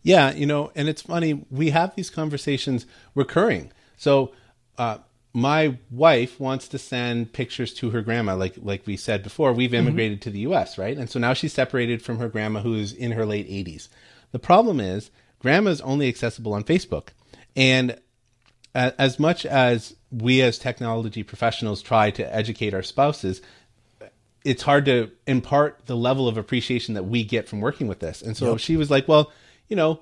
[0.02, 2.84] Yeah, you know, and it's funny, we have these conversations
[3.14, 3.72] recurring.
[3.96, 4.32] So,
[4.76, 4.98] uh,
[5.36, 9.52] my wife wants to send pictures to her grandma, like like we said before.
[9.52, 9.78] We've Mm-hmm.
[9.88, 10.96] immigrated to the U.S., right?
[10.96, 13.88] And so now she's separated from her grandma, who is in her late 80s.
[14.30, 17.08] The problem is, grandma's only accessible on Facebook,
[17.56, 17.98] and
[18.74, 23.40] as much as we as technology professionals try to educate our spouses,
[24.44, 28.20] it's hard to impart the level of appreciation that we get from working with this.
[28.22, 28.58] And so Yep.
[28.60, 29.32] she was like, "Well,
[29.68, 30.00] you know,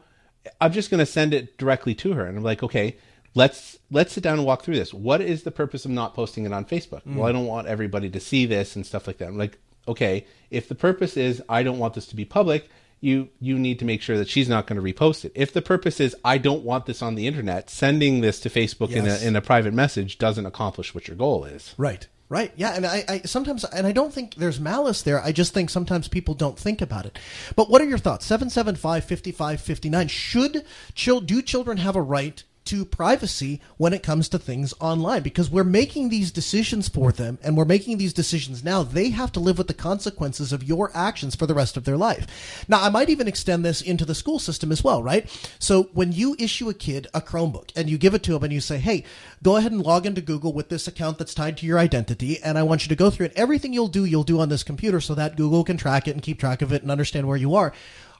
[0.60, 2.96] I'm just going to send it directly to her." And I'm like, "Okay,
[3.34, 4.92] let's let's sit down and walk through this.
[4.94, 7.02] What is the purpose of not posting it on Facebook?
[7.04, 7.16] Mm.
[7.16, 10.26] Well, I don't want everybody to see this and stuff like that." I'm like, "Okay,
[10.50, 12.68] if the purpose is I don't want this to be public,
[13.00, 15.32] you you need to make sure that she's not going to repost it.
[15.34, 18.90] If the purpose is I don't want this on the internet, sending this to Facebook
[18.90, 18.98] Yes.
[19.22, 22.06] in a in a private message doesn't accomplish what your goal is." Right.
[22.28, 22.50] Right.
[22.56, 22.72] Yeah.
[22.74, 25.22] And I, I sometimes, and I don't think there's malice there.
[25.22, 27.18] I just think sometimes people don't think about it.
[27.56, 28.24] But what are your thoughts?
[28.24, 30.09] 775 5559.
[30.09, 30.64] Should
[30.94, 35.22] chil- do children have a right to privacy when it comes to things online?
[35.22, 38.82] Because we're making these decisions for them and we're making these decisions now.
[38.82, 41.97] They have to live with the consequences of your actions for the rest of their
[41.97, 42.64] life.
[42.68, 45.28] Now, I might even extend this into the school system as well, right?
[45.59, 48.52] So when you issue a kid a Chromebook and you give it to them and
[48.52, 49.05] you say, hey,
[49.43, 52.59] go ahead and log into Google with this account that's tied to your identity, and
[52.59, 53.32] I want you to go through it.
[53.36, 56.22] Everything you'll do, you'll do on this computer so that Google can track it and
[56.22, 57.72] keep track of it and understand where you are.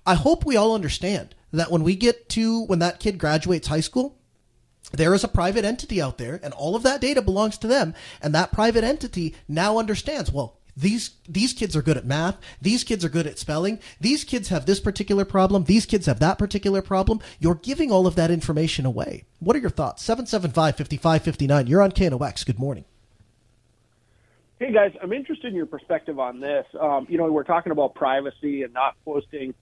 [0.05, 3.81] I hope we all understand that when we get to when that kid graduates high
[3.81, 4.19] school,
[4.93, 7.95] there is a private entity out there and all of that data belongs to them
[8.21, 12.83] and that private entity now understands well these these kids are good at math these
[12.83, 16.39] kids are good at spelling these kids have this particular problem these kids have that
[16.39, 17.21] particular problem.
[17.39, 19.25] You're giving all of that information away.
[19.39, 20.07] What are your thoughts?
[20.07, 22.85] 775-5559 you're on KNOX good morning.
[24.59, 26.65] Hey guys, I'm interested in your perspective on this.
[26.81, 29.55] Um, you know, we're talking about privacy and not posting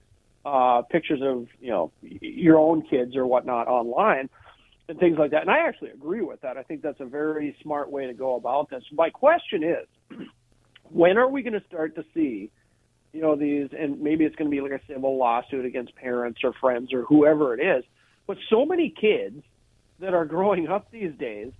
[0.45, 4.29] uh, pictures of you know your own kids or whatnot online.
[4.91, 5.41] And things like that.
[5.41, 6.57] And I actually agree with that.
[6.57, 8.83] I think that's a very smart way to go about this.
[8.91, 10.17] My question is,
[10.91, 12.51] when are we going to start to see,
[13.13, 16.41] you know, these, and maybe it's going to be like a civil lawsuit against parents
[16.43, 17.85] or friends or whoever it is,
[18.27, 19.41] but so many kids
[19.99, 21.53] that are growing up these days,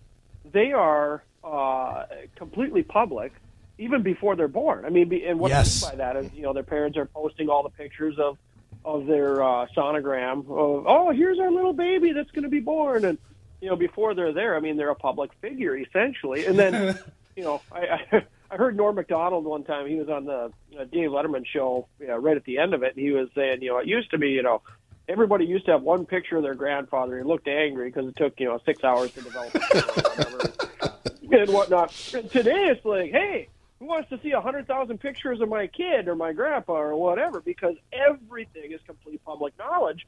[0.51, 2.03] they are uh,
[2.35, 3.31] completely public
[3.77, 4.83] even before they're born.
[4.83, 5.81] I mean, and what Yes.
[5.83, 8.37] I mean by that is, you know, their parents are posting all the pictures of
[8.83, 10.39] of their uh, sonogram.
[10.39, 13.17] Of, oh, here's our little baby that's going to be born, and
[13.61, 16.45] you know, before they're there, I mean, they're a public figure essentially.
[16.45, 16.97] And then,
[17.35, 19.87] you know, I, I I heard Norm Macdonald one time.
[19.87, 22.83] He was on the uh, Dave Letterman show you know, right at the end of
[22.83, 24.61] it, and he was saying, you know, it used to be, you know.
[25.07, 27.17] Everybody used to have one picture of their grandfather.
[27.17, 31.91] He looked angry because it took, you know, six hours to develop it and whatnot.
[32.13, 33.49] And today it's like, hey,
[33.81, 36.95] who wants to see a hundred thousand pictures of my kid or my grandpa or
[36.95, 37.41] whatever?
[37.41, 40.05] Because everything is complete public knowledge.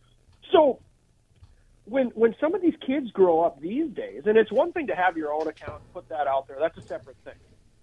[0.51, 0.79] So
[1.85, 4.95] when when some of these kids grow up these days, and it's one thing to
[4.95, 7.33] have your own account and put that out there, that's a separate thing.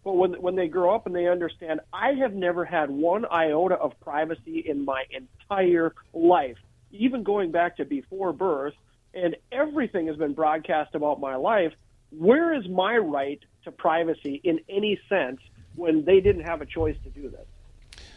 [0.04, 3.74] But when when they grow up and they understand, I have never had one iota
[3.74, 6.58] of privacy in my entire life,
[6.92, 8.74] even going back to before birth,
[9.12, 11.72] and everything has been broadcast about my life.
[12.10, 15.40] Where is my right to privacy in any sense
[15.74, 17.46] when they didn't have a choice to do this?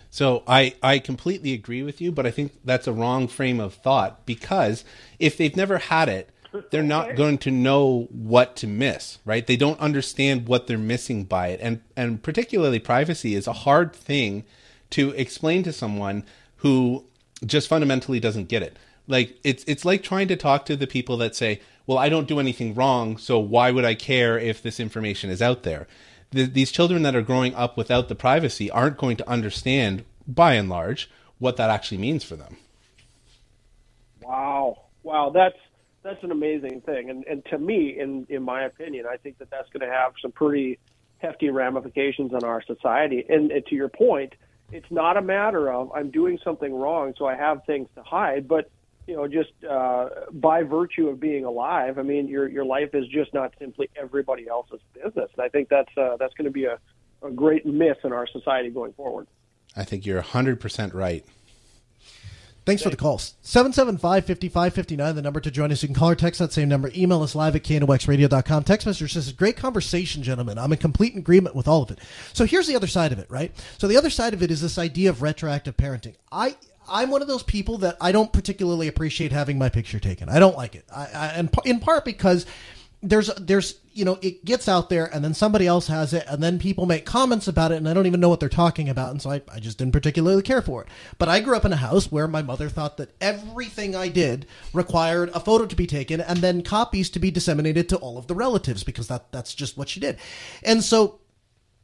[0.09, 3.73] So I, I completely agree with you, but I think that's a wrong frame of
[3.73, 4.85] thought because
[5.17, 6.29] if they've never had it,
[6.69, 9.47] they're not going to know what to miss, right?
[9.47, 11.59] They don't understand what they're missing by it.
[11.63, 14.43] And and particularly privacy is a hard thing
[14.91, 16.23] to explain to someone
[16.57, 17.05] who
[17.43, 18.77] just fundamentally doesn't get it.
[19.07, 22.27] Like it's it's like trying to talk to the people that say, "Well, I don't
[22.27, 25.87] do anything wrong, so why would I care if this information is out there?"
[26.33, 30.53] The, these children that are growing up without the privacy aren't going to understand, by
[30.53, 32.57] and large, what that actually means for them.
[34.21, 35.57] Wow, wow, that's
[36.01, 39.49] that's an amazing thing, and and to me, in in my opinion, I think that
[39.49, 40.79] that's going to have some pretty
[41.23, 43.25] hefty ramifications on our society.
[43.27, 44.33] And, and to your point,
[44.71, 48.47] it's not a matter of I'm doing something wrong, so I have things to hide,
[48.47, 48.69] but
[49.07, 53.07] you know, just uh, by virtue of being alive, I mean, your your life is
[53.07, 55.29] just not simply everybody else's business.
[55.35, 56.79] And I think that's uh, that's going to be a,
[57.21, 59.27] a great miss in our society going forward.
[59.75, 61.25] I think you're 100% right.
[62.65, 63.35] Thanks for the calls.
[63.43, 65.83] 775-5559, the number to join us.
[65.83, 66.89] You can call or text that same number.
[66.95, 68.63] Email us live at knoxradio.com.
[68.63, 70.57] Text message says, great conversation, gentlemen.
[70.57, 71.99] I'm in complete agreement with all of it.
[72.31, 73.51] So here's the other side of it, right?
[73.77, 76.15] So the other side of it is this idea of retroactive parenting.
[76.31, 76.55] I
[76.87, 80.29] I'm one of those people that I don't particularly appreciate having my picture taken.
[80.29, 80.85] I don't like it.
[80.93, 82.45] I, I and in part because
[83.03, 86.41] there's there's you know it gets out there and then somebody else has it and
[86.41, 89.11] then people make comments about it and I don't even know what they're talking about
[89.11, 90.87] and so I, I just didn't particularly care for it.
[91.17, 94.47] But I grew up in a house where my mother thought that everything I did
[94.71, 98.27] required a photo to be taken and then copies to be disseminated to all of
[98.27, 100.17] the relatives because that that's just what she did.
[100.63, 101.19] And so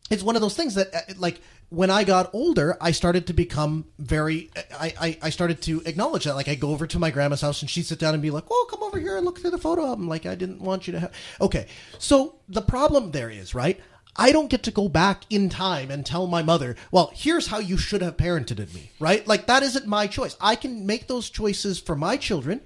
[0.09, 3.33] it's one of those things that uh, like when I got older, I started to
[3.33, 4.49] become very.
[4.73, 6.35] I, I, I started to acknowledge that.
[6.35, 8.45] Like I go over to my grandma's house and she'd sit down and be like,
[8.49, 10.93] "Oh, come over here and look through the photo album." Like I didn't want you
[10.93, 11.13] to have.
[11.39, 11.67] Okay,
[11.97, 13.79] so the problem there is right.
[14.15, 17.59] I don't get to go back in time and tell my mother, well, here's how
[17.59, 19.25] you should have parented me, right?
[19.25, 20.35] Like that isn't my choice.
[20.41, 22.61] I can make those choices for my children.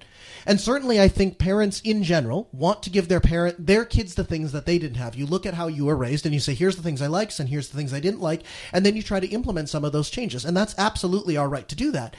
[0.46, 4.24] And certainly I think parents in general want to give their parent their kids the
[4.24, 5.14] things that they didn't have.
[5.14, 7.38] You look at how you were raised and you say, here's the things I liked
[7.40, 8.42] and here's the things I didn't like,
[8.72, 10.44] and then you try to implement some of those changes.
[10.44, 12.14] And that's absolutely our right to do that.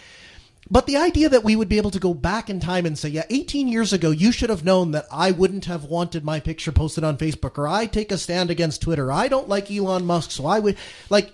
[0.70, 3.10] But the idea that we would be able to go back in time and say,
[3.10, 6.72] yeah, 18 years ago, you should have known that I wouldn't have wanted my picture
[6.72, 10.32] posted on Facebook, or I take a stand against Twitter, I don't like Elon Musk,
[10.32, 10.78] so I would,
[11.12, 11.34] like,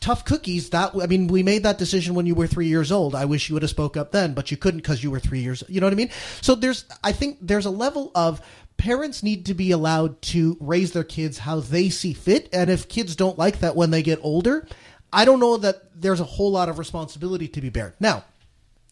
[0.00, 3.14] tough cookies that i mean we made that decision when you were three years old.
[3.14, 5.40] I wish you would have spoke up then but you couldn't because you were three
[5.40, 6.10] years you know what i mean?
[6.40, 8.40] So there's i think there's a level of
[8.76, 12.88] parents need to be allowed to raise their kids how they see fit and if
[12.88, 14.66] kids don't like that when they get older
[15.12, 17.94] i don't know that there's a whole lot of responsibility to be bared.
[18.00, 18.24] Now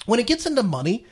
[0.07, 1.07] when it gets into money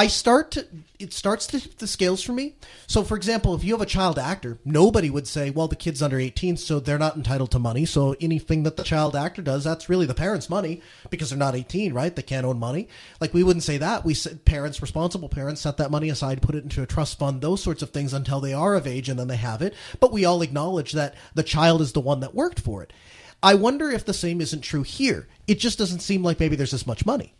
[0.00, 0.66] I start to
[0.98, 2.54] it starts to the scales for me.
[2.86, 6.00] So for example, if you have a child actor, nobody would say, well, the kid's
[6.00, 7.84] under 18, so they're not entitled to money.
[7.84, 11.54] So anything that the child actor does, that's really the parents' money because they're not
[11.54, 12.16] 18, right?
[12.16, 12.88] They can't own money.
[13.20, 14.02] Like we wouldn't say that.
[14.06, 17.42] We said parents, responsible parents, set that money aside, put it into a trust fund,
[17.42, 19.74] those sorts of things until they are of age and then they have it.
[20.00, 22.94] But we all acknowledge that the child is the one that worked for it.
[23.42, 25.28] I wonder if the same isn't true here.
[25.46, 27.34] It just doesn't seem like maybe there's as much money.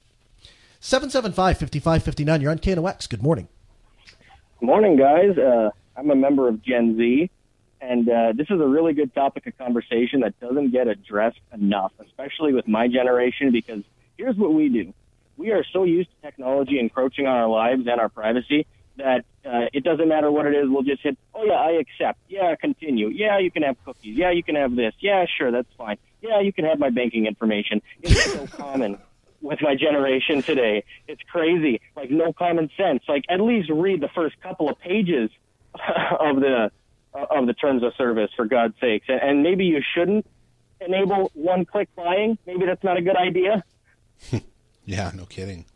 [0.80, 2.40] 775 5559.
[2.40, 3.08] You're on KNOX.
[3.08, 3.48] Good morning.
[4.60, 5.36] Morning, guys.
[5.38, 7.30] Uh, I'm a member of Gen Z,
[7.80, 11.92] and uh, this is a really good topic of conversation that doesn't get addressed enough,
[12.00, 13.82] especially with my generation, because
[14.16, 14.92] here's what we do.
[15.36, 18.66] We are so used to technology encroaching on our lives and our privacy
[18.96, 20.68] that Uh, it doesn't matter what it is.
[20.68, 22.18] We'll just hit, oh yeah, I accept.
[22.28, 23.08] Yeah, continue.
[23.08, 24.14] Yeah, you can have cookies.
[24.14, 24.92] Yeah, you can have this.
[25.00, 25.96] Yeah, sure, that's fine.
[26.20, 27.80] Yeah, you can have my banking information.
[28.02, 28.98] It's so common
[29.40, 30.84] with my generation today.
[31.08, 31.80] It's crazy.
[31.96, 33.02] Like no common sense.
[33.08, 35.30] Like at least read the first couple of pages
[35.74, 36.70] of the
[37.14, 39.06] uh, of the terms of service for God's sakes.
[39.08, 40.26] And, maybe you shouldn't
[40.80, 42.38] enable one-click buying.
[42.46, 43.64] Maybe that's not a good idea.
[44.86, 45.66] Yeah, no kidding.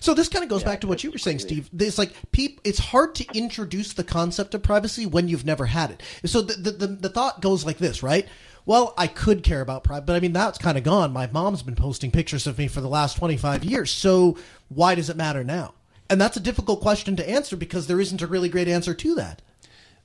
[0.00, 1.68] So this kind of goes back to what you were saying, Steve.
[1.78, 5.90] It's like peop, It's hard to introduce the concept of privacy when you've never had
[5.90, 6.02] it.
[6.24, 8.26] So the the, the, the thought goes like this, right?
[8.66, 11.12] Well, I could care about pride, but I mean that's kind of gone.
[11.12, 13.90] My mom's been posting pictures of me for the last twenty five years.
[13.90, 14.38] So
[14.68, 15.74] why does it matter now?
[16.08, 19.14] And that's a difficult question to answer because there isn't a really great answer to
[19.16, 19.42] that.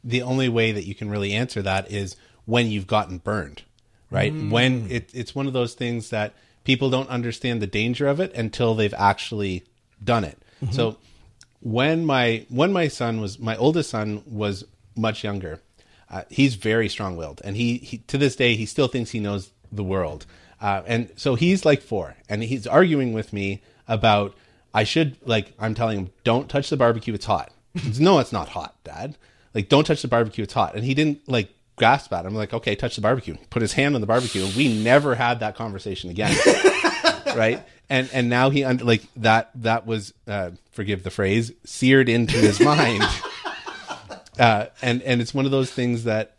[0.03, 2.15] The only way that you can really answer that is
[2.45, 3.63] when you've gotten burned,
[4.09, 4.33] right?
[4.33, 4.49] Mm.
[4.49, 6.33] When it, it's one of those things that
[6.63, 9.63] people don't understand the danger of it until they've actually
[10.03, 10.37] done it.
[10.63, 10.71] Mm-hmm.
[10.71, 10.75] Mhm.
[10.75, 10.97] So
[11.61, 14.63] when my when my son was my oldest son was
[14.95, 15.61] much younger,
[16.09, 19.19] uh, he's very strong willed, and he, he to this day he still thinks he
[19.19, 20.25] knows the world.
[20.61, 24.35] Uh, and so he's like four, and he's arguing with me about
[24.73, 27.51] I should like I'm telling him don't touch the barbecue, it's hot.
[27.99, 29.17] No, it's not hot, Dad.
[29.53, 30.75] Like don't touch the barbecue, it's hot.
[30.75, 32.25] And he didn't like grasp at.
[32.25, 32.27] it.
[32.27, 33.35] I'm like, okay, touch the barbecue.
[33.49, 36.35] Put his hand on the barbecue, and we never had that conversation again.
[37.35, 37.63] right?
[37.89, 42.59] And and now he like that that was uh, forgive the phrase seared into his
[42.59, 43.03] mind.
[44.39, 46.37] uh, and and it's one of those things that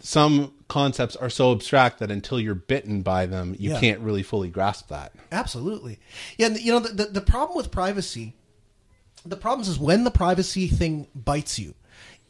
[0.00, 3.80] some concepts are so abstract that until you're bitten by them, you Yeah.
[3.80, 5.12] can't really fully grasp that.
[5.30, 5.98] Absolutely.
[6.38, 8.34] Yeah, and you know the, the the problem with privacy,
[9.24, 11.74] the problem is when the privacy thing bites you.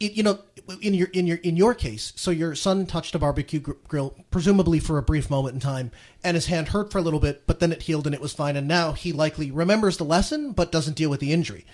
[0.03, 0.41] It, you know,
[0.81, 4.17] in your in your in your case, so your son touched a barbecue gr- grill,
[4.33, 5.93] presumably for a brief moment in time,
[6.25, 8.33] and his hand hurt for a little bit, but then it healed and it was
[8.33, 11.65] fine, and now he likely remembers the lesson but doesn't deal with the injury.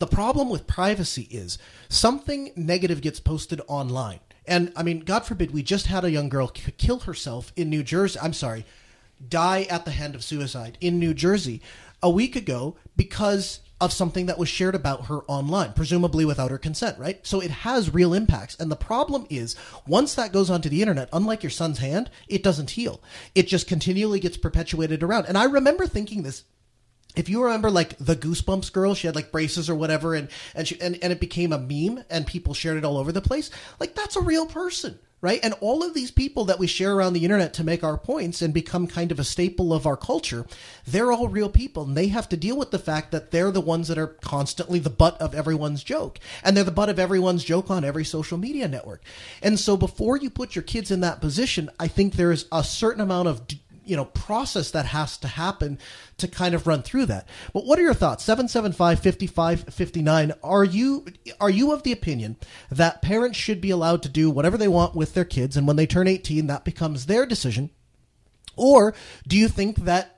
[0.00, 1.56] The problem with privacy is
[1.88, 6.28] something negative gets posted online, and I mean, God forbid, we just had a young
[6.28, 8.18] girl kill herself in New Jersey.
[8.20, 8.66] I'm sorry,
[9.28, 11.62] die at the hand of suicide in New Jersey
[12.02, 16.58] a week ago because of something that was shared about her online, presumably without her
[16.58, 17.24] consent, right?
[17.26, 18.56] So it has real impacts.
[18.58, 19.54] And the problem is,
[19.86, 23.00] once that goes onto the internet, unlike your son's hand, it doesn't heal.
[23.34, 25.26] It just continually gets perpetuated around.
[25.26, 26.44] And I remember thinking this
[27.16, 30.68] if you remember like the goosebumps girl she had like braces or whatever and and
[30.68, 33.50] she and, and it became a meme and people shared it all over the place
[33.80, 35.40] like that's a real person right?
[35.42, 38.40] And all of these people that we share around the internet to make our points
[38.42, 40.46] and become kind of a staple of our culture
[40.86, 43.60] they're all real people and they have to deal with the fact that they're the
[43.60, 47.44] ones that are constantly the butt of everyone's joke and they're the butt of everyone's
[47.44, 49.02] joke on every social media network.
[49.42, 53.00] And so before you put your kids in that position i think there's a certain
[53.00, 53.42] amount of
[53.88, 55.78] you know process that has to happen
[56.18, 57.26] to kind of run through that.
[57.52, 58.26] But what are your thoughts?
[58.26, 60.32] 775-5559.
[60.42, 61.06] Are you
[61.40, 62.36] are you of the opinion
[62.70, 65.76] that parents should be allowed to do whatever they want with their kids and when
[65.76, 67.70] they turn 18 that becomes their decision?
[68.56, 68.94] Or
[69.26, 70.14] do you think that th-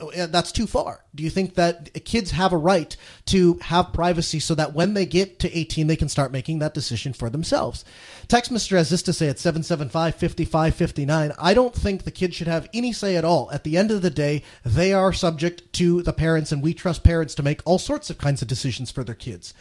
[0.00, 1.04] Uh, that's too far?
[1.14, 2.96] Do you think that kids have a right
[3.26, 6.74] to have privacy so that when they get to 18, they can start making that
[6.74, 7.84] decision for themselves?
[8.28, 8.76] Text Mr.
[8.76, 11.32] As this to say at 775 5559.
[11.38, 13.50] I don't think the kids should have any say at all.
[13.50, 17.02] At the end of the day, they are subject to the parents, and we trust
[17.02, 19.54] parents to make all sorts of kinds of decisions for their kids.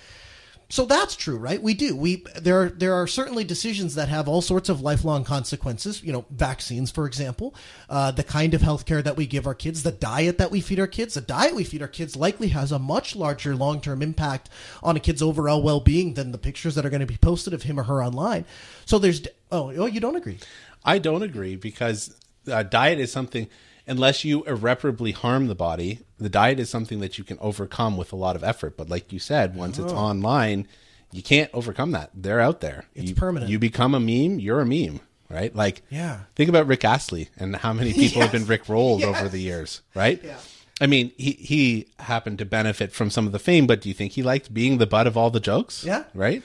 [0.71, 1.59] So that's true, right?
[1.59, 1.95] We do.
[1.95, 6.03] We there are there are certainly decisions that have all sorts of lifelong consequences.
[6.03, 7.55] You know, vaccines, for example,
[7.89, 10.79] uh, the kind of healthcare that we give our kids, the diet that we feed
[10.79, 11.15] our kids.
[11.15, 14.49] The diet we feed our kids likely has a much larger long term impact
[14.83, 17.55] on a kid's overall well being than the pictures that are going to be posted
[17.55, 18.45] of him or her online.
[18.85, 20.37] So there's oh oh you don't agree?
[20.85, 22.15] I don't agree because
[22.47, 23.47] uh, diet is something,
[23.89, 28.13] unless you irreparably harm the body, the diet is something that you can overcome with
[28.13, 28.77] a lot of effort.
[28.77, 29.97] But like you said, once it's Oh.
[29.97, 30.67] online,
[31.11, 32.11] you can't overcome that.
[32.13, 32.85] They're out there.
[32.95, 33.49] It's you, permanent.
[33.51, 34.99] You become a meme, you're a meme,
[35.29, 35.55] right?
[35.55, 36.19] Like, Yeah.
[36.35, 39.17] think about Rick Astley and how many people have been Rick rolled Yes.
[39.19, 40.21] over the years, right?
[40.23, 40.37] Yeah.
[40.81, 43.95] I mean, he, he happened to benefit from some of the fame, but do you
[43.95, 45.83] think he liked being the butt of all the jokes?
[45.83, 46.03] Yeah.
[46.13, 46.41] Right?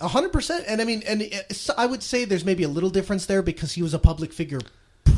[0.00, 0.64] A hundred percent.
[0.66, 3.40] And I mean, and uh, it's- I would say there's maybe a little difference there
[3.42, 4.58] because he was a public figure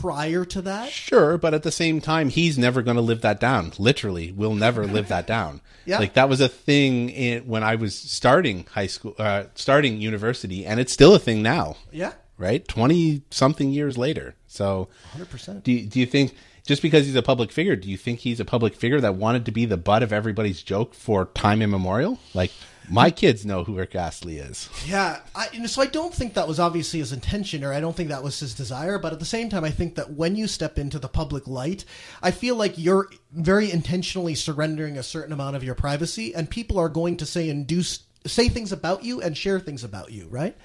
[0.05, 0.90] prior to that.
[0.90, 3.72] Sure, but at the same time, he's never going to live that down.
[3.78, 5.62] Literally, will never live that down.
[5.86, 5.98] Yeah.
[5.98, 10.66] like that was a thing in, when I was starting high school, uh, starting university,
[10.66, 11.76] and it's still a thing now.
[11.90, 12.12] Yeah.
[12.36, 14.35] right, twenty something years later.
[14.47, 15.62] So, 100%.
[15.62, 16.35] Do you, do you think
[16.66, 19.47] just because he's a public figure, do you think he's a public figure that wanted
[19.47, 22.18] to be the butt of everybody's joke for time immemorial?
[22.35, 22.52] Like
[22.89, 24.69] my kids know who Rick Astley is.
[24.86, 28.11] Yeah, I, so I don't think that was obviously his intention, or I don't think
[28.11, 28.98] that was his desire.
[28.98, 31.85] But at the same time, I think that when you step into the public light,
[32.23, 36.78] I feel like you're very intentionally surrendering a certain amount of your privacy, and people
[36.78, 40.56] are going to say induce say things about you and share things about you, right?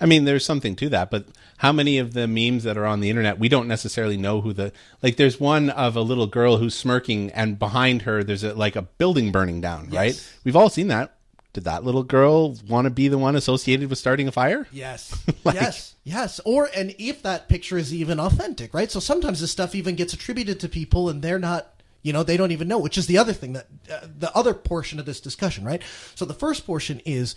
[0.00, 1.26] I mean, there's something to that, but
[1.58, 4.52] how many of the memes that are on the internet, we don't necessarily know who
[4.52, 4.72] the
[5.02, 5.16] like.
[5.16, 8.82] There's one of a little girl who's smirking, and behind her, there's a, like a
[8.82, 9.88] building burning down.
[9.90, 9.94] Yes.
[9.94, 10.38] Right?
[10.44, 11.16] We've all seen that.
[11.54, 14.66] Did that little girl want to be the one associated with starting a fire?
[14.72, 15.24] Yes.
[15.44, 15.94] yes.
[16.02, 16.40] Yes.
[16.44, 18.90] Or and if that picture is even authentic, right?
[18.90, 21.70] So sometimes this stuff even gets attributed to people and they're not
[22.02, 24.52] you know, they don't even know, which is the other thing that uh, the other
[24.52, 25.82] portion of this discussion, right?
[26.14, 27.34] So the first portion is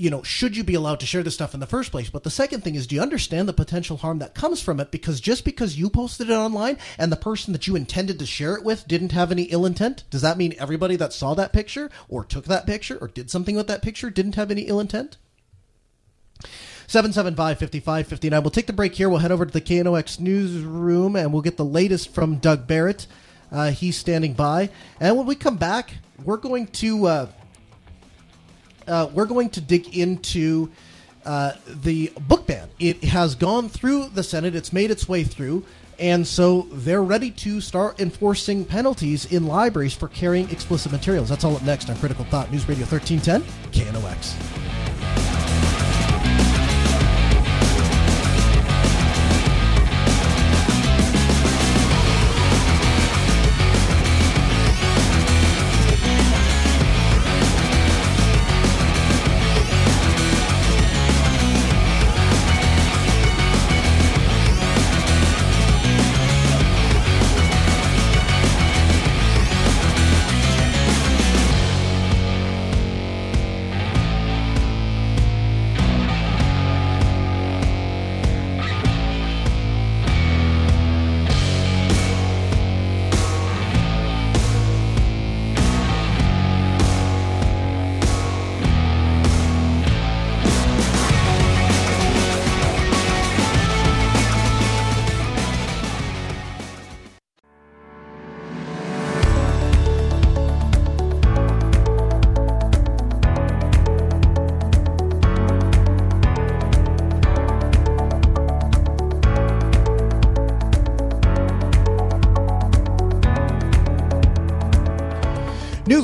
[0.00, 2.08] you know, should you be allowed to share this stuff in the first place?
[2.08, 4.90] But the second thing is, do you understand the potential harm that comes from it?
[4.90, 8.54] Because just because you posted it online and the person that you intended to share
[8.54, 11.90] it with didn't have any ill intent, does that mean everybody that saw that picture
[12.08, 15.18] or took that picture or did something with that picture didn't have any ill intent?
[16.86, 18.42] 775 5559.
[18.42, 19.10] We'll take the break here.
[19.10, 23.06] We'll head over to the KNOX newsroom and we'll get the latest from Doug Barrett.
[23.52, 24.70] Uh, he's standing by.
[24.98, 27.06] And when we come back, we're going to.
[27.06, 27.26] Uh,
[28.90, 30.70] uh, we're going to dig into
[31.24, 32.68] uh, the book ban.
[32.78, 35.64] It has gone through the Senate, it's made its way through,
[35.98, 41.28] and so they're ready to start enforcing penalties in libraries for carrying explicit materials.
[41.28, 43.42] That's all up next on Critical Thought News Radio 1310,
[43.72, 45.99] KNOX.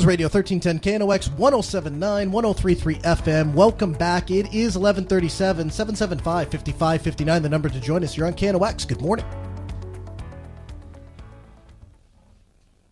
[0.06, 3.54] Radio 1310 KNOX 1079 1033 FM.
[3.54, 4.30] Welcome back.
[4.30, 7.42] It is 1137 775 5559.
[7.42, 8.16] The number to join us.
[8.16, 8.86] You're on KNOX.
[8.86, 9.26] Good morning.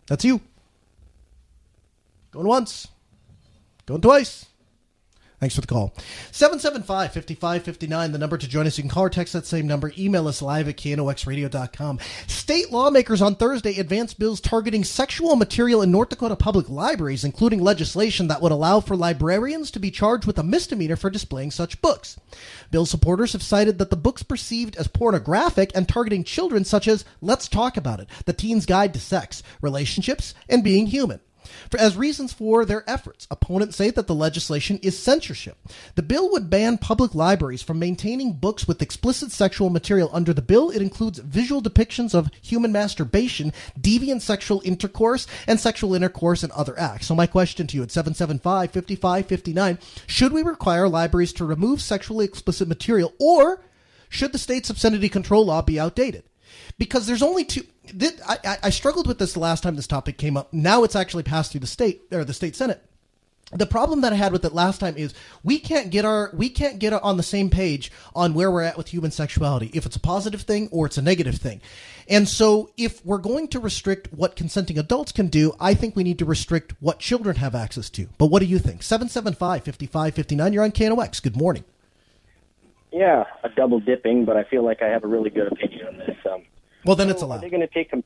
[0.07, 0.41] That's you.
[2.31, 2.89] Going once.
[3.85, 4.47] Going twice.
[5.45, 5.93] Thanks for the call.
[6.31, 8.79] 775 5559, the number to join us.
[8.79, 9.93] You can call or text that same number.
[9.95, 11.99] Email us live at knoxradio.com.
[12.25, 17.61] State lawmakers on Thursday advanced bills targeting sexual material in North Dakota public libraries, including
[17.61, 21.79] legislation that would allow for librarians to be charged with a misdemeanor for displaying such
[21.79, 22.17] books.
[22.71, 27.05] Bill supporters have cited that the books perceived as pornographic and targeting children, such as
[27.21, 31.19] Let's Talk About It, The Teen's Guide to Sex, Relationships, and Being Human.
[31.69, 35.57] For, as reasons for their efforts, opponents say that the legislation is censorship.
[35.95, 40.09] The bill would ban public libraries from maintaining books with explicit sexual material.
[40.13, 45.95] Under the bill, it includes visual depictions of human masturbation, deviant sexual intercourse, and sexual
[45.95, 47.07] intercourse and other acts.
[47.07, 52.25] So, my question to you at 775 5559 should we require libraries to remove sexually
[52.25, 53.61] explicit material, or
[54.09, 56.23] should the state's obscenity control law be outdated?
[56.77, 57.63] because there's only two.
[57.93, 60.53] This, I, I struggled with this the last time this topic came up.
[60.53, 62.83] Now it's actually passed through the state or the state senate.
[63.51, 65.13] The problem that I had with it last time is
[65.43, 68.75] we can't get our we can't get on the same page on where we're at
[68.75, 71.61] with human sexuality if it's a positive thing or it's a negative thing.
[72.09, 76.03] And so if we're going to restrict what consenting adults can do, I think we
[76.03, 78.07] need to restrict what children have access to.
[78.17, 78.81] But what do you think?
[78.81, 81.21] 775-5559 you're on KNOX.
[81.21, 81.65] Good morning.
[82.91, 85.97] Yeah, a double dipping, but I feel like I have a really good opinion on
[85.97, 86.17] this.
[86.31, 86.43] Um,
[86.85, 87.41] well, then it's Are allowed.
[87.41, 88.03] they going to take com-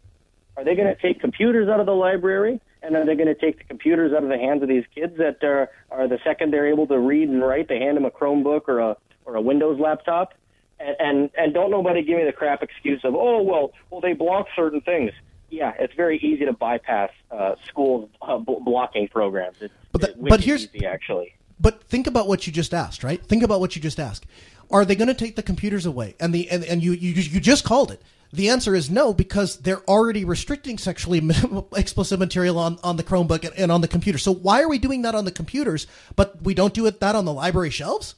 [0.57, 3.35] Are they going to take computers out of the library, and are they going to
[3.35, 6.51] take the computers out of the hands of these kids that are are the second
[6.53, 9.41] they're able to read and write, they hand them a Chromebook or a or a
[9.41, 10.33] Windows laptop,
[10.79, 14.13] and and, and don't nobody give me the crap excuse of oh well well they
[14.13, 15.11] block certain things.
[15.51, 19.57] Yeah, it's very easy to bypass uh, school uh, bl- blocking programs.
[19.61, 21.33] It's, But it's but here's- easy, actually.
[21.59, 23.19] But think about what you just asked, right?
[23.25, 24.25] Think about what you just asked.
[24.71, 26.15] Are they going to take the computers away?
[26.19, 27.99] And the and, and you, you you just called it.
[28.31, 31.21] The answer is no because they're already restricting sexually
[31.75, 34.19] explicit material on, on the Chromebook and, on the computer.
[34.19, 37.15] So why are we doing that on the computers, but we don't do it that
[37.15, 38.15] on the library shelves?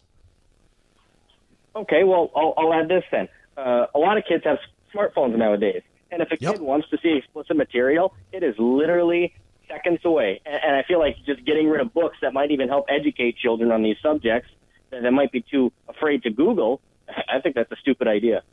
[1.76, 3.30] Okay, well, I'll, I'll add this then.
[3.56, 4.58] Uh, a lot of kids have
[4.94, 9.34] smartphones nowadays, and if a kid wants to see explicit material, it is literally
[9.70, 10.42] seconds away.
[10.46, 13.38] And, and I feel like just getting rid of books that might even help educate
[13.38, 14.50] children on these subjects
[14.90, 18.44] that, that might be too afraid to Google, I think that's a stupid idea.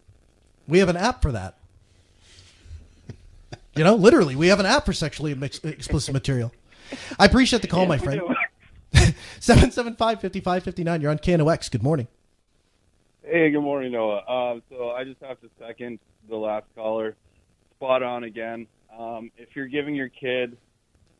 [0.68, 1.56] We have an app for that.
[3.74, 6.52] You know, literally, we have an app for sexually explicit material.
[7.18, 8.20] I appreciate the call, my friend.
[9.40, 11.00] 775 5559.
[11.00, 11.70] You're on KNOX.
[11.70, 12.08] Good morning.
[13.22, 14.26] Hey, good morning, Noah.
[14.26, 17.14] Um, so I just have to second the last caller.
[17.76, 18.66] Spot on again.
[18.98, 20.56] Um, if you're giving your kid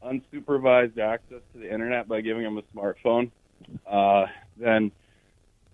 [0.04, 3.30] unsupervised access to the internet by giving them a smartphone,
[3.86, 4.26] uh,
[4.56, 4.90] then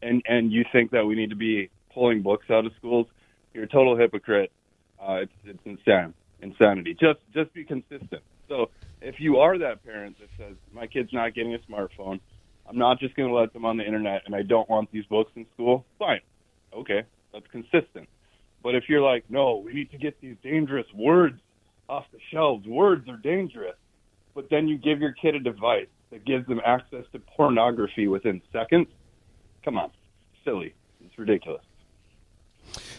[0.02, 3.06] and and you think that we need to be pulling books out of schools,
[3.54, 4.52] you're a total hypocrite.
[5.00, 6.94] Uh, it's it's insane, insanity.
[6.94, 8.22] Just just be consistent.
[8.48, 8.70] So
[9.00, 12.20] if you are that parent that says my kid's not getting a smartphone,
[12.68, 15.04] I'm not just going to let them on the internet, and I don't want these
[15.06, 15.84] books in school.
[15.98, 16.20] Fine,
[16.76, 17.02] okay,
[17.32, 18.08] that's consistent.
[18.62, 21.38] But if you're like, no, we need to get these dangerous words
[21.88, 22.66] off the shelves.
[22.66, 23.76] Words are dangerous.
[24.34, 28.40] But then you give your kid a device that gives them access to pornography within
[28.52, 28.88] seconds.
[29.64, 29.90] Come on,
[30.44, 30.74] silly.
[31.04, 31.62] It's ridiculous.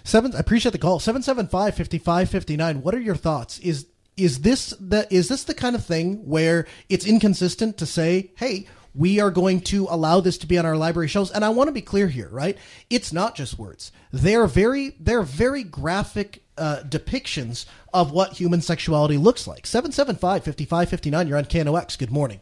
[0.06, 0.36] Seven.
[0.36, 1.00] I appreciate the call.
[1.00, 2.84] Seven seven five fifty five fifty nine.
[2.84, 3.58] What are your thoughts?
[3.60, 8.32] Is is this the is this the kind of thing where it's inconsistent to say,
[8.38, 11.32] hey, we are going to allow this to be on our library shelves?
[11.32, 12.56] And I want to be clear here, right?
[12.90, 13.92] It's not just words.
[14.12, 19.66] They're very they're very graphic uh, depictions of what human sexuality looks like.
[19.66, 21.28] Seven seven five fifty five fifty nine.
[21.28, 21.98] You're on KNOX.
[21.98, 22.42] Good morning.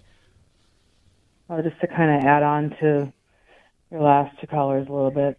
[1.50, 3.14] Uh, just to kind of add on to
[3.90, 5.38] your last two callers a little bit,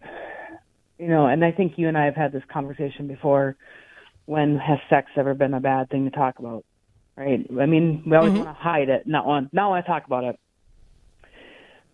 [0.97, 3.55] you know, and I think you and I have had this conversation before.
[4.25, 6.65] When has sex ever been a bad thing to talk about?
[7.15, 7.45] Right?
[7.59, 8.43] I mean, we always mm-hmm.
[8.43, 10.39] want to hide it, not want not want to talk about it.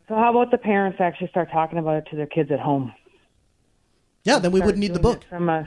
[0.08, 2.94] So how about the parents actually start talking about it to their kids at home?
[4.24, 5.24] Yeah, then we wouldn't need the book.
[5.30, 5.66] From a,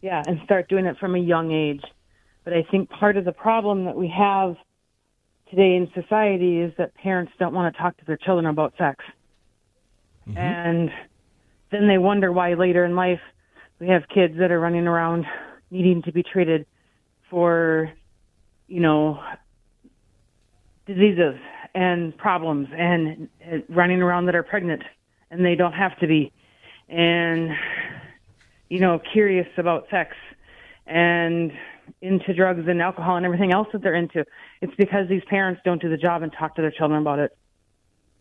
[0.00, 1.82] yeah, and start doing it from a young age.
[2.44, 4.56] But I think part of the problem that we have
[5.50, 9.04] today in society is that parents don't want to talk to their children about sex.
[10.28, 10.38] Mm-hmm.
[10.38, 10.90] And
[11.72, 13.20] then they wonder why later in life
[13.80, 15.26] we have kids that are running around
[15.70, 16.66] needing to be treated
[17.30, 17.90] for,
[18.68, 19.20] you know,
[20.86, 21.34] diseases
[21.74, 23.28] and problems and
[23.68, 24.82] running around that are pregnant
[25.30, 26.30] and they don't have to be.
[26.88, 27.50] And
[28.72, 30.16] you know curious about sex
[30.86, 31.52] and
[32.00, 34.24] into drugs and alcohol and everything else that they're into.
[34.62, 37.36] It's because these parents don't do the job and talk to their children about it.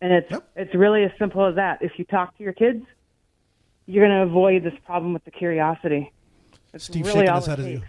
[0.01, 1.81] And it's it's really as simple as that.
[1.81, 2.85] If you talk to your kids
[3.85, 6.11] you're going to avoid this problem with the curiosity
[6.73, 7.81] it's Steve really shaking his head at you.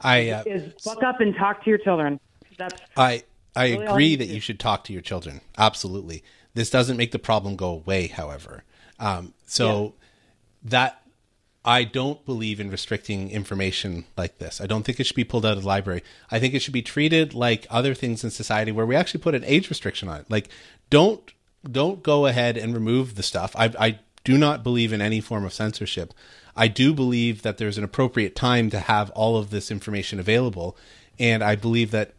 [0.00, 2.18] I uh, is buck up and talk to your children
[2.56, 3.22] that's I
[3.56, 4.34] I really agree that do.
[4.34, 5.40] you should talk to your children.
[5.56, 6.24] Absolutely.
[6.54, 8.64] This doesn't make the problem go away, however.
[8.98, 9.94] Um, so
[10.62, 11.02] that
[11.64, 14.60] I don't believe in restricting information like this.
[14.60, 16.02] I don't think it should be pulled out of the library.
[16.30, 19.34] I think it should be treated like other things in society where we actually put
[19.34, 20.30] an age restriction on it.
[20.30, 20.48] Like
[20.90, 21.32] don't
[21.70, 23.54] don't go ahead and remove the stuff.
[23.56, 26.12] I I do not believe in any form of censorship.
[26.56, 30.76] I do believe that there's an appropriate time to have all of this information available,
[31.18, 32.14] and I believe that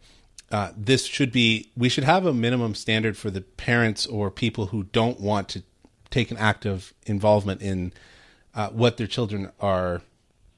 [0.50, 4.66] uh, this should be we should have a minimum standard for the parents or people
[4.66, 5.62] who don't want to
[6.10, 7.92] take an active involvement in
[8.54, 10.02] uh, what their children are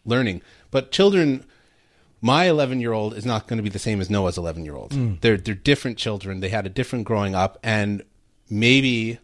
[0.05, 0.43] learning.
[0.71, 1.45] But children,
[2.21, 4.75] my 11 year old is not going to be the same as Noah's 11 year
[4.75, 4.91] old.
[4.91, 5.21] Mm.
[5.21, 6.41] They're they're different children.
[6.41, 8.03] They had a different growing up, and
[8.51, 9.19] maybe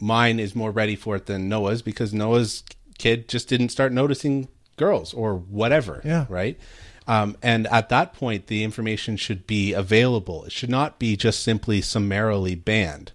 [0.00, 2.62] mine is more ready for it than Noah's because Noah's
[2.98, 6.00] kid just didn't start noticing girls or whatever.
[6.04, 6.26] Yeah.
[6.28, 6.58] Right.
[7.06, 10.44] Um, and at that point, the information should be available.
[10.44, 13.12] It should not be just simply summarily banned.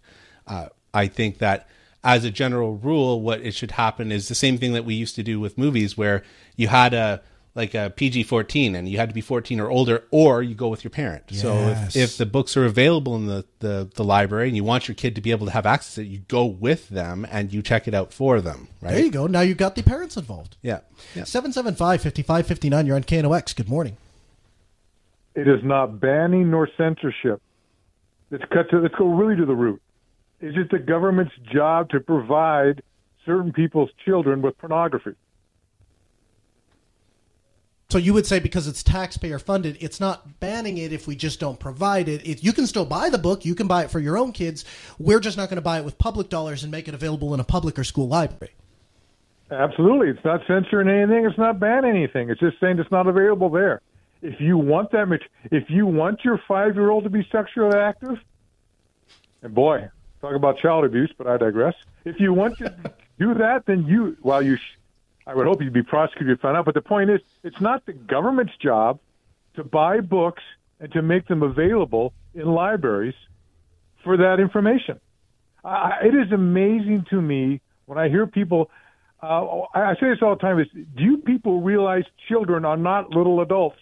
[0.48, 1.68] Uh, I think that
[2.04, 5.16] as a general rule, what it should happen is the same thing that we used
[5.16, 6.24] to do with movies, where
[6.56, 7.22] you had a
[7.56, 10.68] like a PG fourteen, and you had to be fourteen or older, or you go
[10.70, 11.24] with your parent.
[11.32, 14.88] So if, if the books are available in the, the the library, and you want
[14.88, 17.54] your kid to be able to have access to it, you go with them and
[17.54, 18.70] you check it out for them.
[18.82, 18.94] Right?
[18.94, 19.28] There you go.
[19.28, 20.58] Now you've got the parents involved.
[20.62, 20.80] Yeah.
[21.16, 21.26] Yeah.
[21.26, 22.86] 775 5559.
[22.86, 23.56] You're on KNOX.
[23.56, 23.98] Good morning.
[25.36, 27.42] It is not banning nor censorship.
[28.32, 29.82] Let's cut to let's go really to the root.
[30.42, 32.82] Is it the government's job to provide
[33.26, 35.14] certain people's children with pornography?
[37.94, 41.40] So you would say because it's taxpayer funded, it's not banning it if we just
[41.40, 42.28] don't provide it.
[42.28, 42.44] it.
[42.44, 44.66] You can still buy the book, you can buy it for your own kids.
[44.98, 47.40] We're just not going to buy it with public dollars and make it available in
[47.40, 48.56] a public or school library.
[49.52, 50.10] Absolutely.
[50.10, 51.24] It's not censoring anything.
[51.24, 52.32] It's not banning anything.
[52.32, 53.80] It's just saying it's not available there.
[54.24, 55.20] If you want that,
[55.52, 58.18] if you want your five-year-old to be sexually active,
[59.44, 59.88] and boy,
[60.20, 61.76] talk about child abuse, but I digress.
[62.06, 62.74] If you want to
[63.20, 64.78] do that, then you, well, you, sh-
[65.26, 66.66] I would hope you'd be prosecuted, and found out.
[66.66, 69.00] But the point is, it's not the government's job
[69.56, 70.44] to buy books
[70.80, 73.16] and to make them available in libraries
[74.04, 75.00] for that information.
[75.66, 78.70] It is amazing to me when I hear people.
[79.22, 83.12] Uh, I say this all the time: is do you people realize children are not
[83.12, 83.80] little adults?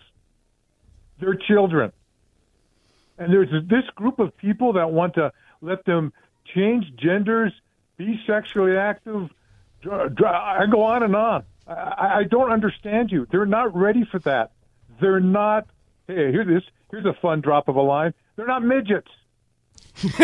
[1.19, 1.91] They're children,
[3.17, 5.31] and there's this group of people that want to
[5.61, 6.13] let them
[6.53, 7.51] change genders,
[7.97, 9.29] be sexually active.
[9.85, 11.43] I go on and on.
[11.67, 13.27] I, I don't understand you.
[13.31, 14.51] They're not ready for that.
[14.99, 15.67] They're not.
[16.07, 16.63] Hey, here's this.
[16.89, 18.13] Here's a fun drop of a line.
[18.35, 19.07] They're not midgets.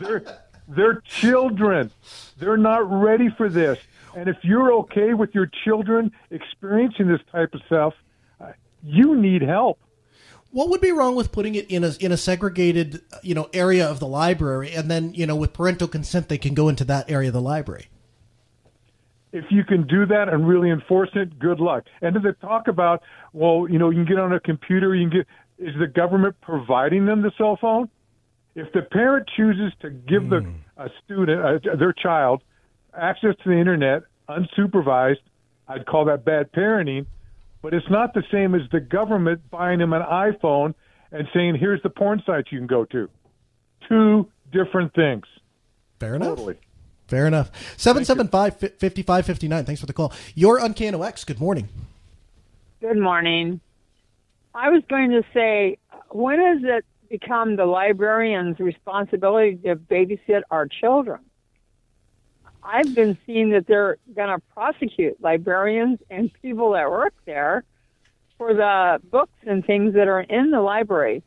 [0.00, 0.22] they're
[0.68, 1.90] they're children.
[2.38, 3.78] They're not ready for this.
[4.14, 7.94] And if you're okay with your children experiencing this type of stuff,
[8.40, 8.52] uh,
[8.82, 9.78] you need help.
[10.50, 13.88] What would be wrong with putting it in a in a segregated you know area
[13.88, 17.10] of the library, and then you know with parental consent they can go into that
[17.10, 17.88] area of the library?
[19.36, 21.84] If you can do that and really enforce it, good luck.
[22.00, 23.02] And to the talk about,
[23.32, 25.26] well, you know, you can get on a computer, you can get,
[25.58, 27.90] is the government providing them the cell phone?
[28.54, 32.42] If the parent chooses to give the a student, uh, their child,
[32.98, 35.20] access to the internet unsupervised,
[35.68, 37.06] I'd call that bad parenting.
[37.60, 40.74] But it's not the same as the government buying them an iPhone
[41.12, 43.10] and saying, "Here's the porn sites you can go to."
[43.88, 45.24] Two different things.
[45.98, 46.28] Fair enough.
[46.28, 46.56] Totally.
[47.06, 47.50] Fair enough.
[47.76, 49.64] 775 5559.
[49.64, 50.12] Thanks for the call.
[50.34, 51.68] Your on KNOX, good morning.
[52.80, 53.60] Good morning.
[54.54, 55.78] I was going to say,
[56.10, 61.20] when has it become the librarian's responsibility to babysit our children?
[62.62, 67.62] I've been seeing that they're going to prosecute librarians and people that work there
[68.38, 71.22] for the books and things that are in the library.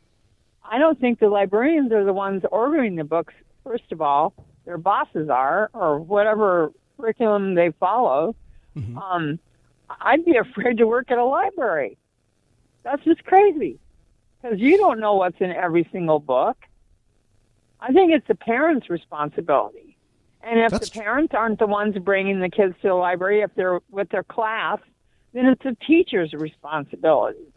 [0.62, 3.32] I don't think the librarians are the ones ordering the books,
[3.64, 4.34] first of all.
[4.64, 8.34] Their bosses are, or whatever curriculum they follow.
[8.96, 9.38] Um,
[10.00, 11.98] I'd be afraid to work at a library.
[12.82, 13.78] That's just crazy
[14.40, 16.56] because you don't know what's in every single book.
[17.80, 19.96] I think it's the parents' responsibility.
[20.42, 23.80] And if the parents aren't the ones bringing the kids to the library, if they're
[23.90, 24.78] with their class,
[25.32, 27.52] then it's the teacher's responsibility.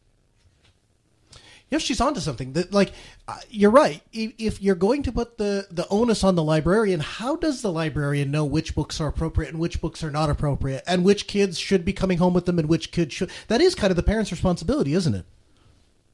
[1.73, 2.53] Yes, she's onto something.
[2.53, 2.91] That, like,
[3.27, 4.03] uh, you're right.
[4.13, 7.71] If, if you're going to put the, the onus on the librarian, how does the
[7.71, 11.57] librarian know which books are appropriate and which books are not appropriate, and which kids
[11.57, 13.31] should be coming home with them and which kids should?
[13.47, 15.25] That is kind of the parent's responsibility, isn't it?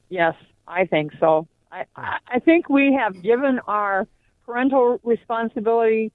[0.07, 0.33] Yes,
[0.65, 1.45] I think so.
[1.73, 4.07] I, I I think we have given our
[4.45, 6.13] parental responsibility,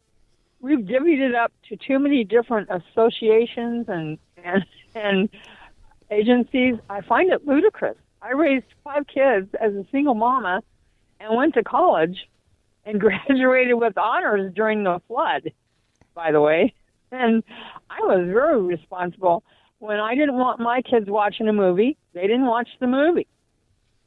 [0.61, 4.65] we've divvied it up to too many different associations and, and,
[4.95, 5.29] and
[6.11, 6.77] agencies.
[6.89, 7.99] I find it ludicrous.
[8.25, 10.63] I raised five kids as a single mama
[11.21, 12.27] and went to college
[12.87, 15.53] and graduated with honors during the flood,
[16.15, 16.73] by the way.
[17.13, 17.45] And
[17.91, 19.45] I was very responsible.
[19.79, 23.27] When I didn't want my kids watching a movie, they didn't watch the movie.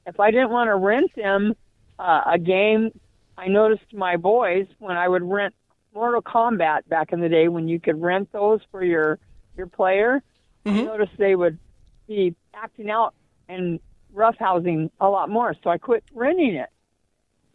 [0.08, 1.54] If I didn't want to rent them
[2.00, 2.90] uh, a game,
[3.38, 5.54] I noticed my boys when I would rent
[5.94, 9.20] Mortal Kombat back in the day when you could rent those for your
[9.56, 10.24] your player.
[10.66, 11.60] I noticed they would
[12.08, 13.14] be acting out
[13.48, 13.80] and
[14.18, 16.70] roughhousing a lot more, so I quit renting it.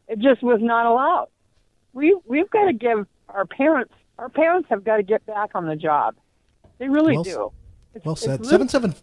[0.09, 1.28] It just was not allowed.
[1.93, 5.66] We we've got to give our parents our parents have got to get back on
[5.66, 6.14] the job.
[6.78, 7.52] They really Well do.
[7.94, 8.40] It's- Well said.
[8.40, 8.94] lit- 77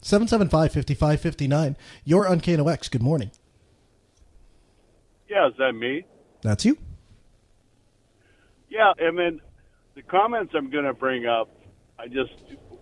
[0.00, 1.76] 775 5559.
[2.04, 3.30] Your on KNOX, good morning.
[5.28, 6.04] Yeah, is that me?
[6.42, 6.76] That's you.
[8.68, 9.40] Yeah, I mean,
[9.94, 11.48] the comments I'm going to bring up,
[11.98, 12.32] I just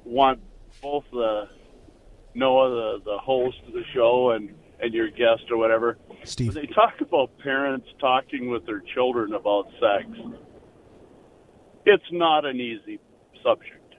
[0.05, 0.41] want
[0.81, 1.49] both the
[2.35, 5.99] Noah, the the host of the show, and and your guest or whatever.
[6.25, 6.55] Steve.
[6.55, 10.07] They talk about parents talking with their children about sex.
[11.85, 12.99] It's not an easy
[13.43, 13.95] subject.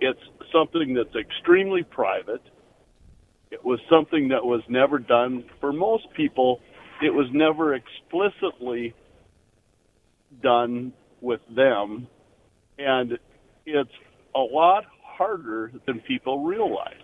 [0.00, 0.20] It's
[0.52, 2.42] something that's extremely private.
[3.50, 6.60] It was something that was never done for most people.
[7.02, 8.94] It was never explicitly
[10.42, 12.08] done with them,
[12.78, 13.18] and
[13.66, 13.90] it's
[14.34, 14.84] a lot
[15.22, 16.94] harder than people realize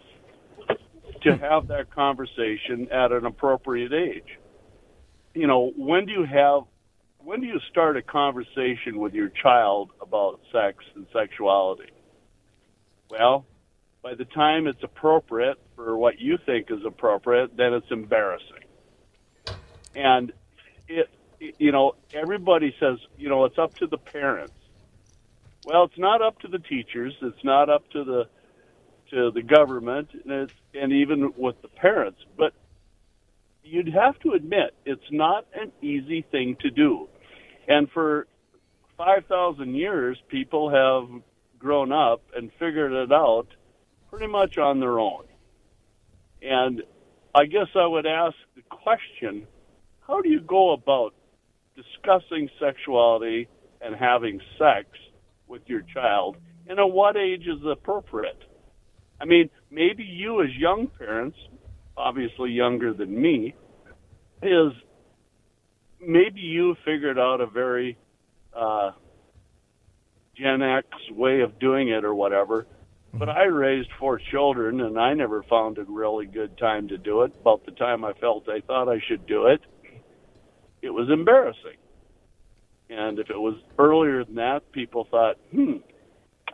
[1.23, 4.39] to have that conversation at an appropriate age.
[5.35, 6.62] You know, when do you have
[7.19, 11.90] when do you start a conversation with your child about sex and sexuality?
[13.09, 13.47] Well,
[14.03, 18.65] by the time it's appropriate for what you think is appropriate, then it's embarrassing.
[19.95, 20.32] And
[20.89, 21.09] it,
[21.59, 24.57] you know, everybody says, you know, it's up to the parents.
[25.64, 27.14] Well, it's not up to the teachers.
[27.20, 28.24] It's not up to the
[29.10, 32.20] to the government, and it's and even with the parents.
[32.36, 32.52] But
[33.62, 37.09] you'd have to admit it's not an easy thing to do.
[37.66, 38.26] And for
[38.97, 41.22] 5,000 years, people have
[41.59, 43.47] grown up and figured it out
[44.10, 45.24] pretty much on their own.
[46.40, 46.82] And
[47.35, 49.47] I guess I would ask the question:
[50.06, 51.14] How do you go about
[51.76, 53.48] discussing sexuality
[53.80, 54.89] and having sex
[55.49, 56.37] with your child,
[56.69, 58.43] and at what age is appropriate?
[59.20, 61.37] I mean, maybe you, as young parents,
[61.97, 63.55] obviously younger than me,
[64.43, 64.73] is
[66.01, 67.99] maybe you figured out a very
[68.55, 68.93] uh,
[70.37, 72.66] Gen X way of doing it or whatever.
[73.12, 77.23] But I raised four children, and I never found a really good time to do
[77.23, 77.33] it.
[77.41, 79.61] About the time I felt I thought I should do it,
[80.83, 81.79] it was embarrassing.
[82.90, 85.77] And if it was earlier than that, people thought, hmm.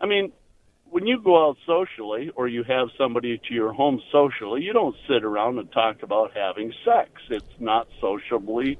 [0.00, 0.32] I mean,
[0.90, 4.96] when you go out socially or you have somebody to your home socially, you don't
[5.08, 7.10] sit around and talk about having sex.
[7.30, 8.78] It's not sociably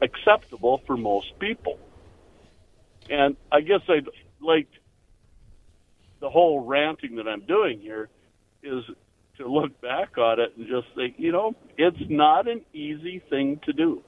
[0.00, 1.78] acceptable for most people.
[3.08, 4.08] And I guess I'd
[4.40, 4.68] like
[6.20, 8.08] the whole ranting that I'm doing here
[8.62, 8.84] is
[9.38, 13.60] to look back on it and just think, you know, it's not an easy thing
[13.64, 14.02] to do.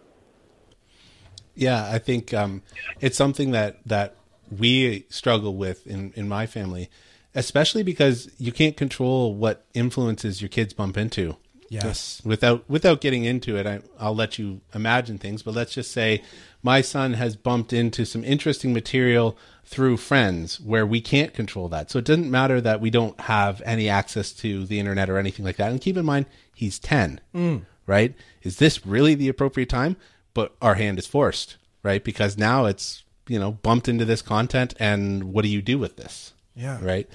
[1.55, 2.63] Yeah, I think um,
[3.01, 4.17] it's something that that
[4.51, 6.91] we struggle with in in my family,
[7.35, 11.37] especially because you can't control what influences your kids bump into.
[11.69, 12.21] Yes.
[12.23, 15.43] Without without getting into it, I, I'll let you imagine things.
[15.43, 16.23] But let's just say
[16.63, 21.91] my son has bumped into some interesting material through friends where we can't control that.
[21.91, 25.47] So it doesn't matter that we don't have any access to the internet or anything
[25.47, 25.71] like that.
[25.71, 27.63] And keep in mind, he's ten, Mm.
[27.87, 28.15] right?
[28.43, 29.97] Is this really the appropriate time?
[30.35, 32.03] But our hand is forced, right?
[32.03, 35.97] Because now it's you know bumped into this content, and what do you do with
[35.97, 36.33] this?
[36.55, 36.79] Yeah.
[36.83, 37.09] right.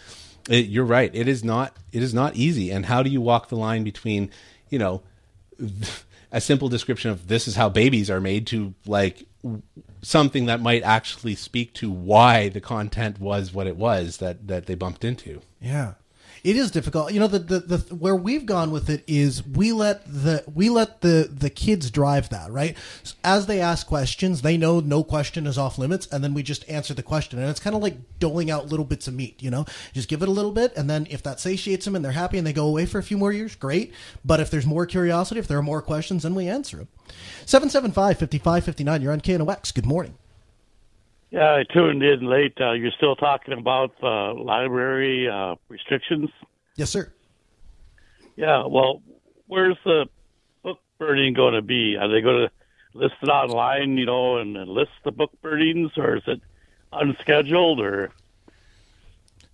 [0.49, 1.11] It, you're right.
[1.13, 1.75] It is not.
[1.91, 2.71] It is not easy.
[2.71, 4.31] And how do you walk the line between,
[4.69, 5.03] you know,
[6.31, 9.25] a simple description of this is how babies are made to like
[10.01, 14.65] something that might actually speak to why the content was what it was that that
[14.65, 15.41] they bumped into.
[15.61, 15.93] Yeah.
[16.47, 17.11] It is difficult.
[17.11, 20.69] You know, the, the, the where we've gone with it is we let the we
[20.69, 22.77] let the the kids drive that, right?
[23.21, 26.63] As they ask questions, they know no question is off limits, and then we just
[26.69, 27.37] answer the question.
[27.37, 29.65] And it's kind of like doling out little bits of meat, you know?
[29.91, 32.37] Just give it a little bit, and then if that satiates them and they're happy
[32.37, 33.93] and they go away for a few more years, great.
[34.23, 36.87] But if there's more curiosity, if there are more questions, then we answer them.
[37.45, 39.73] 775 5559, you're on KNOX.
[39.73, 40.17] Good morning.
[41.29, 42.53] Yeah, I tuned in late.
[42.59, 46.29] Uh, you're still talking about uh, library uh, restrictions.
[46.75, 47.11] Yes, sir.
[48.35, 48.65] Yeah.
[48.65, 49.01] Well,
[49.47, 50.05] where's the
[50.63, 51.97] book burning going to be?
[51.97, 52.51] Are they going to
[52.97, 56.41] list it online, you know, and, and list the book burnings, or is it
[56.93, 57.81] unscheduled?
[57.81, 58.11] Or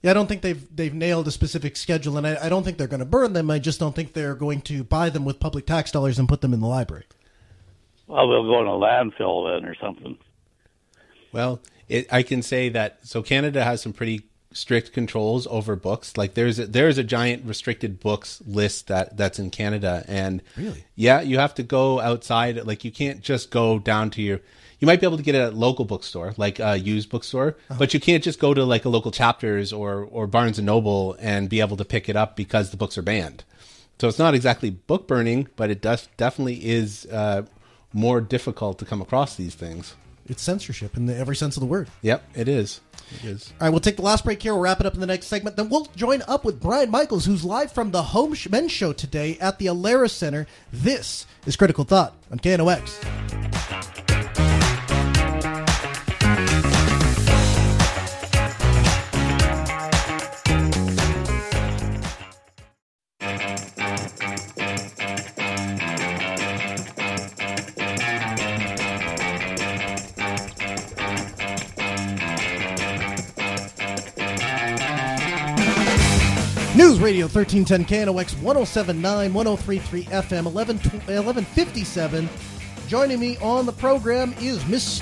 [0.03, 2.77] Yeah, I don't think they've they've nailed a specific schedule, and I, I don't think
[2.77, 3.49] they're going to burn them.
[3.49, 6.41] I just don't think they're going to buy them with public tax dollars and put
[6.41, 7.05] them in the library.
[8.07, 10.17] well, they'll go in a landfill then, or something.
[11.33, 14.21] Well, it, I can say that so Canada has some pretty
[14.53, 16.15] strict controls over books.
[16.15, 20.85] Like there's a, there's a giant restricted books list that that's in Canada, and Really?
[20.95, 22.65] yeah, you have to go outside.
[22.65, 24.39] Like you can't just go down to your.
[24.79, 27.55] You might be able to get it at a local bookstore, like a used bookstore,
[27.79, 31.15] but you can't just go to like a local Chapters or or Barnes and Noble
[31.19, 33.43] and be able to pick it up because the books are banned.
[33.99, 37.43] So it's not exactly book burning, but it does definitely is uh,
[37.93, 39.95] more difficult to come across these things.
[40.27, 41.89] It's censorship in the, every sense of the word.
[42.01, 42.81] Yep, it is.
[43.15, 43.51] It is.
[43.59, 44.53] All right, we'll take the last break here.
[44.53, 45.55] We'll wrap it up in the next segment.
[45.57, 48.93] Then we'll join up with Brian Michaels, who's live from the Home Sh- Men's Show
[48.93, 50.47] today at the Alerus Center.
[50.71, 54.02] This is Critical Thought on KNOX.
[77.03, 82.29] Radio 1310 KNOX 1079 1033 FM 11, 1157.
[82.87, 85.01] Joining me on the program is Miss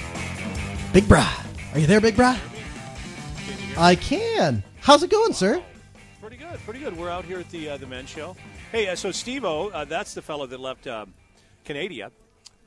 [0.93, 1.31] Big Bra.
[1.73, 2.39] Are you there, Big Bra?
[3.77, 4.63] I can.
[4.79, 5.61] How's it going, sir?
[6.19, 6.97] Pretty good, pretty good.
[6.97, 8.35] We're out here at the uh, the men's show.
[8.71, 11.13] Hey, uh, so Steve-O, uh, that's the fellow that left um,
[11.65, 12.09] Canada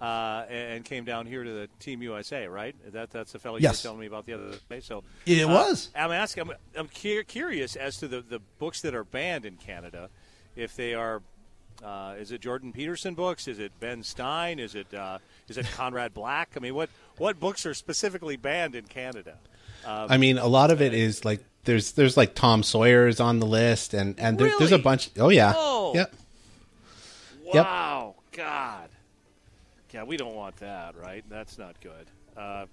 [0.05, 2.75] uh, and came down here to the Team USA, right?
[2.93, 3.83] That that's the fellow Yes.
[3.83, 4.81] you were telling me about the other day.
[4.81, 5.91] So It uh, was.
[5.97, 6.43] I'm asking.
[6.45, 10.11] I'm, I'm cu- curious as to the the books that are banned in Canada,
[10.57, 11.23] if they are.
[11.83, 13.49] Uh, is it Jordan Peterson books?
[13.49, 14.59] Is it Ben Stein?
[14.59, 15.19] Is it uh,
[15.49, 16.51] is it Conrad Black?
[16.57, 19.37] I mean, what what books are specifically banned in Canada?
[19.85, 23.21] Um, I mean, a lot of it is like there's there's like Tom Sawyer is
[23.21, 25.11] on the list, and and there, there's a bunch.
[25.19, 25.93] Oh yeah, Oh.
[25.95, 26.15] yep.
[27.53, 27.65] Yep.
[27.67, 28.84] Wow, God.
[29.95, 31.25] Yeah, we don't want that, right?
[31.31, 32.11] That's not good.
[32.37, 32.67] Uh,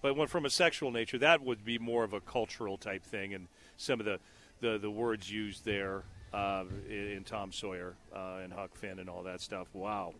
[0.00, 3.34] but when from a sexual nature, that would be more of a cultural type thing,
[3.34, 4.20] and some of the,
[4.60, 9.24] the, the words used there uh, in, Tom Sawyer uh, and Huck Finn and all
[9.24, 9.66] that stuff.
[9.72, 10.14] Wow.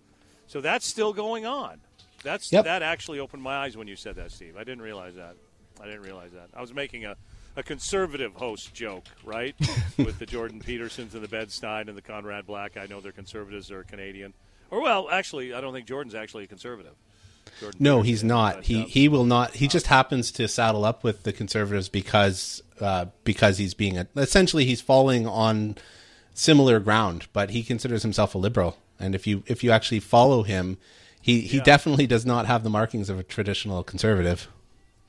[0.48, 1.78] So that's still going on.
[2.24, 2.64] That's Yep.
[2.64, 4.56] that actually opened my eyes when you said that, Steve.
[4.56, 5.36] I didn't realize that.
[5.80, 6.48] I didn't realize that.
[6.54, 7.14] I was making a,
[7.54, 9.54] a conservative host joke, right,
[9.96, 12.76] with the Jordan Petersons and the Ben Stein and the Conrad Black.
[12.76, 14.34] I know they're conservatives; they're Canadian.
[14.70, 16.92] Or well, actually, I don't think Jordan's actually a conservative.
[17.60, 18.64] Jordan No, he's not.
[18.64, 19.54] He uh, he will not.
[19.54, 24.06] He just happens to saddle up with the conservatives because uh, because he's being a,
[24.16, 25.76] essentially he's falling on
[26.34, 28.76] similar ground, but he considers himself a liberal.
[29.00, 30.76] And if you if you actually follow him,
[31.20, 31.64] he he Yeah.
[31.64, 34.48] definitely does not have the markings of a traditional conservative.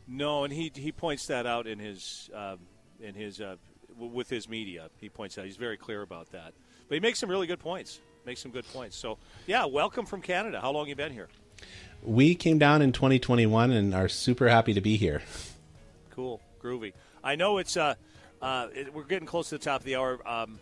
[0.08, 2.60] No, and he he points that out in his um,
[3.00, 3.58] in his uh,
[3.94, 4.90] w- with his media.
[4.98, 6.54] He points out he's very clear about that.
[6.88, 8.00] But he makes some really good points.
[8.26, 8.96] Makes some good points.
[8.98, 9.18] So
[9.48, 10.60] yeah, welcome from Canada.
[10.62, 11.30] How long you been here?
[12.04, 15.22] We came down in 2021 and are super happy to be here.
[16.12, 16.94] Cool, groovy.
[17.24, 17.96] I know it's uh,
[18.42, 20.20] uh, it, we're getting close to the top of the hour.
[20.28, 20.60] Um,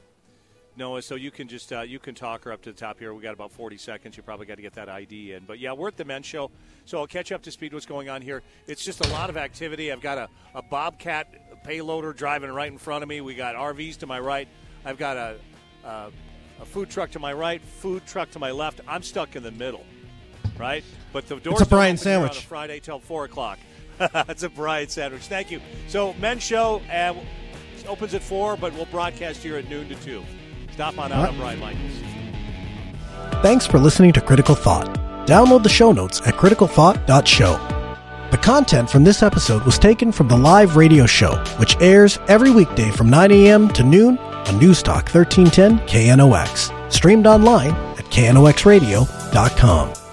[0.75, 3.13] Noah, so you can just uh, you can talk her up to the top here.
[3.13, 4.15] We got about forty seconds.
[4.15, 5.45] You probably got to get that ID in.
[5.45, 6.51] But yeah, we're at the men's show,
[6.85, 7.73] so I'll catch up to speed.
[7.73, 8.43] What's going on here?
[8.67, 9.91] It's just a lot of activity.
[9.91, 13.21] I've got a, a Bobcat payloader driving right in front of me.
[13.21, 14.47] We got RVs to my right.
[14.85, 15.38] I've got a,
[15.84, 16.11] a
[16.59, 18.81] a food truck to my right, food truck to my left.
[18.88, 19.85] I'm stuck in the middle,
[20.57, 20.84] right?
[21.13, 23.59] But the doors a Brian here on a Friday till four o'clock.
[23.99, 25.23] it's a Brian sandwich.
[25.23, 25.61] Thank you.
[25.88, 27.13] So men's show uh,
[27.88, 30.23] opens at four, but we'll broadcast here at noon to two.
[30.71, 31.29] Stop on out.
[31.29, 31.91] I'm Brian Michaels.
[33.41, 34.93] Thanks for listening to Critical Thought.
[35.27, 37.73] Download the show notes at criticalthought.show.
[38.31, 42.51] The content from this episode was taken from the live radio show, which airs every
[42.51, 43.69] weekday from 9 a.m.
[43.69, 44.17] to noon
[44.48, 46.72] on Newstalk 1310 KNOX.
[46.91, 50.06] Streamed online at knoxradio.com.